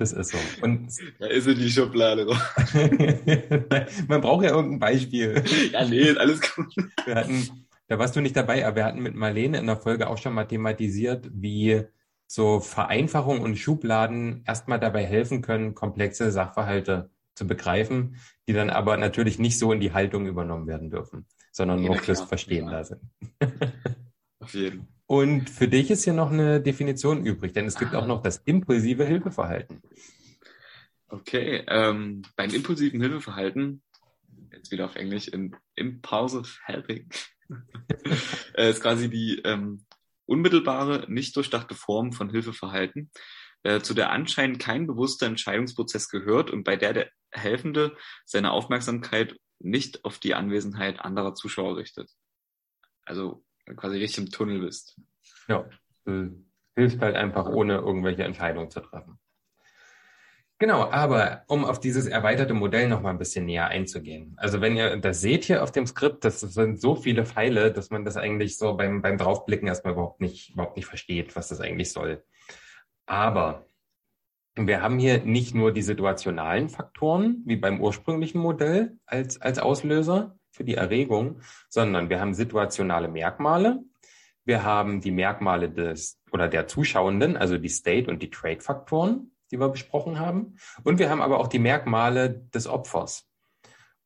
das 0.00 0.14
ist 0.14 0.32
so. 0.32 0.38
Und 0.62 0.88
da 1.18 1.26
ist 1.26 1.46
in 1.46 1.58
die 1.58 1.68
Schublade. 1.68 2.26
Man 4.08 4.20
braucht 4.22 4.44
ja 4.44 4.50
irgendein 4.50 4.78
Beispiel. 4.78 5.42
Ja, 5.72 5.84
nee, 5.84 6.10
alles 6.12 6.40
gut. 6.40 6.74
Wir 7.04 7.14
hatten, 7.14 7.66
da 7.86 7.98
warst 7.98 8.16
du 8.16 8.22
nicht 8.22 8.34
dabei, 8.34 8.66
aber 8.66 8.76
wir 8.76 8.84
hatten 8.86 9.02
mit 9.02 9.14
Marlene 9.14 9.58
in 9.58 9.66
der 9.66 9.76
Folge 9.76 10.08
auch 10.08 10.16
schon 10.16 10.32
mal 10.32 10.46
thematisiert, 10.46 11.28
wie 11.34 11.82
so 12.26 12.60
Vereinfachung 12.60 13.42
und 13.42 13.56
Schubladen 13.56 14.42
erstmal 14.46 14.80
dabei 14.80 15.04
helfen 15.04 15.42
können, 15.42 15.74
komplexe 15.74 16.32
Sachverhalte 16.32 17.10
zu 17.34 17.46
begreifen, 17.46 18.16
die 18.48 18.54
dann 18.54 18.70
aber 18.70 18.96
natürlich 18.96 19.38
nicht 19.38 19.58
so 19.58 19.70
in 19.70 19.80
die 19.80 19.92
Haltung 19.92 20.26
übernommen 20.26 20.66
werden 20.66 20.88
dürfen, 20.88 21.26
sondern 21.52 21.82
ja, 21.82 21.88
nur 21.88 21.96
fürs 21.98 22.22
Verstehen 22.22 22.66
ja. 22.66 22.72
da 22.72 22.84
sind. 22.84 23.02
Auf 24.38 24.54
jeden 24.54 24.78
Fall. 24.78 24.99
Und 25.10 25.50
für 25.50 25.66
dich 25.66 25.90
ist 25.90 26.04
hier 26.04 26.12
noch 26.12 26.30
eine 26.30 26.60
Definition 26.60 27.26
übrig, 27.26 27.52
denn 27.52 27.66
es 27.66 27.76
gibt 27.76 27.96
auch 27.96 28.06
noch 28.06 28.22
das 28.22 28.42
impulsive 28.44 29.04
Hilfeverhalten. 29.04 29.82
Okay, 31.08 31.64
ähm, 31.66 32.22
beim 32.36 32.50
impulsiven 32.50 33.00
Hilfeverhalten, 33.00 33.82
jetzt 34.52 34.70
wieder 34.70 34.84
auf 34.84 34.94
Englisch, 34.94 35.26
in 35.26 35.56
Impulsive 35.74 36.46
Helping, 36.64 37.08
äh, 38.54 38.70
ist 38.70 38.82
quasi 38.82 39.10
die 39.10 39.40
ähm, 39.44 39.84
unmittelbare, 40.26 41.06
nicht 41.08 41.34
durchdachte 41.34 41.74
Form 41.74 42.12
von 42.12 42.30
Hilfeverhalten, 42.30 43.10
äh, 43.64 43.80
zu 43.80 43.94
der 43.94 44.12
anscheinend 44.12 44.60
kein 44.60 44.86
bewusster 44.86 45.26
Entscheidungsprozess 45.26 46.08
gehört 46.08 46.52
und 46.52 46.62
bei 46.62 46.76
der 46.76 46.92
der 46.92 47.10
Helfende 47.32 47.96
seine 48.24 48.52
Aufmerksamkeit 48.52 49.34
nicht 49.58 50.04
auf 50.04 50.20
die 50.20 50.34
Anwesenheit 50.34 51.00
anderer 51.00 51.34
Zuschauer 51.34 51.78
richtet. 51.78 52.12
Also 53.04 53.44
quasi 53.76 53.98
richtig 53.98 54.24
im 54.24 54.30
Tunnel 54.30 54.60
bist. 54.60 55.00
Ja, 55.48 55.64
du 56.04 56.44
hilfst 56.76 57.00
halt 57.00 57.16
einfach, 57.16 57.46
ohne 57.46 57.76
irgendwelche 57.76 58.24
Entscheidungen 58.24 58.70
zu 58.70 58.80
treffen. 58.80 59.18
Genau, 60.60 60.90
aber 60.90 61.44
um 61.46 61.64
auf 61.64 61.80
dieses 61.80 62.06
erweiterte 62.06 62.52
Modell 62.52 62.86
noch 62.86 63.00
mal 63.00 63.08
ein 63.08 63.18
bisschen 63.18 63.46
näher 63.46 63.68
einzugehen. 63.68 64.34
Also 64.36 64.60
wenn 64.60 64.76
ihr 64.76 64.94
das 64.98 65.22
seht 65.22 65.44
hier 65.44 65.62
auf 65.62 65.72
dem 65.72 65.86
Skript, 65.86 66.22
das 66.22 66.40
sind 66.40 66.78
so 66.78 66.96
viele 66.96 67.24
Pfeile, 67.24 67.72
dass 67.72 67.88
man 67.88 68.04
das 68.04 68.18
eigentlich 68.18 68.58
so 68.58 68.74
beim, 68.76 69.00
beim 69.00 69.16
Draufblicken 69.16 69.68
erstmal 69.68 69.94
überhaupt 69.94 70.20
nicht, 70.20 70.50
überhaupt 70.50 70.76
nicht 70.76 70.84
versteht, 70.84 71.34
was 71.34 71.48
das 71.48 71.62
eigentlich 71.62 71.90
soll. 71.92 72.22
Aber 73.06 73.64
wir 74.54 74.82
haben 74.82 74.98
hier 74.98 75.24
nicht 75.24 75.54
nur 75.54 75.72
die 75.72 75.80
situationalen 75.80 76.68
Faktoren, 76.68 77.42
wie 77.46 77.56
beim 77.56 77.80
ursprünglichen 77.80 78.38
Modell 78.38 78.98
als, 79.06 79.40
als 79.40 79.58
Auslöser, 79.58 80.38
für 80.50 80.64
die 80.64 80.74
Erregung, 80.74 81.40
sondern 81.68 82.08
wir 82.08 82.20
haben 82.20 82.34
situationale 82.34 83.08
Merkmale. 83.08 83.82
Wir 84.44 84.64
haben 84.64 85.00
die 85.00 85.10
Merkmale 85.10 85.70
des 85.70 86.18
oder 86.32 86.48
der 86.48 86.66
Zuschauenden, 86.66 87.36
also 87.36 87.58
die 87.58 87.68
State 87.68 88.10
und 88.10 88.22
die 88.22 88.30
Trade-Faktoren, 88.30 89.32
die 89.50 89.58
wir 89.58 89.68
besprochen 89.68 90.18
haben. 90.18 90.56
Und 90.84 90.98
wir 90.98 91.10
haben 91.10 91.20
aber 91.20 91.38
auch 91.38 91.48
die 91.48 91.58
Merkmale 91.58 92.30
des 92.54 92.66
Opfers. 92.66 93.28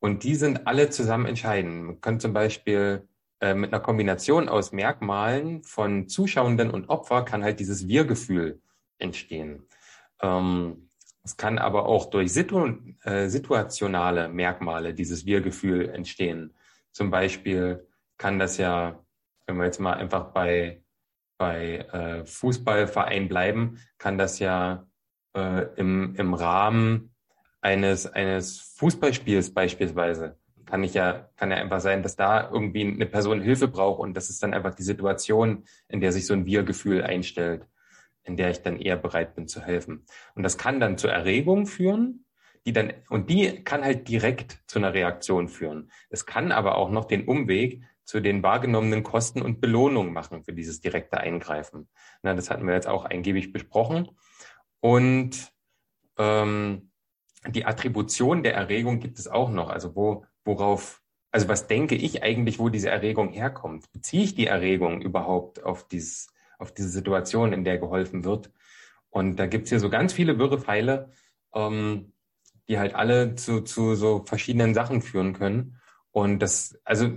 Und 0.01 0.23
die 0.23 0.35
sind 0.35 0.67
alle 0.67 0.91
zusammen 0.91 1.27
entscheidend. 1.27 1.85
Man 1.85 2.01
kann 2.01 2.21
zum 2.21 2.33
Beispiel 2.33 3.09
äh, 3.41 3.55
mit 3.55 3.73
einer 3.73 3.83
Kombination 3.83 4.49
aus 4.49 4.73
Merkmalen 4.73 5.63
von 5.63 6.09
Zuschauenden 6.09 6.71
und 6.71 6.89
Opfer 6.89 7.25
kann 7.25 7.43
halt 7.43 7.61
dieses 7.61 7.89
Wir-Gefühl 7.89 8.61
entstehen. 8.99 9.67
Ähm, 10.21 10.89
es 11.25 11.39
kann 11.39 11.59
aber 11.59 11.87
auch 11.87 12.11
durch 12.11 12.33
situ 12.33 12.77
äh, 13.03 13.29
situationale 13.29 14.29
Merkmale 14.29 14.93
dieses 14.93 15.25
Wir-Gefühl 15.25 15.89
entstehen. 15.89 16.55
Zum 16.93 17.11
Beispiel 17.11 17.89
kann 18.19 18.39
das 18.39 18.59
ja, 18.59 19.03
wenn 19.47 19.57
wir 19.57 19.65
jetzt 19.65 19.81
mal 19.81 19.95
einfach 19.95 20.33
bei, 20.33 20.83
bei 21.39 21.79
äh, 21.79 22.27
Fußballverein 22.27 23.29
bleiben, 23.29 23.79
kann 23.97 24.19
das 24.19 24.39
ja 24.39 24.87
äh, 25.35 25.67
im, 25.77 26.15
im 26.17 26.35
Rahmen 26.35 27.15
eines, 27.63 28.07
eines 28.07 28.61
Fußballspiels 28.77 29.55
beispielsweise 29.55 30.39
kann 30.67 30.83
ich 30.83 30.95
ja, 30.95 31.29
kann 31.37 31.51
ja 31.51 31.59
einfach 31.59 31.81
sein, 31.81 32.03
dass 32.03 32.17
da 32.17 32.51
irgendwie 32.51 32.87
eine 32.87 33.07
Person 33.07 33.41
Hilfe 33.41 33.69
braucht 33.69 34.01
und 34.01 34.15
das 34.15 34.31
ist 34.31 34.43
dann 34.43 34.55
einfach 34.55 34.75
die 34.75 34.83
Situation, 34.83 35.65
in 35.89 36.01
der 36.01 36.11
sich 36.11 36.27
so 36.27 36.35
ein 36.35 36.47
Wir-Gefühl 36.47 37.03
einstellt 37.03 37.67
in 38.25 38.37
der 38.37 38.51
ich 38.51 38.63
dann 38.63 38.79
eher 38.79 38.97
bereit 38.97 39.35
bin 39.35 39.47
zu 39.47 39.63
helfen. 39.63 40.07
Und 40.35 40.43
das 40.43 40.59
kann 40.59 40.81
dann 40.81 40.99
zur 40.99 41.13
Erregung 41.13 41.67
führen, 41.67 42.25
die 42.67 42.73
dann, 42.73 42.93
und 43.11 43.29
die 43.31 43.63
kann 43.63 43.85
halt 43.85 44.09
direkt 44.09 44.63
zu 44.67 44.79
einer 44.79 44.95
Reaktion 44.95 45.49
führen. 45.49 45.91
Es 46.09 46.27
kann 46.27 46.51
aber 46.51 46.77
auch 46.77 46.91
noch 46.91 47.05
den 47.05 47.27
Umweg 47.27 47.83
zu 48.05 48.21
den 48.21 48.43
wahrgenommenen 48.43 49.03
Kosten 49.03 49.43
und 49.43 49.61
Belohnungen 49.61 50.13
machen 50.13 50.45
für 50.45 50.53
dieses 50.53 50.81
direkte 50.81 51.19
Eingreifen. 51.19 51.89
Na, 52.23 52.35
das 52.35 52.51
hatten 52.51 52.67
wir 52.67 52.75
jetzt 52.75 52.87
auch 52.87 53.05
eingebig 53.05 53.53
besprochen. 53.53 54.11
Und 54.81 55.53
ähm, 56.19 56.91
die 57.47 57.65
Attribution 57.65 58.43
der 58.43 58.55
Erregung 58.55 59.01
gibt 59.01 59.19
es 59.19 59.29
auch 59.29 59.51
noch. 59.51 59.71
Also 59.71 59.95
wo, 59.97 60.27
worauf, 60.45 61.03
also 61.31 61.49
was 61.49 61.67
denke 61.67 61.95
ich 61.95 62.23
eigentlich, 62.23 62.59
wo 62.59 62.69
diese 62.69 62.91
Erregung 62.91 63.31
herkommt? 63.31 63.91
Beziehe 63.93 64.25
ich 64.25 64.35
die 64.35 64.47
Erregung 64.47 65.01
überhaupt 65.01 65.63
auf 65.63 65.89
dieses 65.89 66.29
auf 66.59 66.73
diese 66.73 66.89
Situation, 66.89 67.53
in 67.53 67.65
der 67.65 67.79
geholfen 67.79 68.25
wird. 68.25 68.51
Und 69.11 69.37
da 69.37 69.47
gibt's 69.47 69.71
hier 69.71 69.81
so 69.81 69.91
ganz 69.91 70.13
viele 70.13 70.39
wirre 70.39 70.61
Pfeile, 70.61 71.11
ähm, 71.55 72.13
die 72.69 72.79
halt 72.79 72.95
alle 72.95 73.35
zu, 73.35 73.61
zu 73.61 73.95
so 73.95 74.25
verschiedenen 74.25 74.75
Sachen 74.75 75.03
führen 75.03 75.35
können. 75.35 75.81
Und 76.11 76.41
das, 76.41 76.79
also 76.85 77.11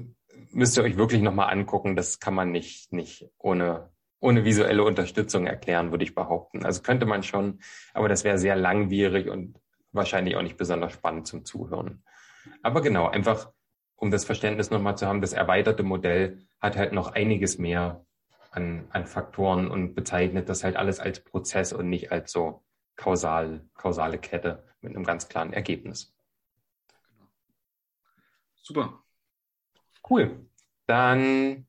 müsst 0.52 0.78
ihr 0.78 0.84
euch 0.84 0.98
wirklich 0.98 1.22
nochmal 1.22 1.52
angucken, 1.52 1.96
das 1.96 2.20
kann 2.20 2.34
man 2.34 2.52
nicht, 2.52 2.92
nicht 2.94 3.30
ohne, 3.38 3.90
ohne 4.20 4.46
visuelle 4.46 4.84
Unterstützung 4.84 5.48
erklären, 5.48 5.92
würde 5.92 6.04
ich 6.04 6.16
behaupten. 6.16 6.66
Also 6.66 6.82
könnte 6.82 7.06
man 7.06 7.24
schon, 7.24 7.60
aber 7.94 8.10
das 8.10 8.24
wäre 8.24 8.38
sehr 8.38 8.56
langwierig 8.56 9.30
und 9.30 9.60
wahrscheinlich 9.92 10.36
auch 10.36 10.42
nicht 10.42 10.58
besonders 10.58 10.94
spannend 10.94 11.28
zum 11.28 11.46
Zuhören. 11.46 12.04
Aber 12.62 12.82
genau, 12.82 13.08
einfach 13.08 13.52
um 13.96 14.12
das 14.12 14.26
Verständnis 14.26 14.70
nochmal 14.70 14.98
zu 14.98 15.08
haben, 15.08 15.22
das 15.22 15.34
erweiterte 15.34 15.84
Modell 15.84 16.48
hat 16.62 16.78
halt 16.78 16.94
noch 16.94 17.14
einiges 17.14 17.58
mehr 17.58 18.06
an, 18.58 18.88
an 18.90 19.06
Faktoren 19.06 19.70
und 19.70 19.94
bezeichnet 19.94 20.50
das 20.50 20.64
halt 20.64 20.76
alles 20.76 21.00
als 21.00 21.24
Prozess 21.24 21.72
und 21.72 21.90
nicht 21.90 22.12
als 22.12 22.32
so 22.32 22.64
kausal, 22.96 23.62
kausale 23.76 24.18
Kette 24.18 24.66
mit 24.82 24.96
einem 24.96 25.06
ganz 25.06 25.30
klaren 25.30 25.54
Ergebnis. 25.54 26.14
Super. 28.64 29.04
Cool. 30.10 30.50
Dann 30.88 31.68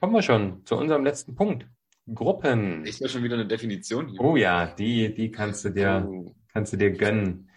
kommen 0.00 0.14
wir 0.14 0.22
schon 0.22 0.64
zu 0.64 0.76
unserem 0.76 1.04
letzten 1.04 1.34
Punkt. 1.34 1.66
Gruppen. 2.14 2.86
Ich 2.86 3.00
ja 3.00 3.08
schon 3.08 3.22
wieder 3.22 3.34
eine 3.34 3.46
Definition 3.46 4.08
hier. 4.08 4.20
Oh 4.20 4.36
ja, 4.36 4.66
die, 4.66 5.12
die 5.12 5.30
kannst 5.30 5.64
du 5.64 5.70
dir, 5.70 6.06
oh. 6.08 6.34
kannst 6.52 6.72
du 6.72 6.76
dir 6.76 6.92
gönnen. 6.92 7.50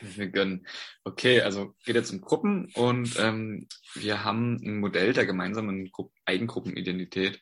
Wir 0.00 0.28
gönnen. 0.28 0.66
Okay, 1.04 1.42
also 1.42 1.74
geht 1.84 1.94
jetzt 1.94 2.12
um 2.12 2.20
Gruppen 2.20 2.72
und 2.74 3.16
ähm, 3.20 3.68
wir 3.94 4.24
haben 4.24 4.56
ein 4.56 4.80
Modell 4.80 5.12
der 5.12 5.26
gemeinsamen 5.26 5.92
Gru 5.92 6.10
Eigengruppenidentität 6.24 7.40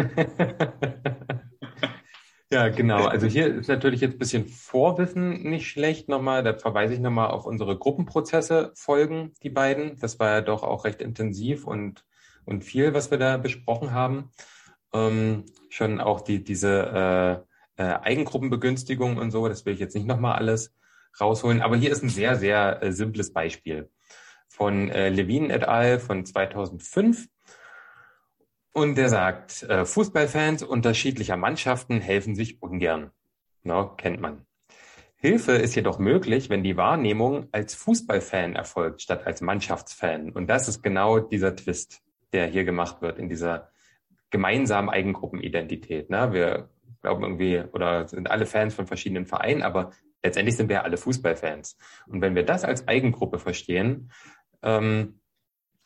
ja, 2.50 2.68
genau. 2.68 3.06
Also 3.06 3.26
hier 3.26 3.54
ist 3.54 3.68
natürlich 3.68 4.00
jetzt 4.00 4.14
ein 4.14 4.18
bisschen 4.18 4.46
Vorwissen 4.46 5.42
nicht 5.42 5.68
schlecht. 5.68 6.08
Nochmal, 6.08 6.42
da 6.42 6.54
verweise 6.54 6.94
ich 6.94 7.00
nochmal 7.00 7.30
auf 7.30 7.46
unsere 7.46 7.76
Gruppenprozesse 7.76 8.72
folgen, 8.76 9.32
die 9.42 9.50
beiden. 9.50 9.96
Das 9.98 10.18
war 10.18 10.30
ja 10.30 10.40
doch 10.40 10.62
auch 10.62 10.84
recht 10.84 11.02
intensiv 11.02 11.66
und, 11.66 12.04
und 12.44 12.62
viel, 12.62 12.94
was 12.94 13.10
wir 13.10 13.18
da 13.18 13.36
besprochen 13.36 13.92
haben. 13.92 14.30
Ähm, 14.92 15.44
schon 15.70 16.00
auch 16.00 16.20
die, 16.20 16.44
diese 16.44 17.44
äh, 17.76 17.82
äh, 17.82 17.98
Eigengruppenbegünstigung 18.02 19.16
und 19.16 19.32
so, 19.32 19.48
das 19.48 19.66
will 19.66 19.74
ich 19.74 19.80
jetzt 19.80 19.96
nicht 19.96 20.06
nochmal 20.06 20.36
alles 20.36 20.72
rausholen. 21.20 21.62
Aber 21.62 21.76
hier 21.76 21.90
ist 21.90 22.02
ein 22.02 22.08
sehr, 22.08 22.36
sehr 22.36 22.82
äh, 22.82 22.92
simples 22.92 23.32
Beispiel 23.32 23.90
von 24.54 24.88
äh, 24.88 25.08
Levine 25.08 25.52
et 25.52 25.64
al. 25.64 25.98
von 25.98 26.24
2005. 26.24 27.26
Und 28.72 28.96
der 28.96 29.08
sagt, 29.08 29.64
äh, 29.64 29.84
Fußballfans 29.84 30.62
unterschiedlicher 30.62 31.36
Mannschaften 31.36 32.00
helfen 32.00 32.36
sich 32.36 32.62
ungern. 32.62 33.10
No, 33.64 33.88
kennt 33.96 34.20
man. 34.20 34.46
Hilfe 35.16 35.52
ist 35.52 35.74
jedoch 35.74 35.98
möglich, 35.98 36.50
wenn 36.50 36.62
die 36.62 36.76
Wahrnehmung 36.76 37.48
als 37.50 37.74
Fußballfan 37.74 38.54
erfolgt, 38.54 39.02
statt 39.02 39.26
als 39.26 39.40
Mannschaftsfan. 39.40 40.30
Und 40.30 40.46
das 40.46 40.68
ist 40.68 40.82
genau 40.82 41.18
dieser 41.18 41.56
Twist, 41.56 42.02
der 42.32 42.46
hier 42.46 42.64
gemacht 42.64 43.02
wird 43.02 43.18
in 43.18 43.28
dieser 43.28 43.70
gemeinsamen 44.30 44.88
Eigengruppenidentität. 44.88 46.10
Ne? 46.10 46.32
Wir 46.32 46.68
glauben 47.00 47.24
irgendwie 47.24 47.64
oder 47.72 48.06
sind 48.06 48.30
alle 48.30 48.46
Fans 48.46 48.74
von 48.74 48.86
verschiedenen 48.86 49.26
Vereinen, 49.26 49.62
aber 49.62 49.90
letztendlich 50.22 50.56
sind 50.56 50.68
wir 50.68 50.76
ja 50.76 50.82
alle 50.82 50.96
Fußballfans. 50.96 51.76
Und 52.06 52.20
wenn 52.20 52.34
wir 52.34 52.44
das 52.44 52.64
als 52.64 52.86
Eigengruppe 52.86 53.38
verstehen, 53.38 54.10
ähm, 54.64 55.20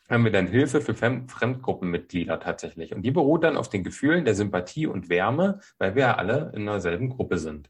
haben 0.09 0.23
wir 0.23 0.31
dann 0.31 0.47
Hilfe 0.47 0.81
für 0.81 0.95
Fremdgruppenmitglieder 0.95 2.39
tatsächlich. 2.39 2.95
Und 2.95 3.03
die 3.03 3.11
beruht 3.11 3.43
dann 3.43 3.57
auf 3.57 3.69
den 3.69 3.83
Gefühlen 3.83 4.25
der 4.25 4.33
Sympathie 4.33 4.87
und 4.87 5.09
Wärme, 5.09 5.59
weil 5.77 5.93
wir 5.93 6.01
ja 6.01 6.15
alle 6.15 6.51
in 6.55 6.65
derselben 6.65 7.09
Gruppe 7.09 7.37
sind. 7.37 7.69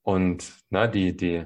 Und 0.00 0.54
na, 0.70 0.86
die, 0.86 1.14
die, 1.14 1.44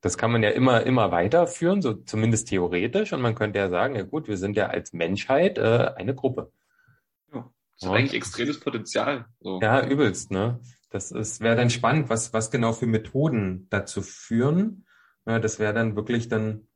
das 0.00 0.18
kann 0.18 0.32
man 0.32 0.42
ja 0.42 0.50
immer, 0.50 0.82
immer 0.84 1.12
weiterführen, 1.12 1.80
so 1.80 1.94
zumindest 1.94 2.48
theoretisch. 2.48 3.12
Und 3.12 3.20
man 3.20 3.36
könnte 3.36 3.60
ja 3.60 3.68
sagen, 3.68 3.94
ja 3.94 4.02
gut, 4.02 4.26
wir 4.26 4.36
sind 4.36 4.56
ja 4.56 4.66
als 4.66 4.92
Menschheit 4.92 5.58
äh, 5.58 5.92
eine 5.96 6.14
Gruppe. 6.14 6.50
Ja, 7.32 7.48
das 7.74 7.88
ist 7.88 7.94
eigentlich 7.94 8.14
extremes 8.14 8.58
Potenzial. 8.58 9.26
So. 9.40 9.60
Ja, 9.60 9.86
übelst, 9.86 10.32
ne? 10.32 10.60
Das 10.90 11.12
ist, 11.12 11.40
wäre 11.40 11.54
dann 11.54 11.70
spannend, 11.70 12.08
was, 12.08 12.32
was 12.32 12.50
genau 12.50 12.72
für 12.72 12.86
Methoden 12.86 13.66
dazu 13.70 14.00
führen. 14.02 14.86
Ja, 15.26 15.38
das 15.38 15.58
wäre 15.58 15.74
dann 15.74 15.94
wirklich 15.94 16.28
dann 16.28 16.67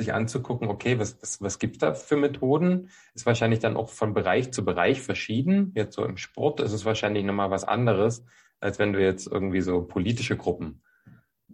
sich 0.00 0.12
anzugucken, 0.12 0.68
okay, 0.68 0.98
was, 0.98 1.22
was, 1.22 1.40
was 1.40 1.58
gibt 1.58 1.82
da 1.82 1.94
für 1.94 2.16
Methoden? 2.16 2.90
Ist 3.14 3.26
wahrscheinlich 3.26 3.60
dann 3.60 3.76
auch 3.76 3.88
von 3.88 4.14
Bereich 4.14 4.52
zu 4.52 4.64
Bereich 4.64 5.00
verschieden. 5.00 5.72
Jetzt 5.76 5.94
so 5.94 6.04
im 6.04 6.16
Sport 6.16 6.60
ist 6.60 6.72
es 6.72 6.84
wahrscheinlich 6.84 7.24
nochmal 7.24 7.50
was 7.50 7.64
anderes, 7.64 8.24
als 8.58 8.78
wenn 8.78 8.92
du 8.92 9.02
jetzt 9.02 9.26
irgendwie 9.26 9.60
so 9.60 9.82
politische 9.82 10.36
Gruppen 10.36 10.82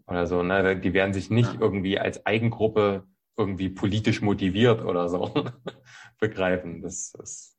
oder 0.07 0.27
so, 0.27 0.43
ne, 0.43 0.79
die 0.79 0.93
werden 0.93 1.13
sich 1.13 1.31
nicht 1.31 1.61
irgendwie 1.61 1.99
als 1.99 2.25
Eigengruppe 2.27 3.07
irgendwie 3.37 3.69
politisch 3.69 4.23
motiviert 4.23 4.83
oder 4.83 5.09
so 5.09 5.35
begreifen. 6.21 6.83
Das, 6.83 7.13
das 7.13 7.57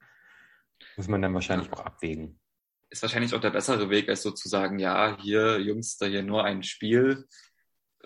muss 0.95 1.07
man 1.07 1.21
dann 1.21 1.33
wahrscheinlich 1.33 1.71
auch 1.71 1.85
abwägen. 1.85 2.39
Ist 2.89 3.01
wahrscheinlich 3.01 3.33
auch 3.35 3.41
der 3.41 3.49
bessere 3.51 3.89
Weg, 3.89 4.07
als 4.09 4.23
sozusagen, 4.23 4.79
ja, 4.79 5.17
hier, 5.21 5.59
Jungs, 5.59 5.97
da 5.97 6.05
hier 6.05 6.23
nur 6.23 6.45
ein 6.45 6.63
Spiel 6.63 7.25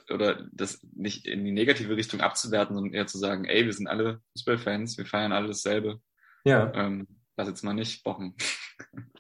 oder 0.09 0.47
das 0.51 0.81
nicht 0.93 1.27
in 1.27 1.43
die 1.45 1.51
negative 1.51 1.95
Richtung 1.95 2.21
abzuwerten, 2.21 2.75
sondern 2.75 2.93
eher 2.93 3.07
zu 3.07 3.17
sagen, 3.17 3.45
ey, 3.45 3.65
wir 3.65 3.73
sind 3.73 3.87
alle 3.87 4.21
Fußballfans, 4.33 4.97
wir 4.97 5.05
feiern 5.05 5.31
alle 5.31 5.47
dasselbe. 5.47 5.99
Ja. 6.43 6.71
Ähm, 6.73 7.07
lass 7.37 7.47
jetzt 7.47 7.63
mal 7.63 7.73
nicht 7.73 8.03
bochen. 8.03 8.35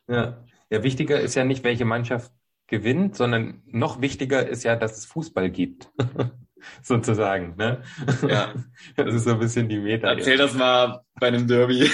Ja. 0.07 0.43
Ja, 0.69 0.83
wichtiger 0.83 1.19
ist 1.19 1.35
ja 1.35 1.43
nicht, 1.43 1.63
welche 1.63 1.85
Mannschaft 1.85 2.31
gewinnt, 2.67 3.15
sondern 3.15 3.61
noch 3.65 4.01
wichtiger 4.01 4.47
ist 4.47 4.63
ja, 4.63 4.75
dass 4.75 4.97
es 4.97 5.05
Fußball 5.05 5.51
gibt. 5.51 5.91
Sozusagen, 6.81 7.55
ne? 7.57 7.83
Ja. 8.27 8.53
Das 8.95 9.13
ist 9.13 9.23
so 9.25 9.31
ein 9.31 9.39
bisschen 9.39 9.67
die 9.67 9.79
Meta. 9.79 10.07
Erzähl 10.07 10.39
jetzt. 10.39 10.53
das 10.53 10.53
mal 10.53 11.01
bei 11.19 11.27
einem 11.27 11.47
Derby. 11.47 11.89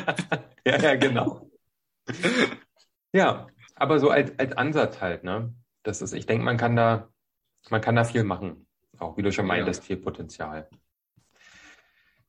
ja, 0.66 0.78
ja, 0.78 0.94
genau. 0.96 1.50
Ja, 3.12 3.46
aber 3.74 3.98
so 3.98 4.10
als, 4.10 4.38
als 4.38 4.52
Ansatz 4.52 5.00
halt, 5.00 5.24
ne? 5.24 5.54
Das 5.82 6.02
ist, 6.02 6.12
ich 6.12 6.26
denke, 6.26 6.44
man 6.44 6.56
kann 6.56 6.76
da 6.76 7.11
man 7.70 7.80
kann 7.80 7.96
da 7.96 8.04
viel 8.04 8.24
machen. 8.24 8.66
Auch 8.98 9.16
wie 9.16 9.22
du 9.22 9.32
schon 9.32 9.46
meintest, 9.46 9.82
ja. 9.82 9.86
viel 9.86 9.96
Potenzial. 9.96 10.68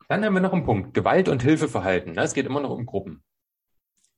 Dann 0.08 0.24
haben 0.24 0.34
wir 0.34 0.42
noch 0.42 0.54
einen 0.54 0.66
Punkt. 0.66 0.94
Gewalt 0.94 1.30
und 1.30 1.44
Hilfeverhalten. 1.44 2.18
Es 2.18 2.34
geht 2.34 2.46
immer 2.46 2.60
noch 2.60 2.72
um 2.72 2.86
Gruppen. 2.86 3.24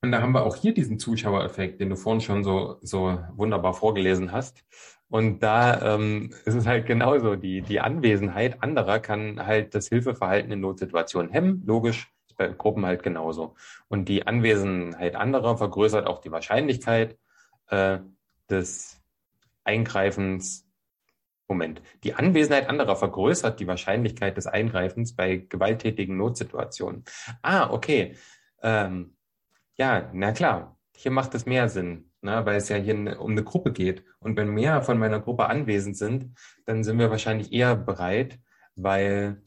Und 0.02 0.12
da 0.12 0.22
haben 0.22 0.34
wir 0.34 0.46
auch 0.46 0.56
hier 0.56 0.74
diesen 0.74 1.00
Zuschauereffekt, 1.00 1.80
den 1.80 1.90
du 1.90 1.96
vorhin 1.96 2.22
schon 2.22 2.44
so, 2.44 2.78
so 2.82 3.20
wunderbar 3.34 3.74
vorgelesen 3.74 4.32
hast. 4.32 4.64
Und 5.08 5.40
da 5.42 5.96
ähm, 5.96 6.32
ist 6.46 6.56
es 6.56 6.68
halt 6.68 6.86
genauso. 6.86 7.36
Die, 7.36 7.62
die 7.62 7.80
Anwesenheit 7.80 8.62
anderer 8.62 9.00
kann 9.00 9.46
halt 9.46 9.74
das 9.74 9.88
Hilfeverhalten 9.88 10.52
in 10.52 10.60
Notsituationen 10.60 11.32
hemmen. 11.32 11.64
Logisch, 11.66 12.12
ist 12.28 12.38
bei 12.38 12.48
Gruppen 12.50 12.86
halt 12.86 13.04
genauso. 13.04 13.56
Und 13.88 14.10
die 14.10 14.28
Anwesenheit 14.28 15.16
anderer 15.16 15.58
vergrößert 15.58 16.08
auch 16.08 16.20
die 16.20 16.32
Wahrscheinlichkeit 16.32 17.18
äh, 17.70 18.00
des 18.50 19.02
Eingreifens 19.64 20.65
Moment. 21.48 21.82
Die 22.04 22.16
Anwesenheit 22.16 22.70
anderer 22.70 22.96
vergrößert 22.96 23.60
die 23.60 23.68
Wahrscheinlichkeit 23.68 24.36
des 24.38 24.48
Eingreifens 24.48 25.16
bei 25.16 25.38
gewalttätigen 25.38 26.18
Notsituationen. 26.18 27.04
Ah, 27.42 27.70
okay. 27.70 28.16
Ähm, 28.62 29.16
ja, 29.76 30.10
na 30.14 30.32
klar. 30.32 30.78
Hier 30.98 31.12
macht 31.12 31.36
es 31.36 31.46
mehr 31.46 31.68
Sinn, 31.70 32.12
ne, 32.22 32.46
weil 32.46 32.56
es 32.56 32.70
ja 32.70 32.78
hier 32.78 33.20
um 33.20 33.32
eine 33.32 33.44
Gruppe 33.44 33.74
geht. 33.74 34.04
Und 34.20 34.38
wenn 34.38 34.50
mehr 34.50 34.82
von 34.82 34.98
meiner 34.98 35.20
Gruppe 35.20 35.48
anwesend 35.48 35.98
sind, 35.98 36.36
dann 36.66 36.84
sind 36.84 36.98
wir 36.98 37.12
wahrscheinlich 37.12 37.52
eher 37.52 37.76
bereit, 37.76 38.40
weil, 38.76 39.44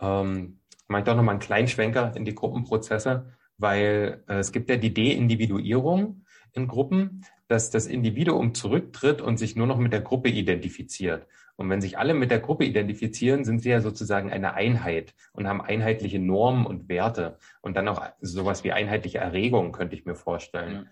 ähm, 0.00 0.60
mache 0.88 1.00
ich 1.00 1.04
doch 1.04 1.16
nochmal 1.16 1.34
einen 1.34 1.40
kleinen 1.40 1.68
Schwenker 1.68 2.16
in 2.16 2.24
die 2.24 2.34
Gruppenprozesse, 2.34 3.32
weil 3.58 4.24
äh, 4.28 4.38
es 4.38 4.52
gibt 4.52 4.70
ja 4.70 4.76
die 4.76 4.94
De-Individuierung 4.94 6.24
in 6.56 6.68
Gruppen 6.68 7.22
dass 7.48 7.70
das 7.70 7.86
Individuum 7.86 8.54
zurücktritt 8.54 9.20
und 9.20 9.36
sich 9.36 9.56
nur 9.56 9.66
noch 9.66 9.78
mit 9.78 9.92
der 9.92 10.00
Gruppe 10.00 10.28
identifiziert. 10.28 11.26
Und 11.54 11.70
wenn 11.70 11.80
sich 11.80 11.96
alle 11.96 12.12
mit 12.12 12.30
der 12.30 12.40
Gruppe 12.40 12.64
identifizieren, 12.64 13.44
sind 13.44 13.60
sie 13.60 13.70
ja 13.70 13.80
sozusagen 13.80 14.30
eine 14.30 14.54
Einheit 14.54 15.14
und 15.32 15.46
haben 15.46 15.62
einheitliche 15.62 16.18
Normen 16.18 16.66
und 16.66 16.88
Werte. 16.88 17.38
Und 17.62 17.76
dann 17.76 17.88
auch 17.88 18.04
sowas 18.20 18.64
wie 18.64 18.72
einheitliche 18.72 19.18
Erregung, 19.18 19.72
könnte 19.72 19.96
ich 19.96 20.04
mir 20.04 20.16
vorstellen. 20.16 20.90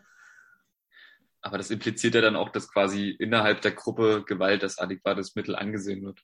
Aber 1.42 1.58
das 1.58 1.70
impliziert 1.70 2.14
ja 2.14 2.22
dann 2.22 2.36
auch, 2.36 2.48
dass 2.48 2.72
quasi 2.72 3.10
innerhalb 3.10 3.60
der 3.60 3.72
Gruppe 3.72 4.24
Gewalt 4.24 4.62
als 4.62 4.78
adäquates 4.78 5.34
Mittel 5.34 5.56
angesehen 5.56 6.02
wird. 6.02 6.22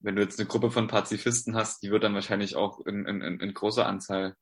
Wenn 0.00 0.16
du 0.16 0.22
jetzt 0.22 0.38
eine 0.38 0.48
Gruppe 0.48 0.70
von 0.70 0.86
Pazifisten 0.86 1.54
hast, 1.54 1.82
die 1.82 1.90
wird 1.90 2.04
dann 2.04 2.14
wahrscheinlich 2.14 2.56
auch 2.56 2.80
in, 2.86 3.04
in, 3.04 3.20
in 3.20 3.54
großer 3.54 3.86
Anzahl 3.86 4.36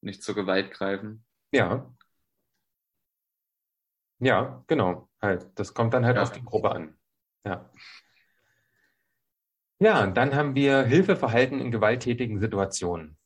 nicht 0.00 0.22
zur 0.22 0.34
Gewalt 0.34 0.72
greifen. 0.72 1.24
Ja, 1.52 1.94
Ja, 4.18 4.64
genau. 4.66 5.08
Halt. 5.20 5.48
Das 5.56 5.74
kommt 5.74 5.94
dann 5.94 6.04
halt 6.04 6.16
ja. 6.16 6.22
auf 6.22 6.32
die 6.32 6.44
Gruppe 6.44 6.70
an. 6.72 6.94
Ja. 7.44 7.70
Ja, 9.80 10.06
dann 10.06 10.34
haben 10.34 10.54
wir 10.54 10.84
Hilfeverhalten 10.84 11.60
in 11.60 11.70
gewalttätigen 11.70 12.38
Situationen. 12.38 13.18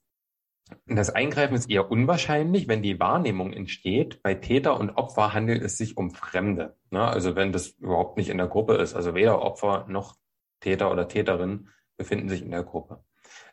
Das 0.87 1.11
Eingreifen 1.11 1.55
ist 1.55 1.71
eher 1.71 1.91
unwahrscheinlich, 1.91 2.69
wenn 2.69 2.83
die 2.83 3.01
Wahrnehmung 3.01 3.53
entsteht. 3.53 4.23
Bei 4.23 4.35
Täter 4.35 4.79
und 4.79 4.91
Opfer 4.91 5.33
handelt 5.33 5.63
es 5.63 5.77
sich 5.79 5.97
um 5.97 6.11
Fremde. 6.11 6.77
Ne? 6.91 7.03
Also 7.03 7.37
wenn 7.37 7.53
das 7.53 7.69
überhaupt 7.69 8.17
nicht 8.19 8.29
in 8.29 8.39
der 8.39 8.49
Gruppe 8.49 8.75
ist. 8.75 8.95
Also 8.95 9.15
weder 9.15 9.41
Opfer 9.43 9.87
noch 9.89 10.17
Täter 10.61 10.91
oder 10.91 11.09
Täterin 11.09 11.69
befinden 11.97 12.29
sich 12.29 12.43
in 12.43 12.51
der 12.51 12.65
Gruppe. 12.65 13.05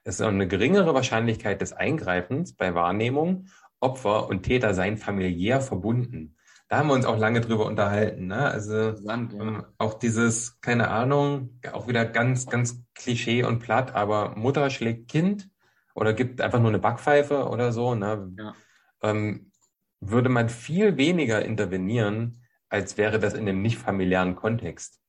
Es 0.03 0.15
ist 0.15 0.21
eine 0.21 0.47
geringere 0.47 0.93
Wahrscheinlichkeit 0.93 1.61
des 1.61 1.73
Eingreifens 1.73 2.55
bei 2.55 2.73
Wahrnehmung. 2.75 3.47
Opfer 3.79 4.27
und 4.27 4.43
Täter 4.43 4.73
seien 4.73 4.97
familiär 4.97 5.61
verbunden. 5.61 6.37
Da 6.67 6.77
haben 6.77 6.87
wir 6.87 6.93
uns 6.93 7.05
auch 7.05 7.17
lange 7.17 7.41
drüber 7.41 7.65
unterhalten. 7.65 8.27
Ne? 8.27 8.37
Also 8.37 8.91
Land, 9.01 9.33
ja. 9.33 9.41
Ähm, 9.41 9.65
auch 9.77 9.93
dieses, 9.93 10.59
keine 10.61 10.89
Ahnung, 10.89 11.59
auch 11.71 11.87
wieder 11.87 12.05
ganz, 12.05 12.47
ganz 12.47 12.83
Klischee 12.95 13.43
und 13.43 13.59
platt, 13.59 13.93
aber 13.93 14.35
Mutter 14.35 14.69
schlägt 14.69 15.09
Kind 15.09 15.49
oder 15.93 16.13
gibt 16.13 16.41
einfach 16.41 16.59
nur 16.59 16.69
eine 16.69 16.79
Backpfeife 16.79 17.47
oder 17.47 17.71
so, 17.71 17.95
ne? 17.95 18.33
Ja. 18.37 18.55
Ähm, 19.01 19.51
würde 19.99 20.29
man 20.29 20.49
viel 20.49 20.97
weniger 20.97 21.43
intervenieren, 21.45 22.43
als 22.69 22.97
wäre 22.97 23.19
das 23.19 23.33
in 23.33 23.47
einem 23.47 23.61
nicht 23.61 23.77
familiären 23.77 24.35
Kontext 24.35 24.99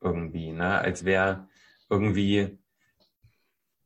irgendwie, 0.00 0.52
ne? 0.52 0.78
Als 0.78 1.04
wäre 1.04 1.48
irgendwie 1.88 2.58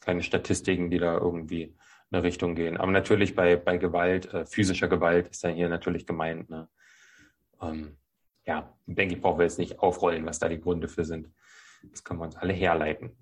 keine 0.01 0.23
Statistiken, 0.23 0.91
die 0.91 0.99
da 0.99 1.17
irgendwie 1.17 1.63
in 1.63 1.79
eine 2.11 2.23
Richtung 2.23 2.55
gehen. 2.55 2.77
Aber 2.77 2.93
natürlich 2.93 3.35
bei, 3.35 3.57
bei 3.57 3.79
Gewalt, 3.79 4.33
äh, 4.35 4.45
physischer 4.45 4.89
Gewalt 4.89 5.29
ist 5.29 5.43
da 5.45 5.49
hier 5.49 5.71
natürlich 5.71 6.07
gemeint. 6.07 6.51
Ne? 6.51 6.69
Ähm, 7.63 7.97
ja, 8.45 8.77
denke 8.87 9.15
ich, 9.15 9.21
brauchen 9.23 9.39
wir 9.39 9.45
jetzt 9.45 9.59
nicht 9.59 9.79
aufrollen, 9.79 10.27
was 10.27 10.39
da 10.39 10.49
die 10.49 10.61
Gründe 10.61 10.89
für 10.89 11.05
sind. 11.05 11.31
Das 11.91 12.05
können 12.05 12.21
wir 12.21 12.25
uns 12.25 12.37
alle 12.37 12.53
herleiten. 12.53 13.17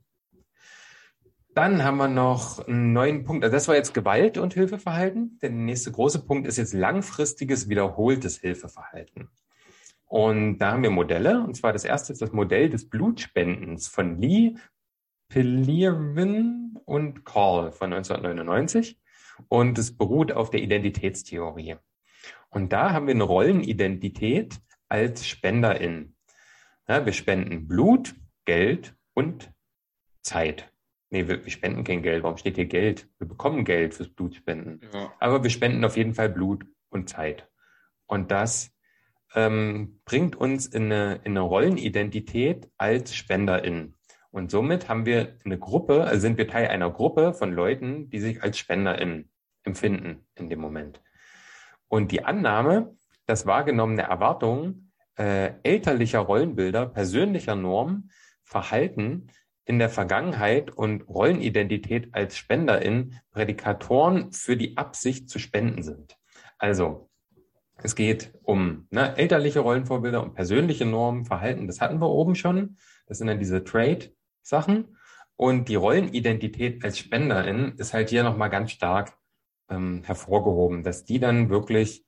Dann 1.54 1.82
haben 1.82 1.96
wir 1.96 2.08
noch 2.08 2.66
einen 2.66 2.92
neuen 2.92 3.24
Punkt. 3.24 3.44
Also 3.44 3.54
das 3.54 3.66
war 3.66 3.74
jetzt 3.74 3.92
Gewalt 3.92 4.38
und 4.38 4.54
Hilfeverhalten. 4.54 5.38
Der 5.42 5.50
nächste 5.50 5.90
große 5.90 6.24
Punkt 6.24 6.46
ist 6.46 6.58
jetzt 6.58 6.74
langfristiges, 6.74 7.68
wiederholtes 7.68 8.38
Hilfeverhalten. 8.38 9.28
Und 10.06 10.58
da 10.58 10.72
haben 10.72 10.82
wir 10.82 10.90
Modelle. 10.90 11.42
Und 11.42 11.56
zwar 11.56 11.72
das 11.72 11.84
erste 11.84 12.12
ist 12.12 12.22
das 12.22 12.32
Modell 12.32 12.70
des 12.70 12.88
Blutspendens 12.88 13.88
von 13.88 14.20
Lee, 14.20 14.54
Pelirin 15.28 16.78
und 16.84 17.24
Call 17.24 17.72
von 17.72 17.92
1999. 17.92 18.98
Und 19.48 19.78
es 19.78 19.96
beruht 19.96 20.32
auf 20.32 20.50
der 20.50 20.60
Identitätstheorie. 20.62 21.76
Und 22.48 22.72
da 22.72 22.92
haben 22.92 23.06
wir 23.06 23.14
eine 23.14 23.24
Rollenidentität, 23.24 24.60
als 24.88 25.26
SpenderIn. 25.26 26.16
Ja, 26.88 27.06
wir 27.06 27.12
spenden 27.12 27.68
Blut, 27.68 28.16
Geld 28.44 28.96
und 29.14 29.52
Zeit. 30.22 30.70
Nee, 31.10 31.26
wir, 31.26 31.44
wir, 31.44 31.50
spenden 31.50 31.82
kein 31.82 32.02
Geld. 32.02 32.22
Warum 32.22 32.36
steht 32.36 32.54
hier 32.54 32.66
Geld? 32.66 33.08
Wir 33.18 33.26
bekommen 33.26 33.64
Geld 33.64 33.94
fürs 33.94 34.08
Blutspenden. 34.08 34.80
Ja. 34.92 35.12
Aber 35.18 35.42
wir 35.42 35.50
spenden 35.50 35.84
auf 35.84 35.96
jeden 35.96 36.14
Fall 36.14 36.28
Blut 36.28 36.64
und 36.88 37.08
Zeit. 37.08 37.48
Und 38.06 38.30
das 38.30 38.72
ähm, 39.34 40.00
bringt 40.04 40.36
uns 40.36 40.66
in 40.66 40.84
eine, 40.84 41.16
in 41.24 41.32
eine 41.32 41.40
Rollenidentität 41.40 42.70
als 42.78 43.14
SpenderIn. 43.14 43.94
Und 44.30 44.52
somit 44.52 44.88
haben 44.88 45.06
wir 45.06 45.36
eine 45.44 45.58
Gruppe, 45.58 46.04
also 46.04 46.20
sind 46.20 46.38
wir 46.38 46.46
Teil 46.46 46.68
einer 46.68 46.90
Gruppe 46.90 47.34
von 47.34 47.52
Leuten, 47.52 48.08
die 48.10 48.20
sich 48.20 48.42
als 48.42 48.58
SpenderIn 48.58 49.28
empfinden 49.64 50.26
in 50.36 50.48
dem 50.48 50.60
Moment. 50.60 51.02
Und 51.88 52.12
die 52.12 52.24
Annahme, 52.24 52.96
dass 53.26 53.46
wahrgenommene 53.46 54.02
Erwartungen 54.02 54.92
äh, 55.16 55.54
elterlicher 55.64 56.20
Rollenbilder, 56.20 56.86
persönlicher 56.86 57.56
Normen, 57.56 58.10
Verhalten 58.42 59.28
in 59.70 59.78
der 59.78 59.88
Vergangenheit 59.88 60.76
und 60.76 61.08
Rollenidentität 61.08 62.08
als 62.10 62.36
Spenderin 62.36 63.20
Prädikatoren 63.30 64.32
für 64.32 64.56
die 64.56 64.76
Absicht 64.76 65.30
zu 65.30 65.38
spenden 65.38 65.84
sind. 65.84 66.18
Also 66.58 67.08
es 67.80 67.94
geht 67.94 68.32
um 68.42 68.88
ne, 68.90 69.16
elterliche 69.16 69.60
Rollenvorbilder 69.60 70.24
und 70.24 70.34
persönliche 70.34 70.86
Normen, 70.86 71.24
Verhalten. 71.24 71.68
Das 71.68 71.80
hatten 71.80 72.00
wir 72.00 72.08
oben 72.08 72.34
schon. 72.34 72.78
Das 73.06 73.18
sind 73.18 73.28
dann 73.28 73.38
diese 73.38 73.62
Trade-Sachen. 73.62 74.96
Und 75.36 75.68
die 75.68 75.76
Rollenidentität 75.76 76.84
als 76.84 76.98
Spenderin 76.98 77.74
ist 77.78 77.94
halt 77.94 78.10
hier 78.10 78.24
nochmal 78.24 78.50
ganz 78.50 78.72
stark 78.72 79.12
ähm, 79.70 80.02
hervorgehoben, 80.02 80.82
dass 80.82 81.04
die 81.04 81.20
dann 81.20 81.48
wirklich 81.48 82.04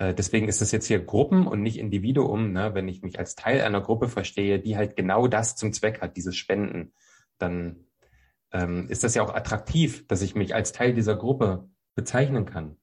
deswegen 0.00 0.48
ist 0.48 0.62
es 0.62 0.72
jetzt 0.72 0.86
hier 0.86 1.04
Gruppen 1.04 1.46
und 1.46 1.62
nicht 1.62 1.78
Individuum. 1.78 2.52
Ne? 2.52 2.74
Wenn 2.74 2.88
ich 2.88 3.02
mich 3.02 3.18
als 3.18 3.34
Teil 3.34 3.60
einer 3.60 3.80
Gruppe 3.80 4.08
verstehe, 4.08 4.58
die 4.58 4.76
halt 4.76 4.96
genau 4.96 5.26
das 5.26 5.56
zum 5.56 5.72
Zweck 5.72 6.00
hat, 6.00 6.16
dieses 6.16 6.36
Spenden, 6.36 6.92
dann 7.38 7.84
ähm, 8.52 8.88
ist 8.88 9.04
das 9.04 9.14
ja 9.14 9.22
auch 9.22 9.34
attraktiv, 9.34 10.06
dass 10.06 10.22
ich 10.22 10.34
mich 10.34 10.54
als 10.54 10.72
Teil 10.72 10.94
dieser 10.94 11.16
Gruppe 11.16 11.68
bezeichnen 11.94 12.46
kann. 12.46 12.76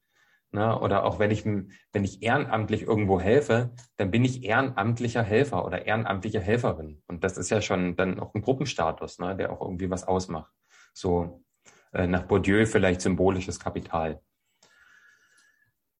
Ne? 0.50 0.78
Oder 0.78 1.04
auch 1.04 1.18
wenn 1.18 1.30
ich, 1.30 1.44
wenn 1.44 2.04
ich 2.04 2.22
ehrenamtlich 2.22 2.82
irgendwo 2.82 3.20
helfe, 3.20 3.70
dann 3.96 4.10
bin 4.10 4.24
ich 4.24 4.44
ehrenamtlicher 4.44 5.22
Helfer 5.22 5.64
oder 5.64 5.86
ehrenamtliche 5.86 6.40
Helferin. 6.40 7.02
Und 7.06 7.24
das 7.24 7.36
ist 7.36 7.50
ja 7.50 7.60
schon 7.60 7.96
dann 7.96 8.18
auch 8.18 8.34
ein 8.34 8.42
Gruppenstatus, 8.42 9.18
ne? 9.18 9.36
der 9.36 9.52
auch 9.52 9.60
irgendwie 9.60 9.90
was 9.90 10.04
ausmacht. 10.04 10.52
So 10.94 11.44
äh, 11.92 12.06
nach 12.06 12.22
Bourdieu 12.22 12.64
vielleicht 12.64 13.00
symbolisches 13.00 13.60
Kapital. 13.60 14.22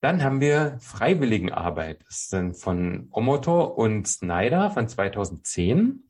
Dann 0.01 0.23
haben 0.23 0.41
wir 0.41 0.77
Freiwilligenarbeit. 0.81 2.05
Das 2.07 2.29
sind 2.29 2.57
von 2.57 3.09
Omoto 3.11 3.65
und 3.65 4.07
Snyder 4.07 4.71
von 4.71 4.89
2010. 4.89 6.09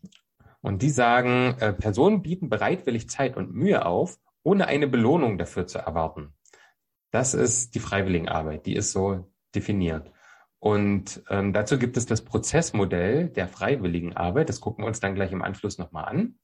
Und 0.61 0.83
die 0.83 0.91
sagen, 0.91 1.57
äh, 1.61 1.73
Personen 1.73 2.23
bieten 2.23 2.49
bereitwillig 2.49 3.09
Zeit 3.09 3.37
und 3.37 3.55
Mühe 3.55 3.87
auf, 3.87 4.19
ohne 4.43 4.67
eine 4.67 4.89
Belohnung 4.89 5.39
dafür 5.39 5.67
zu 5.67 5.79
erwarten. 5.79 6.35
Das 7.11 7.33
ist 7.33 7.75
die 7.75 7.81
Freiwilligenarbeit. 7.81 8.67
Die 8.67 8.75
ist 8.75 8.93
so 8.93 9.31
definiert. 9.55 10.13
Und 10.59 11.23
ähm, 11.31 11.53
dazu 11.53 11.79
gibt 11.79 11.97
es 11.97 12.05
das 12.05 12.23
Prozessmodell 12.23 13.29
der 13.29 13.49
Freiwilligenarbeit. 13.49 14.49
Das 14.49 14.61
gucken 14.61 14.85
wir 14.85 14.89
uns 14.89 15.01
dann 15.01 15.15
gleich 15.15 15.33
im 15.33 15.43
Anschluss 15.43 15.79
nochmal 15.79 16.07
an. 16.07 16.39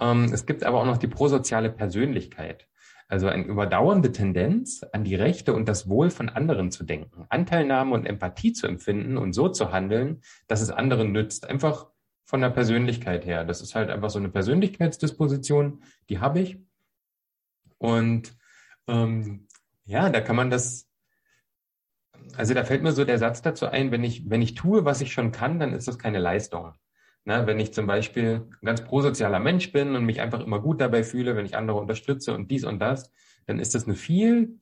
Ähm, 0.00 0.32
es 0.32 0.46
gibt 0.46 0.64
aber 0.64 0.80
auch 0.80 0.86
noch 0.86 0.98
die 0.98 1.06
prosoziale 1.06 1.70
Persönlichkeit. 1.70 2.66
Also 3.08 3.28
eine 3.28 3.44
überdauernde 3.44 4.10
Tendenz, 4.10 4.84
an 4.92 5.04
die 5.04 5.14
Rechte 5.14 5.54
und 5.54 5.68
das 5.68 5.88
Wohl 5.88 6.10
von 6.10 6.28
anderen 6.28 6.72
zu 6.72 6.82
denken, 6.82 7.24
Anteilnahme 7.28 7.94
und 7.94 8.04
Empathie 8.04 8.52
zu 8.52 8.66
empfinden 8.66 9.16
und 9.16 9.32
so 9.32 9.48
zu 9.48 9.70
handeln, 9.70 10.22
dass 10.48 10.60
es 10.60 10.70
anderen 10.70 11.12
nützt. 11.12 11.48
Einfach 11.48 11.86
von 12.24 12.40
der 12.40 12.50
Persönlichkeit 12.50 13.24
her. 13.24 13.44
Das 13.44 13.60
ist 13.62 13.76
halt 13.76 13.88
einfach 13.88 14.10
so 14.10 14.18
eine 14.18 14.28
Persönlichkeitsdisposition, 14.28 15.82
die 16.08 16.18
habe 16.18 16.40
ich. 16.40 16.58
Und 17.78 18.36
ähm, 18.88 19.46
ja, 19.84 20.10
da 20.10 20.20
kann 20.20 20.34
man 20.34 20.50
das, 20.50 20.88
also 22.36 22.54
da 22.54 22.64
fällt 22.64 22.82
mir 22.82 22.92
so 22.92 23.04
der 23.04 23.18
Satz 23.18 23.42
dazu 23.42 23.66
ein, 23.66 23.92
wenn 23.92 24.02
ich, 24.02 24.28
wenn 24.28 24.42
ich 24.42 24.54
tue, 24.54 24.84
was 24.84 25.00
ich 25.00 25.12
schon 25.12 25.30
kann, 25.30 25.60
dann 25.60 25.72
ist 25.72 25.86
das 25.86 25.98
keine 25.98 26.18
Leistung. 26.18 26.74
Na, 27.28 27.44
wenn 27.44 27.58
ich 27.58 27.74
zum 27.74 27.88
Beispiel 27.88 28.46
ein 28.62 28.64
ganz 28.64 28.84
prosozialer 28.84 29.40
Mensch 29.40 29.72
bin 29.72 29.96
und 29.96 30.04
mich 30.04 30.20
einfach 30.20 30.40
immer 30.40 30.60
gut 30.60 30.80
dabei 30.80 31.02
fühle, 31.02 31.34
wenn 31.34 31.44
ich 31.44 31.56
andere 31.56 31.76
unterstütze 31.76 32.32
und 32.32 32.52
dies 32.52 32.62
und 32.62 32.78
das, 32.78 33.12
dann 33.46 33.58
ist 33.58 33.74
das 33.74 33.84
eine 33.84 33.96
viel 33.96 34.60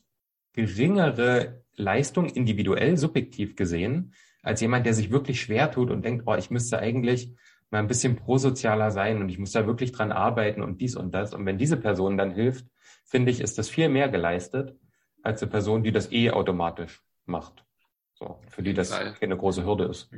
geringere 0.55 1.63
Leistung 1.77 2.27
individuell, 2.27 2.97
subjektiv 2.97 3.55
gesehen, 3.55 4.15
als 4.43 4.63
jemand, 4.63 4.87
der 4.87 4.95
sich 4.95 5.11
wirklich 5.11 5.43
schwer 5.43 5.71
tut 5.71 5.91
und 5.91 6.07
denkt, 6.07 6.25
oh, 6.27 6.35
ich 6.37 6.51
müsste 6.51 6.79
eigentlich 6.79 7.35
mal 7.71 7.81
ein 7.81 7.87
bisschen 7.87 8.17
prosozialer 8.17 8.91
sein 8.91 9.21
und 9.21 9.29
ich 9.29 9.39
muss 9.39 9.53
da 9.53 9.67
wirklich 9.67 9.93
dran 9.93 10.11
arbeiten 10.11 10.63
und 10.63 10.81
dies 10.81 10.97
und 10.97 11.13
das. 11.13 11.35
Und 11.35 11.45
wenn 11.45 11.59
diese 11.59 11.77
Person 11.77 12.17
dann 12.17 12.31
hilft, 12.31 12.65
finde 13.05 13.31
ich, 13.31 13.43
ist 13.43 13.59
das 13.59 13.69
viel 13.69 13.91
mehr 13.91 14.09
geleistet 14.09 14.75
als 15.23 15.43
eine 15.43 15.51
Person, 15.51 15.83
die 15.83 15.93
das 15.93 16.11
eh 16.13 16.31
automatisch 16.31 17.03
macht. 17.27 17.67
So, 18.15 18.41
für 18.49 18.63
die 18.63 18.73
das 18.73 18.91
keine 19.21 19.37
große 19.37 19.67
Hürde 19.67 19.85
ist. 19.85 20.09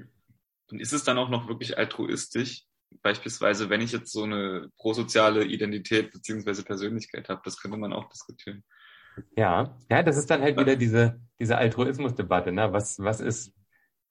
Und 0.70 0.80
ist 0.80 0.92
es 0.92 1.04
dann 1.04 1.18
auch 1.18 1.28
noch 1.28 1.48
wirklich 1.48 1.78
altruistisch? 1.78 2.64
Beispielsweise, 3.02 3.68
wenn 3.68 3.80
ich 3.80 3.92
jetzt 3.92 4.12
so 4.12 4.24
eine 4.24 4.70
prosoziale 4.78 5.44
Identität 5.44 6.12
beziehungsweise 6.12 6.64
Persönlichkeit 6.64 7.28
habe, 7.28 7.42
das 7.44 7.58
könnte 7.60 7.76
man 7.76 7.92
auch 7.92 8.08
diskutieren. 8.08 8.64
Ja, 9.36 9.76
ja, 9.90 10.02
das 10.02 10.16
ist 10.16 10.30
dann 10.30 10.42
halt 10.42 10.58
wieder 10.58 10.76
diese, 10.76 11.20
diese 11.40 11.56
Altruismusdebatte, 11.56 12.52
ne? 12.52 12.72
Was, 12.72 12.98
was 12.98 13.20
ist 13.20 13.52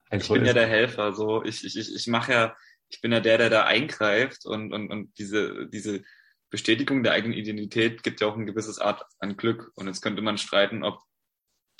Altruismus? 0.09 0.37
Ich 0.37 0.43
bin 0.43 0.45
ja 0.45 0.53
der 0.53 0.67
Helfer, 0.67 1.13
so. 1.13 1.43
Ich, 1.43 1.63
ich, 1.63 1.77
ich, 1.77 1.95
ich 1.95 2.07
mache 2.07 2.31
ja, 2.31 2.55
ich 2.89 3.01
bin 3.01 3.11
ja 3.11 3.19
der, 3.19 3.37
der 3.37 3.49
da 3.49 3.65
eingreift 3.65 4.45
und, 4.45 4.73
und, 4.73 4.89
und 4.89 5.17
diese, 5.17 5.67
diese 5.67 6.03
Bestätigung 6.49 7.03
der 7.03 7.13
eigenen 7.13 7.37
Identität 7.37 8.03
gibt 8.03 8.21
ja 8.21 8.27
auch 8.27 8.35
ein 8.35 8.45
gewisses 8.45 8.79
Art 8.79 9.03
an 9.19 9.37
Glück. 9.37 9.71
Und 9.75 9.87
jetzt 9.87 10.01
könnte 10.01 10.21
man 10.21 10.37
streiten, 10.37 10.83
ob 10.83 11.01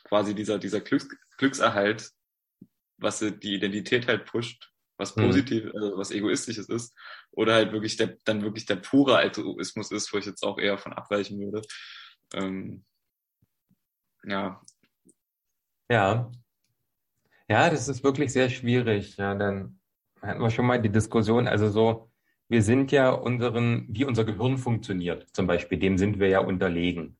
quasi 0.03 0.36
dieser, 0.36 0.59
dieser 0.59 0.82
Glücks, 0.82 1.07
Glückserhalt, 1.38 2.11
was 2.98 3.20
die 3.20 3.56
Identität 3.56 4.08
halt 4.08 4.26
pusht, 4.26 4.72
was 4.98 5.16
mhm. 5.16 5.24
positiv, 5.24 5.66
mhm. 5.66 5.72
also 5.76 5.98
was 5.98 6.12
egoistisches 6.12 6.70
ist, 6.70 6.96
oder 7.32 7.56
halt 7.56 7.72
wirklich 7.72 7.98
der, 7.98 8.18
dann 8.24 8.41
wirklich 8.41 8.66
der 8.66 8.78
pure 8.78 9.18
Altruismus 9.18 9.91
ist, 9.91 10.14
wo 10.14 10.18
ich 10.18 10.26
jetzt 10.26 10.43
auch 10.43 10.58
eher 10.58 10.78
von 10.78 10.93
abweichen 10.93 11.39
würde. 11.39 11.62
Ähm, 12.34 12.84
ja. 14.24 14.62
Ja. 15.89 16.32
Ja, 17.48 17.70
das 17.70 17.88
ist 17.88 18.04
wirklich 18.04 18.34
sehr 18.34 18.50
schwierig. 18.50 19.18
Ja, 19.18 19.36
dann 19.36 19.80
hatten 20.22 20.41
wir 20.41 20.50
schon 20.50 20.66
mal 20.66 20.82
die 20.82 20.91
Diskussion, 20.91 21.48
also 21.48 21.70
so, 21.70 22.12
wir 22.48 22.64
sind 22.64 22.91
ja 22.91 23.10
unseren, 23.10 23.86
wie 23.89 24.06
unser 24.06 24.24
Gehirn 24.24 24.58
funktioniert, 24.58 25.28
zum 25.34 25.48
Beispiel, 25.48 25.80
dem 25.80 25.98
sind 25.98 26.20
wir 26.20 26.30
ja 26.30 26.39
unterlegen. 26.39 27.18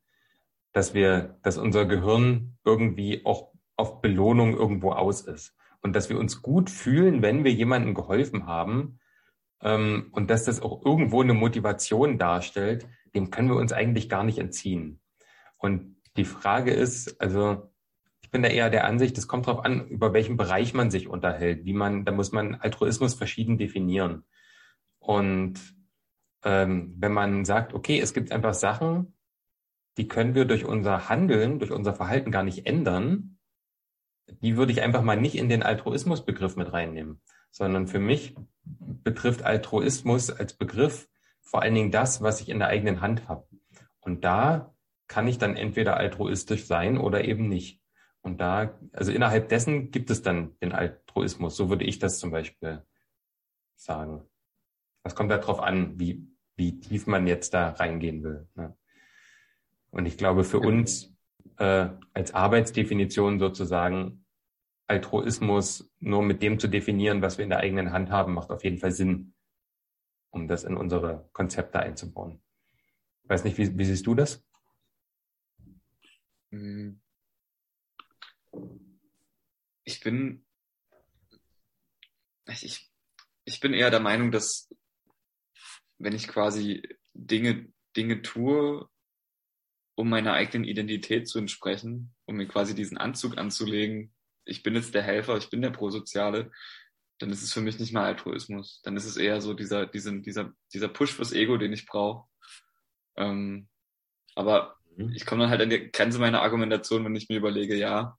Dass 0.72 0.94
wir, 0.94 1.38
dass 1.42 1.58
unser 1.58 1.86
Gehirn 1.86 2.58
irgendwie 2.66 3.26
auch 3.26 3.54
auf 3.78 4.02
Belohnung 4.02 4.58
irgendwo 4.58 4.92
aus 4.92 5.22
ist. 5.22 5.56
Und 5.86 5.96
dass 5.96 6.10
wir 6.10 6.18
uns 6.18 6.42
gut 6.42 6.72
fühlen, 6.72 7.22
wenn 7.22 7.44
wir 7.44 7.52
jemandem 7.52 7.94
geholfen 7.94 8.48
haben. 8.48 8.98
Ähm, 9.62 10.08
und 10.14 10.32
dass 10.32 10.44
das 10.44 10.60
auch 10.60 10.84
irgendwo 10.84 11.22
eine 11.22 11.36
Motivation 11.36 12.18
darstellt, 12.18 12.88
dem 13.14 13.30
können 13.30 13.50
wir 13.50 13.56
uns 13.58 13.72
eigentlich 13.72 14.10
gar 14.10 14.24
nicht 14.24 14.40
entziehen. 14.40 15.00
Und 15.58 15.98
die 16.18 16.26
Frage 16.26 16.72
ist, 16.72 17.22
also 17.22 17.72
ich 18.24 18.32
bin 18.32 18.42
da 18.42 18.50
eher 18.50 18.72
der 18.72 18.86
Ansicht, 18.86 19.16
es 19.20 19.28
kommt 19.28 19.46
darauf 19.46 19.64
an, 19.64 19.88
über 19.88 20.12
welchen 20.12 20.38
Bereich 20.38 20.74
man 20.74 20.90
sich 20.90 21.08
unterhält, 21.08 21.66
wie 21.66 21.74
man, 21.74 22.04
da 22.04 22.12
muss 22.12 22.32
man 22.32 22.56
Altruismus 22.56 23.14
verschieden 23.14 23.60
definieren. 23.60 24.24
Und 24.98 25.60
ähm, 26.44 26.96
wenn 26.98 27.14
man 27.14 27.46
sagt, 27.46 27.76
okay, 27.76 28.00
es 28.00 28.16
gibt 28.16 28.32
einfach 28.32 28.56
Sachen, 28.56 29.14
die 30.00 30.08
können 30.08 30.34
wir 30.34 30.46
durch 30.46 30.66
unser 30.66 31.10
Handeln, 31.10 31.60
durch 31.60 31.72
unser 31.72 31.94
Verhalten 31.94 32.32
gar 32.32 32.42
nicht 32.42 32.66
ändern, 32.66 33.35
die 34.28 34.58
würde 34.58 34.72
ich 34.72 34.82
einfach 34.82 35.02
mal 35.02 35.20
nicht 35.20 35.36
in 35.36 35.50
den 35.50 35.64
Altruismusbegriff 35.64 36.56
mit 36.56 36.72
reinnehmen, 36.74 37.22
sondern 37.52 37.88
für 37.88 38.00
mich 38.00 38.36
betrifft 38.64 39.44
Altruismus 39.44 40.32
als 40.32 40.54
Begriff 40.54 41.08
vor 41.42 41.62
allen 41.62 41.76
Dingen 41.76 41.92
das, 41.92 42.22
was 42.22 42.42
ich 42.42 42.50
in 42.50 42.60
der 42.60 42.70
eigenen 42.70 43.02
Hand 43.02 43.28
habe. 43.28 43.48
Und 44.02 44.24
da 44.24 44.74
kann 45.08 45.28
ich 45.28 45.38
dann 45.38 45.56
entweder 45.56 45.98
altruistisch 45.98 46.66
sein 46.66 46.98
oder 46.98 47.24
eben 47.24 47.48
nicht. 47.48 47.82
Und 48.22 48.42
da, 48.42 48.80
also 48.92 49.12
innerhalb 49.12 49.50
dessen 49.50 49.92
gibt 49.92 50.10
es 50.10 50.24
dann 50.24 50.58
den 50.60 50.72
Altruismus. 50.72 51.56
So 51.56 51.70
würde 51.70 51.86
ich 51.86 52.00
das 52.00 52.18
zum 52.18 52.32
Beispiel 52.32 52.84
sagen. 53.76 54.24
Das 55.04 55.14
kommt 55.14 55.30
darauf 55.30 55.60
an, 55.60 56.00
wie, 56.00 56.28
wie 56.56 56.80
tief 56.80 57.06
man 57.06 57.28
jetzt 57.28 57.54
da 57.54 57.70
reingehen 57.70 58.24
will. 58.24 58.48
Ne? 58.56 58.76
Und 59.92 60.08
ich 60.08 60.18
glaube, 60.18 60.44
für 60.44 60.60
uns 60.60 61.14
äh, 61.58 61.89
als 62.14 62.34
Arbeitsdefinition 62.34 63.39
sozusagen 63.39 64.26
Altruismus 64.88 65.89
nur 65.99 66.22
mit 66.22 66.43
dem 66.43 66.60
zu 66.60 66.68
definieren, 66.68 67.22
was 67.22 67.38
wir 67.38 67.43
in 67.43 67.49
der 67.49 67.60
eigenen 67.60 67.91
Hand 67.91 68.10
haben, 68.12 68.34
macht 68.34 68.51
auf 68.51 68.64
jeden 68.64 68.78
Fall 68.78 68.91
Sinn, 68.91 69.34
um 70.30 70.47
das 70.47 70.64
in 70.64 70.78
unsere 70.78 71.30
Konzepte 71.34 71.80
einzubauen. 71.80 72.41
Ich 73.24 73.30
weiß 73.30 73.43
nicht, 73.43 73.58
wie, 73.58 73.78
wie 73.78 73.86
siehst 73.86 74.06
du 74.06 74.14
das? 74.14 74.43
Hm. 76.51 77.01
Ich 79.84 79.99
bin, 80.01 80.45
ich, 82.47 82.91
ich 83.43 83.60
bin 83.60 83.74
eher 83.74 83.91
der 83.91 83.99
Meinung, 83.99 84.32
dass 84.32 84.70
wenn 85.97 86.14
ich 86.14 86.28
quasi 86.28 86.88
Dinge, 87.14 87.72
Dinge 87.95 88.22
tue, 88.22 88.88
um 89.96 90.10
meiner 90.10 90.34
eigenen 90.34 90.66
Identität 90.66 91.28
zu 91.28 91.39
entsprechen, 91.39 92.14
um 92.26 92.36
mir 92.36 92.48
quasi 92.48 92.76
diesen 92.76 92.98
Anzug 92.98 93.38
anzulegen, 93.38 94.14
ich 94.46 94.62
bin 94.62 94.76
jetzt 94.76 94.93
der 94.93 95.02
Helfer, 95.02 95.38
ich 95.38 95.50
bin 95.50 95.62
der 95.62 95.72
Prosoziale, 95.72 96.52
dann 97.18 97.30
ist 97.32 97.43
es 97.43 97.54
für 97.54 97.62
mich 97.62 97.80
nicht 97.80 97.93
mehr 97.93 98.04
Altruismus. 98.04 98.82
Dann 98.84 98.98
ist 98.98 99.06
es 99.06 99.18
eher 99.18 99.41
so 99.41 99.54
dieser, 99.54 99.86
diesen, 99.86 100.22
dieser, 100.22 100.54
dieser 100.74 100.89
Push 100.89 101.14
fürs 101.14 101.32
Ego, 101.32 101.58
den 101.58 101.74
ich 101.74 101.86
brauche. 101.86 102.28
Ähm, 103.16 103.68
aber 104.36 104.76
mhm. 104.98 105.14
ich 105.14 105.26
komme 105.26 105.43
dann 105.43 105.50
halt 105.50 105.62
an 105.62 105.70
die 105.70 105.91
Grenze 105.91 106.20
meiner 106.20 106.41
Argumentation, 106.41 107.06
wenn 107.06 107.16
ich 107.16 107.30
mir 107.30 107.38
überlege, 107.38 107.76
ja, 107.76 108.18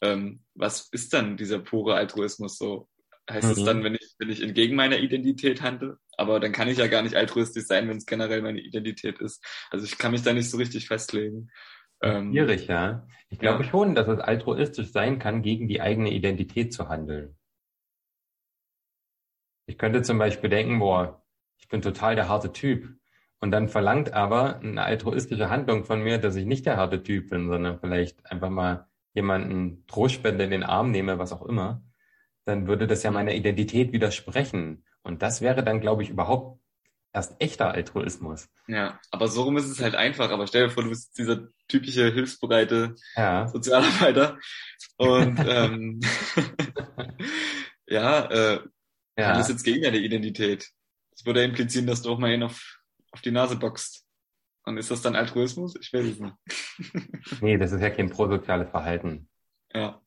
ähm, 0.00 0.44
was 0.54 0.88
ist 0.90 1.12
dann 1.12 1.36
dieser 1.36 1.58
pure 1.58 1.96
Altruismus 1.96 2.56
so? 2.56 2.88
Heißt 3.28 3.50
es 3.50 3.58
mhm. 3.58 3.64
dann, 3.64 3.84
wenn 3.84 3.94
ich, 3.94 4.14
wenn 4.18 4.30
ich 4.30 4.42
entgegen 4.42 4.76
meiner 4.76 4.98
Identität 4.98 5.60
handle? 5.60 5.98
Aber 6.16 6.38
dann 6.38 6.52
kann 6.52 6.68
ich 6.68 6.78
ja 6.78 6.86
gar 6.86 7.02
nicht 7.02 7.16
altruistisch 7.16 7.64
sein, 7.64 7.88
wenn 7.88 7.96
es 7.96 8.06
generell 8.06 8.40
meine 8.40 8.60
Identität 8.60 9.18
ist. 9.18 9.44
Also 9.70 9.84
ich 9.84 9.98
kann 9.98 10.12
mich 10.12 10.22
da 10.22 10.32
nicht 10.32 10.48
so 10.48 10.56
richtig 10.56 10.86
festlegen. 10.86 11.50
Ähm, 12.00 12.30
Schwierig, 12.30 12.68
ja. 12.68 13.06
Ich 13.28 13.40
glaube 13.40 13.64
ja. 13.64 13.70
schon, 13.70 13.96
dass 13.96 14.06
es 14.06 14.20
altruistisch 14.20 14.92
sein 14.92 15.18
kann, 15.18 15.42
gegen 15.42 15.66
die 15.66 15.80
eigene 15.80 16.12
Identität 16.12 16.72
zu 16.72 16.88
handeln. 16.88 17.36
Ich 19.66 19.76
könnte 19.76 20.02
zum 20.02 20.18
Beispiel 20.18 20.48
denken, 20.48 20.78
boah, 20.78 21.24
ich 21.58 21.66
bin 21.68 21.82
total 21.82 22.14
der 22.14 22.28
harte 22.28 22.52
Typ. 22.52 22.96
Und 23.40 23.50
dann 23.50 23.68
verlangt 23.68 24.12
aber 24.12 24.60
eine 24.60 24.82
altruistische 24.82 25.50
Handlung 25.50 25.84
von 25.84 26.00
mir, 26.00 26.18
dass 26.18 26.36
ich 26.36 26.46
nicht 26.46 26.64
der 26.64 26.76
harte 26.76 27.02
Typ 27.02 27.30
bin, 27.30 27.48
sondern 27.48 27.80
vielleicht 27.80 28.24
einfach 28.30 28.50
mal 28.50 28.86
jemanden 29.14 29.84
Trostspende 29.88 30.44
in 30.44 30.50
den 30.50 30.62
Arm 30.62 30.92
nehme, 30.92 31.18
was 31.18 31.32
auch 31.32 31.42
immer 31.42 31.82
dann 32.46 32.66
würde 32.66 32.86
das 32.86 33.02
ja 33.02 33.10
meiner 33.10 33.34
Identität 33.34 33.92
widersprechen. 33.92 34.84
Und 35.02 35.22
das 35.22 35.40
wäre 35.40 35.62
dann, 35.62 35.80
glaube 35.80 36.02
ich, 36.02 36.10
überhaupt 36.10 36.60
erst 37.12 37.36
echter 37.40 37.72
Altruismus. 37.72 38.48
Ja, 38.68 39.00
aber 39.10 39.28
so 39.28 39.42
rum 39.42 39.56
ist 39.56 39.68
es 39.68 39.80
halt 39.80 39.94
einfach. 39.94 40.30
Aber 40.30 40.46
stell 40.46 40.66
dir 40.66 40.70
vor, 40.70 40.84
du 40.84 40.90
bist 40.90 41.18
dieser 41.18 41.48
typische 41.66 42.12
hilfsbereite 42.12 42.94
ja. 43.16 43.48
Sozialarbeiter. 43.48 44.38
Und 44.96 45.38
ähm, 45.48 46.00
ja, 47.86 48.26
äh, 48.26 48.60
ja, 49.18 49.32
das 49.32 49.48
ist 49.48 49.54
jetzt 49.54 49.64
gegen 49.64 49.82
deine 49.82 49.98
Identität. 49.98 50.70
Das 51.10 51.26
würde 51.26 51.42
implizieren, 51.42 51.86
dass 51.86 52.02
du 52.02 52.10
auch 52.10 52.18
mal 52.18 52.32
ihn 52.32 52.42
auf, 52.42 52.80
auf 53.10 53.22
die 53.22 53.30
Nase 53.32 53.56
boxt. 53.56 54.04
Und 54.64 54.78
ist 54.78 54.90
das 54.90 55.02
dann 55.02 55.16
Altruismus? 55.16 55.74
Ich 55.80 55.92
weiß 55.92 56.04
es 56.04 56.20
nicht. 56.20 57.40
nee, 57.40 57.56
das 57.56 57.72
ist 57.72 57.80
ja 57.80 57.90
kein 57.90 58.10
prosoziales 58.10 58.68
Verhalten. 58.70 59.28
Ja. 59.72 60.00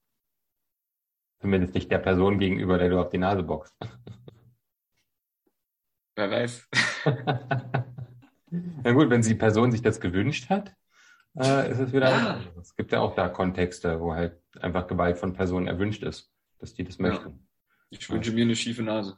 Zumindest 1.40 1.74
nicht 1.74 1.90
der 1.92 2.00
Person 2.00 2.40
gegenüber, 2.40 2.78
der 2.78 2.90
du 2.90 3.00
auf 3.00 3.10
die 3.10 3.18
Nase 3.18 3.44
boxt. 3.44 3.76
Wer 6.16 6.32
weiß. 6.32 6.68
Na 8.52 8.92
gut, 8.92 9.10
wenn 9.10 9.22
die 9.22 9.36
Person 9.36 9.72
sich 9.72 9.82
das 9.82 10.02
gewünscht 10.02 10.50
hat, 10.50 10.74
äh, 11.38 11.72
ist 11.72 11.80
es 11.80 11.94
wieder 11.94 12.10
ja. 12.10 12.42
Es 12.60 12.76
gibt 12.76 12.92
ja 12.92 13.00
auch 13.00 13.16
da 13.16 13.30
Kontexte, 13.30 14.00
wo 14.00 14.14
halt 14.14 14.38
einfach 14.60 14.88
Gewalt 14.88 15.18
von 15.18 15.34
Personen 15.34 15.68
erwünscht 15.68 16.04
ist, 16.04 16.32
dass 16.58 16.74
die 16.74 16.84
das 16.84 17.00
möchten. 17.00 17.30
Ja. 17.30 17.40
Ich 17.92 18.08
ja. 18.08 18.16
wünsche 18.16 18.32
mir 18.32 18.44
eine 18.44 18.56
schiefe 18.56 18.84
Nase. 18.84 19.18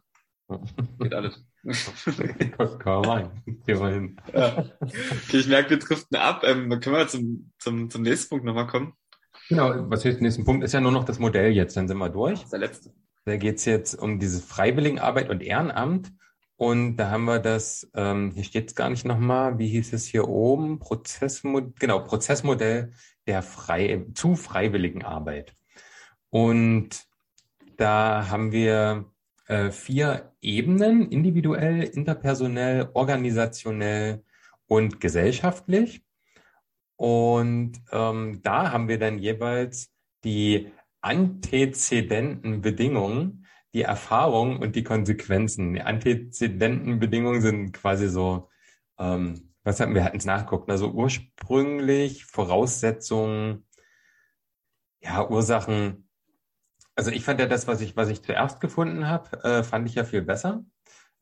Geht 0.99 1.13
alles. 1.13 1.43
kann 2.79 3.01
man 3.01 3.43
Geh 3.65 3.75
mal 3.75 3.93
hin. 3.93 4.17
Ja. 4.33 4.65
Okay, 4.81 5.37
ich 5.37 5.47
merke, 5.47 5.71
wir 5.71 5.79
driften 5.79 6.17
ab. 6.17 6.43
Ähm, 6.45 6.69
können 6.81 6.95
wir 6.95 7.07
zum, 7.07 7.51
zum, 7.57 7.89
zum 7.89 8.01
nächsten 8.01 8.29
Punkt 8.29 8.45
nochmal 8.45 8.67
kommen? 8.67 8.93
Genau, 9.51 9.73
was 9.89 10.03
hilft 10.03 10.21
nächsten 10.21 10.45
Punkt? 10.45 10.63
Ist 10.63 10.71
ja 10.71 10.79
nur 10.79 10.93
noch 10.93 11.03
das 11.03 11.19
Modell 11.19 11.51
jetzt, 11.51 11.75
dann 11.75 11.85
sind 11.85 11.97
wir 11.97 12.07
durch. 12.07 12.35
Das 12.35 12.43
ist 12.45 12.53
der 12.53 12.59
letzte. 12.59 12.93
Da 13.25 13.35
geht's 13.35 13.65
jetzt 13.65 13.95
um 13.95 14.17
diese 14.17 14.41
Freiwilligenarbeit 14.41 15.29
und 15.29 15.43
Ehrenamt. 15.43 16.13
Und 16.55 16.95
da 16.95 17.09
haben 17.09 17.25
wir 17.25 17.39
das, 17.39 17.91
ähm, 17.93 18.31
hier 18.33 18.45
steht 18.45 18.69
es 18.69 18.75
gar 18.75 18.89
nicht 18.89 19.03
nochmal, 19.03 19.59
wie 19.59 19.67
hieß 19.67 19.91
es 19.91 20.05
hier 20.05 20.29
oben? 20.29 20.79
Prozessmodell, 20.79 21.73
genau, 21.77 21.99
Prozessmodell 21.99 22.93
der 23.27 23.41
frei, 23.41 24.05
zu 24.13 24.37
Freiwilligenarbeit. 24.37 25.53
Und 26.29 27.05
da 27.75 28.29
haben 28.29 28.53
wir 28.53 29.03
äh, 29.47 29.69
vier 29.69 30.31
Ebenen, 30.39 31.09
individuell, 31.09 31.83
interpersonell, 31.83 32.87
organisationell 32.93 34.23
und 34.67 35.01
gesellschaftlich. 35.01 36.05
Und 37.01 37.81
ähm, 37.91 38.43
da 38.43 38.71
haben 38.71 38.87
wir 38.87 38.99
dann 38.99 39.17
jeweils 39.17 39.91
die 40.23 40.71
antezedenten 41.01 42.61
Bedingungen, 42.61 43.47
die 43.73 43.81
Erfahrung 43.81 44.59
und 44.59 44.75
die 44.75 44.83
Konsequenzen. 44.83 45.73
Die 45.73 45.81
antezedenten 45.81 46.99
Bedingungen 46.99 47.41
sind 47.41 47.71
quasi 47.73 48.07
so, 48.07 48.49
ähm, 48.99 49.51
was 49.63 49.79
hatten 49.79 49.95
wir, 49.95 50.03
hatten 50.03 50.17
es 50.17 50.25
nachgucken, 50.25 50.69
also 50.69 50.91
ursprünglich 50.91 52.25
Voraussetzungen, 52.25 53.65
ja, 54.99 55.27
Ursachen. 55.27 56.07
Also 56.95 57.09
ich 57.09 57.23
fand 57.23 57.39
ja 57.39 57.47
das, 57.47 57.65
was 57.65 57.81
ich, 57.81 57.95
was 57.97 58.09
ich 58.09 58.21
zuerst 58.21 58.61
gefunden 58.61 59.07
habe, 59.07 59.43
äh, 59.43 59.63
fand 59.63 59.89
ich 59.89 59.95
ja 59.95 60.03
viel 60.03 60.21
besser, 60.21 60.65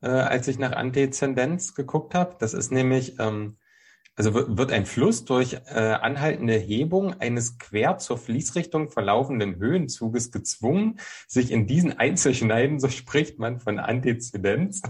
äh, 0.02 0.08
als 0.08 0.46
ich 0.46 0.58
nach 0.58 0.72
Antezendenz 0.72 1.74
geguckt 1.74 2.14
habe. 2.14 2.36
Das 2.38 2.52
ist 2.52 2.70
nämlich, 2.70 3.18
ähm, 3.18 3.56
also 4.16 4.34
wird 4.34 4.72
ein 4.72 4.86
Fluss 4.86 5.24
durch 5.24 5.54
äh, 5.66 5.78
anhaltende 5.78 6.54
Hebung 6.54 7.18
eines 7.20 7.58
quer 7.58 7.98
zur 7.98 8.18
Fließrichtung 8.18 8.90
verlaufenden 8.90 9.56
Höhenzuges 9.56 10.30
gezwungen, 10.30 11.00
sich 11.26 11.50
in 11.50 11.66
diesen 11.66 11.98
einzuschneiden, 11.98 12.80
so 12.80 12.88
spricht 12.88 13.38
man 13.38 13.60
von 13.60 13.78
Antezendenz. 13.78 14.82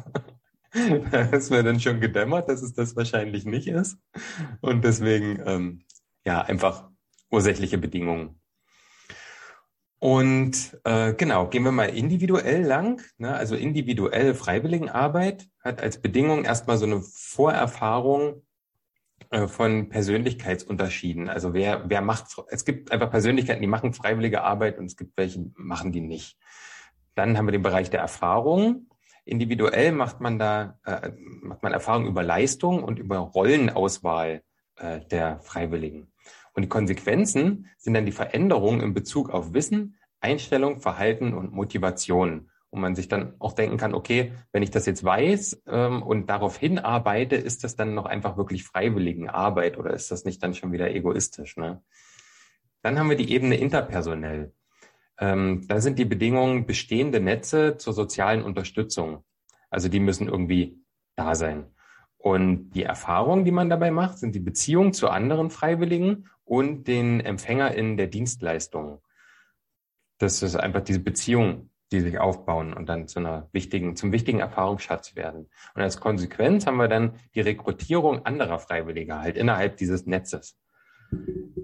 da 1.11 1.21
ist 1.23 1.51
mir 1.51 1.63
dann 1.63 1.81
schon 1.81 2.01
gedämmert, 2.01 2.49
dass 2.49 2.63
es 2.63 2.75
das 2.75 2.97
wahrscheinlich 2.97 3.45
nicht 3.45 3.69
ist. 3.69 3.99
Und 4.61 4.85
deswegen, 4.85 5.41
ähm, 5.45 5.85
ja, 6.25 6.43
einfach 6.43 6.89
ursächliche 7.31 7.79
Bedingungen. 7.79 8.41
Und 10.01 10.81
äh, 10.85 11.13
genau, 11.13 11.47
gehen 11.47 11.63
wir 11.63 11.73
mal 11.73 11.91
individuell 11.91 12.63
lang. 12.63 13.03
Ne? 13.19 13.35
Also 13.35 13.55
individuelle 13.55 14.35
Freiwilligenarbeit 14.35 15.47
hat 15.63 15.83
als 15.83 16.01
Bedingung 16.01 16.45
erstmal 16.45 16.79
so 16.79 16.87
eine 16.87 17.03
Vorerfahrung 17.03 18.43
von 19.47 19.89
Persönlichkeitsunterschieden. 19.89 21.29
Also 21.29 21.55
wer, 21.55 21.89
wer 21.89 22.01
macht, 22.01 22.37
es 22.49 22.65
gibt 22.65 22.91
einfach 22.91 23.11
Persönlichkeiten, 23.11 23.63
die 23.63 23.69
machen 23.69 23.93
freiwillige 23.93 24.43
Arbeit 24.43 24.79
und 24.79 24.87
es 24.87 24.97
gibt 24.97 25.17
welche, 25.17 25.51
machen 25.55 25.93
die 25.93 26.01
nicht. 26.01 26.37
Dann 27.15 27.39
haben 27.39 27.47
wir 27.47 27.53
den 27.53 27.63
Bereich 27.63 27.91
der 27.91 28.01
Erfahrung. 28.01 28.89
Individuell 29.25 29.93
macht 29.93 30.21
man 30.21 30.39
da, 30.39 30.79
äh, 30.85 31.13
macht 31.43 31.63
man 31.63 31.73
Erfahrung 31.73 32.07
über 32.07 32.23
Leistung 32.23 32.83
und 32.83 32.99
über 32.99 33.19
Rollenauswahl 33.19 34.43
äh, 34.77 35.01
der 35.01 35.41
Freiwilligen. 35.41 36.13
Und 36.55 36.63
die 36.63 36.69
Konsequenzen 36.69 37.69
sind 37.79 37.95
dann 37.95 38.07
die 38.07 38.13
Veränderungen 38.13 38.81
in 38.81 38.95
Bezug 38.95 39.31
auf 39.31 39.53
Wissen, 39.55 39.99
Einstellung, 40.21 40.81
Verhalten 40.81 41.35
und 41.35 41.53
Motivation. 41.53 42.51
Und 42.71 42.81
man 42.81 42.95
sich 42.95 43.09
dann 43.09 43.35
auch 43.41 43.53
denken 43.53 43.79
kann, 43.79 43.95
okay, 43.95 44.33
wenn 44.53 44.63
ich 44.63 44.71
das 44.71 44.87
jetzt 44.87 45.03
weiß 45.03 45.63
ähm, 45.67 46.03
und 46.03 46.31
darauf 46.31 46.57
hinarbeite, 46.57 47.35
ist 47.35 47.65
das 47.65 47.75
dann 47.75 47.95
noch 47.95 48.07
einfach 48.07 48.37
wirklich 48.37 48.63
freiwilligen 48.63 49.29
Arbeit 49.29 49.77
oder 49.77 49.93
ist 49.93 50.11
das 50.11 50.25
nicht 50.25 50.43
dann 50.43 50.55
schon 50.55 50.71
wieder 50.71 50.95
egoistisch? 50.95 51.57
Ne? 51.57 51.83
Dann 52.83 52.99
haben 52.99 53.11
wir 53.11 53.17
die 53.17 53.33
Ebene 53.33 53.57
interpersonell. 53.57 54.53
Ähm, 55.19 55.67
da 55.67 55.81
sind 55.81 55.99
die 55.99 56.05
Bedingungen 56.05 56.65
bestehende 56.65 57.21
Netze 57.21 57.77
zur 57.77 57.93
sozialen 57.93 58.43
Unterstützung. 58.43 59.25
Also 59.69 59.89
die 59.89 60.01
müssen 60.01 60.29
irgendwie 60.29 60.81
da 61.17 61.35
sein. 61.35 61.67
Und 62.17 62.71
die 62.71 62.83
Erfahrungen, 62.83 63.45
die 63.45 63.51
man 63.51 63.71
dabei 63.71 63.91
macht, 63.91 64.19
sind 64.19 64.35
die 64.35 64.41
Beziehungen 64.41 64.93
zu 64.93 65.09
anderen 65.09 65.51
Freiwilligen 65.51 66.29
und 66.45 66.87
den 66.87 67.21
EmpfängerInnen 67.21 67.97
der 67.97 68.09
Dienstleistungen. 68.09 68.99
Das 70.19 70.43
ist 70.43 70.57
einfach 70.57 70.83
diese 70.83 71.01
Beziehung, 71.01 71.70
die 71.93 72.01
sich 72.01 72.19
aufbauen 72.19 72.73
und 72.73 72.89
dann 72.89 73.09
zu 73.09 73.19
einer 73.19 73.49
wichtigen, 73.53 73.97
zum 73.97 74.13
wichtigen 74.13 74.41
Erfahrungsschatz 74.41 75.17
werden. 75.17 75.49
Und 75.75 75.83
als 75.83 76.01
Konsequenz 76.01 76.67
haben 76.67 76.77
wir 76.77 76.89
dann 76.89 77.15
die 77.35 77.41
Rekrutierung 77.41 78.25
anderer 78.25 78.59
Freiwilliger 78.59 79.21
halt 79.21 79.37
innerhalb 79.37 79.77
dieses 79.77 80.07
Netzes. 80.07 80.57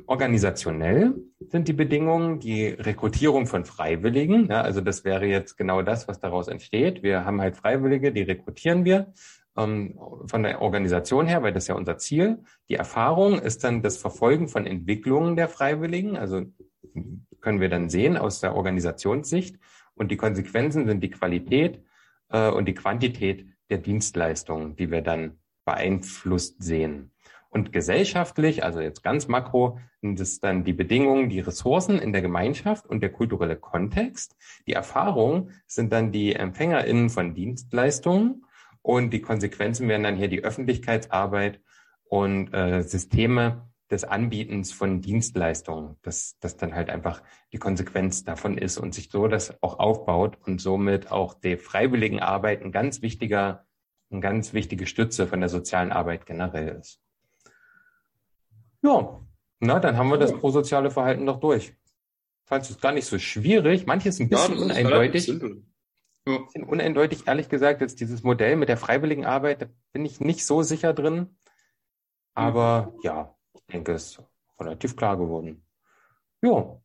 Organisationell 0.07 1.15
sind 1.49 1.69
die 1.69 1.73
Bedingungen 1.73 2.41
die 2.41 2.69
Rekrutierung 2.69 3.47
von 3.47 3.65
Freiwilligen. 3.65 4.49
Ja, 4.49 4.63
also 4.63 4.81
das 4.81 5.05
wäre 5.05 5.27
jetzt 5.27 5.57
genau 5.57 5.83
das, 5.83 6.09
was 6.09 6.19
daraus 6.19 6.49
entsteht. 6.49 7.03
Wir 7.03 7.25
haben 7.25 7.41
halt 7.41 7.57
Freiwillige, 7.57 8.13
die 8.13 8.23
rekrutieren 8.23 8.85
wir 8.85 9.13
ähm, 9.57 9.99
von 10.27 10.43
der 10.43 10.61
Organisation 10.61 11.27
her, 11.27 11.43
weil 11.43 11.53
das 11.53 11.65
ist 11.65 11.69
ja 11.69 11.75
unser 11.75 11.99
Ziel. 11.99 12.39
Die 12.69 12.75
Erfahrung 12.75 13.39
ist 13.39 13.65
dann 13.65 13.83
das 13.83 13.97
Verfolgen 13.97 14.49
von 14.49 14.67
Entwicklungen 14.67 15.37
der 15.37 15.49
Freiwilligen, 15.49 16.17
also 16.17 16.43
können 17.41 17.61
wir 17.61 17.69
dann 17.69 17.89
sehen 17.89 18.17
aus 18.17 18.41
der 18.41 18.55
Organisationssicht. 18.55 19.57
Und 19.97 20.11
die 20.11 20.17
Konsequenzen 20.17 20.87
sind 20.87 21.01
die 21.01 21.11
Qualität 21.11 21.83
äh, 22.29 22.49
und 22.51 22.67
die 22.67 22.75
Quantität 22.75 23.47
der 23.71 23.79
Dienstleistungen, 23.79 24.77
die 24.77 24.91
wir 24.91 25.03
dann 25.03 25.39
beeinflusst 25.65 26.63
sehen. 26.63 27.11
Und 27.49 27.73
gesellschaftlich, 27.73 28.65
also 28.65 28.81
jetzt 28.81 29.03
ganz 29.03 29.29
makro, 29.29 29.79
sind 30.01 30.21
es 30.21 30.41
dann 30.41 30.65
die 30.65 30.75
Bedingungen, 30.75 31.31
die 31.31 31.41
Ressourcen 31.41 31.99
in 31.99 32.13
der 32.13 32.23
Gemeinschaft 32.23 32.87
und 32.87 33.01
der 33.01 33.11
kulturelle 33.11 33.57
Kontext. 33.57 34.37
Die 34.67 34.75
Erfahrungen 34.75 35.53
sind 35.67 35.93
dann 35.93 36.13
die 36.13 36.35
EmpfängerInnen 36.35 37.09
von 37.09 37.35
Dienstleistungen 37.35 38.45
und 38.83 39.11
die 39.11 39.23
Konsequenzen 39.23 39.89
wären 39.89 40.03
dann 40.03 40.17
hier 40.17 40.29
die 40.29 40.45
Öffentlichkeitsarbeit 40.45 41.61
und 42.09 42.53
äh, 42.53 42.83
Systeme 42.83 43.69
des 43.91 44.05
Anbietens 44.05 44.73
von 44.73 45.01
Dienstleistungen, 45.01 45.97
dass 46.03 46.39
das 46.41 46.57
dann 46.57 46.75
halt 46.75 46.91
einfach 46.91 47.23
die 47.53 47.59
Konsequenz 47.59 48.25
davon 48.25 48.59
ist 48.59 48.79
und 48.79 48.95
sich 48.95 49.11
so 49.11 49.29
das 49.29 49.63
auch 49.63 49.79
aufbaut 49.79 50.39
und 50.45 50.61
somit 50.61 51.11
auch 51.11 51.35
die 51.35 51.57
freiwilligen 51.57 52.21
Arbeit 52.21 52.63
ein 52.63 52.73
ganz 52.73 53.03
wichtiger, 53.03 53.65
eine 54.11 54.21
ganz 54.21 54.53
wichtige 54.53 54.87
Stütze 54.87 55.27
von 55.27 55.41
der 55.41 55.49
sozialen 55.49 55.93
Arbeit 55.93 56.27
generell 56.27 56.77
ist. 56.81 57.01
Ja, 58.83 59.21
na, 59.61 59.81
dann 59.81 59.97
haben 59.97 60.11
wir 60.11 60.19
das 60.19 60.33
prosoziale 60.33 60.91
Verhalten 60.91 61.27
doch 61.27 61.41
durch. 61.41 61.75
Fand 62.45 62.69
es 62.69 62.81
gar 62.81 62.93
nicht 62.93 63.07
so 63.07 63.19
schwierig. 63.19 63.87
Manches 63.87 64.21
ein 64.21 64.29
bisschen 64.29 64.57
ja, 64.57 64.63
uneindeutig 64.63 65.29
ein 66.27 66.45
bisschen 66.47 66.65
uneindeutig, 66.65 67.27
ehrlich 67.27 67.49
gesagt, 67.49 67.81
jetzt 67.81 68.01
dieses 68.01 68.23
Modell 68.23 68.57
mit 68.57 68.69
der 68.69 68.77
freiwilligen 68.77 69.25
Arbeit, 69.25 69.63
da 69.63 69.67
bin 69.93 70.05
ich 70.05 70.21
nicht 70.21 70.45
so 70.45 70.63
sicher 70.63 70.93
drin. 70.93 71.37
Aber 72.35 72.93
mhm. 72.95 73.01
ja, 73.03 73.36
ich 73.67 73.73
denke, 73.73 73.93
es 73.93 74.13
ist 74.13 74.23
relativ 74.59 74.97
klar 74.97 75.17
geworden. 75.17 75.65
Jo. 76.41 76.83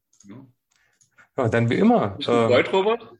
Ja, 1.37 1.47
dann 1.47 1.69
wie 1.69 1.75
immer. 1.75 2.09
Bist 2.09 2.27
du 2.27 2.47
gefreut, 2.47 2.73
Robert? 2.73 3.13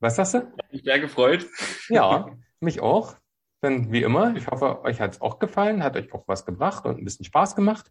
Was 0.00 0.16
sagst 0.16 0.34
du? 0.34 0.38
Hat 0.38 0.72
mich 0.72 0.82
sehr 0.82 1.00
gefreut. 1.00 1.46
Ja, 1.88 2.36
mich 2.60 2.80
auch. 2.80 3.16
Dann 3.60 3.92
wie 3.92 4.02
immer, 4.02 4.34
ich 4.34 4.48
hoffe, 4.48 4.82
euch 4.82 5.00
hat 5.00 5.12
es 5.12 5.20
auch 5.20 5.38
gefallen, 5.38 5.84
hat 5.84 5.96
euch 5.96 6.12
auch 6.12 6.24
was 6.26 6.44
gebracht 6.44 6.84
und 6.84 6.98
ein 6.98 7.04
bisschen 7.04 7.24
Spaß 7.24 7.54
gemacht. 7.54 7.90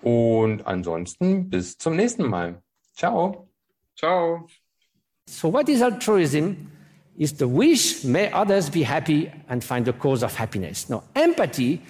Und 0.00 0.66
ansonsten 0.66 1.50
bis 1.50 1.76
zum 1.76 1.96
nächsten 1.96 2.26
Mal. 2.26 2.62
Ciao. 2.94 3.48
Ciao. 3.96 4.46
So, 5.28 5.52
what 5.52 5.68
is 5.68 5.82
altruism? 5.82 6.68
Is 7.16 7.36
the 7.38 7.46
wish 7.46 8.04
may 8.04 8.32
others 8.32 8.70
be 8.70 8.88
happy 8.88 9.30
and 9.48 9.62
find 9.62 9.86
the 9.86 9.92
cause 9.92 10.24
of 10.24 10.38
happiness. 10.38 10.88
Now, 10.88 11.02
empathy 11.14 11.80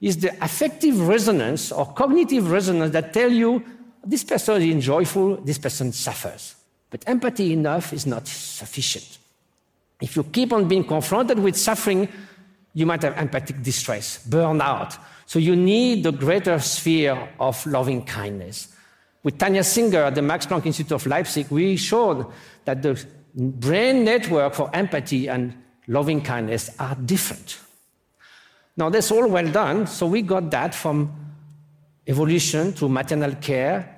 is 0.00 0.18
the 0.18 0.32
affective 0.42 1.00
resonance 1.06 1.70
or 1.72 1.86
cognitive 1.92 2.50
resonance 2.50 2.92
that 2.92 3.12
tell 3.12 3.30
you 3.30 3.62
this 4.04 4.24
person 4.24 4.62
is 4.62 4.84
joyful, 4.84 5.36
this 5.36 5.58
person 5.58 5.92
suffers. 5.92 6.54
But 6.88 7.04
empathy 7.06 7.52
enough 7.52 7.92
is 7.92 8.06
not 8.06 8.26
sufficient. 8.26 9.18
If 10.00 10.16
you 10.16 10.24
keep 10.24 10.52
on 10.52 10.66
being 10.66 10.84
confronted 10.84 11.38
with 11.38 11.56
suffering, 11.56 12.08
you 12.72 12.86
might 12.86 13.02
have 13.02 13.18
empathic 13.18 13.62
distress, 13.62 14.26
burnout. 14.26 14.96
So 15.26 15.38
you 15.38 15.54
need 15.54 16.02
the 16.02 16.12
greater 16.12 16.58
sphere 16.58 17.28
of 17.38 17.64
loving 17.66 18.04
kindness. 18.04 18.74
With 19.22 19.38
Tanya 19.38 19.62
Singer 19.62 20.04
at 20.04 20.14
the 20.14 20.22
Max 20.22 20.46
Planck 20.46 20.64
Institute 20.64 20.92
of 20.92 21.06
Leipzig, 21.06 21.48
we 21.50 21.76
showed 21.76 22.26
that 22.64 22.82
the 22.82 23.04
brain 23.34 24.04
network 24.04 24.54
for 24.54 24.74
empathy 24.74 25.28
and 25.28 25.54
loving 25.86 26.22
kindness 26.22 26.70
are 26.78 26.94
different. 26.94 27.60
Now, 28.76 28.88
that's 28.88 29.10
all 29.10 29.28
well 29.28 29.50
done. 29.50 29.86
So 29.86 30.06
we 30.06 30.22
got 30.22 30.50
that 30.50 30.74
from 30.74 31.12
evolution 32.06 32.72
to 32.74 32.88
maternal 32.88 33.34
care, 33.36 33.96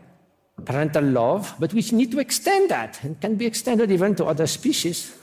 parental 0.64 1.05
love, 1.05 1.55
but 1.59 1.73
we 1.73 1.83
need 1.93 2.11
to 2.12 2.20
extend 2.20 2.70
that 2.70 3.03
and 3.03 3.20
can 3.20 3.37
be 3.37 3.47
extended 3.47 3.91
even 3.91 4.14
to 4.16 4.25
other 4.27 4.47
species. 4.47 5.16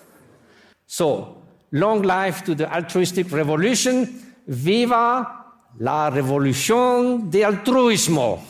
So, 0.86 1.42
long 1.72 2.02
life 2.02 2.44
to 2.46 2.56
the 2.56 2.74
altruistic 2.74 3.32
revolution. 3.32 4.26
Viva 4.48 5.40
la 5.80 6.10
revolution 6.10 7.30
de 7.30 7.44
altruismo. 7.44 8.44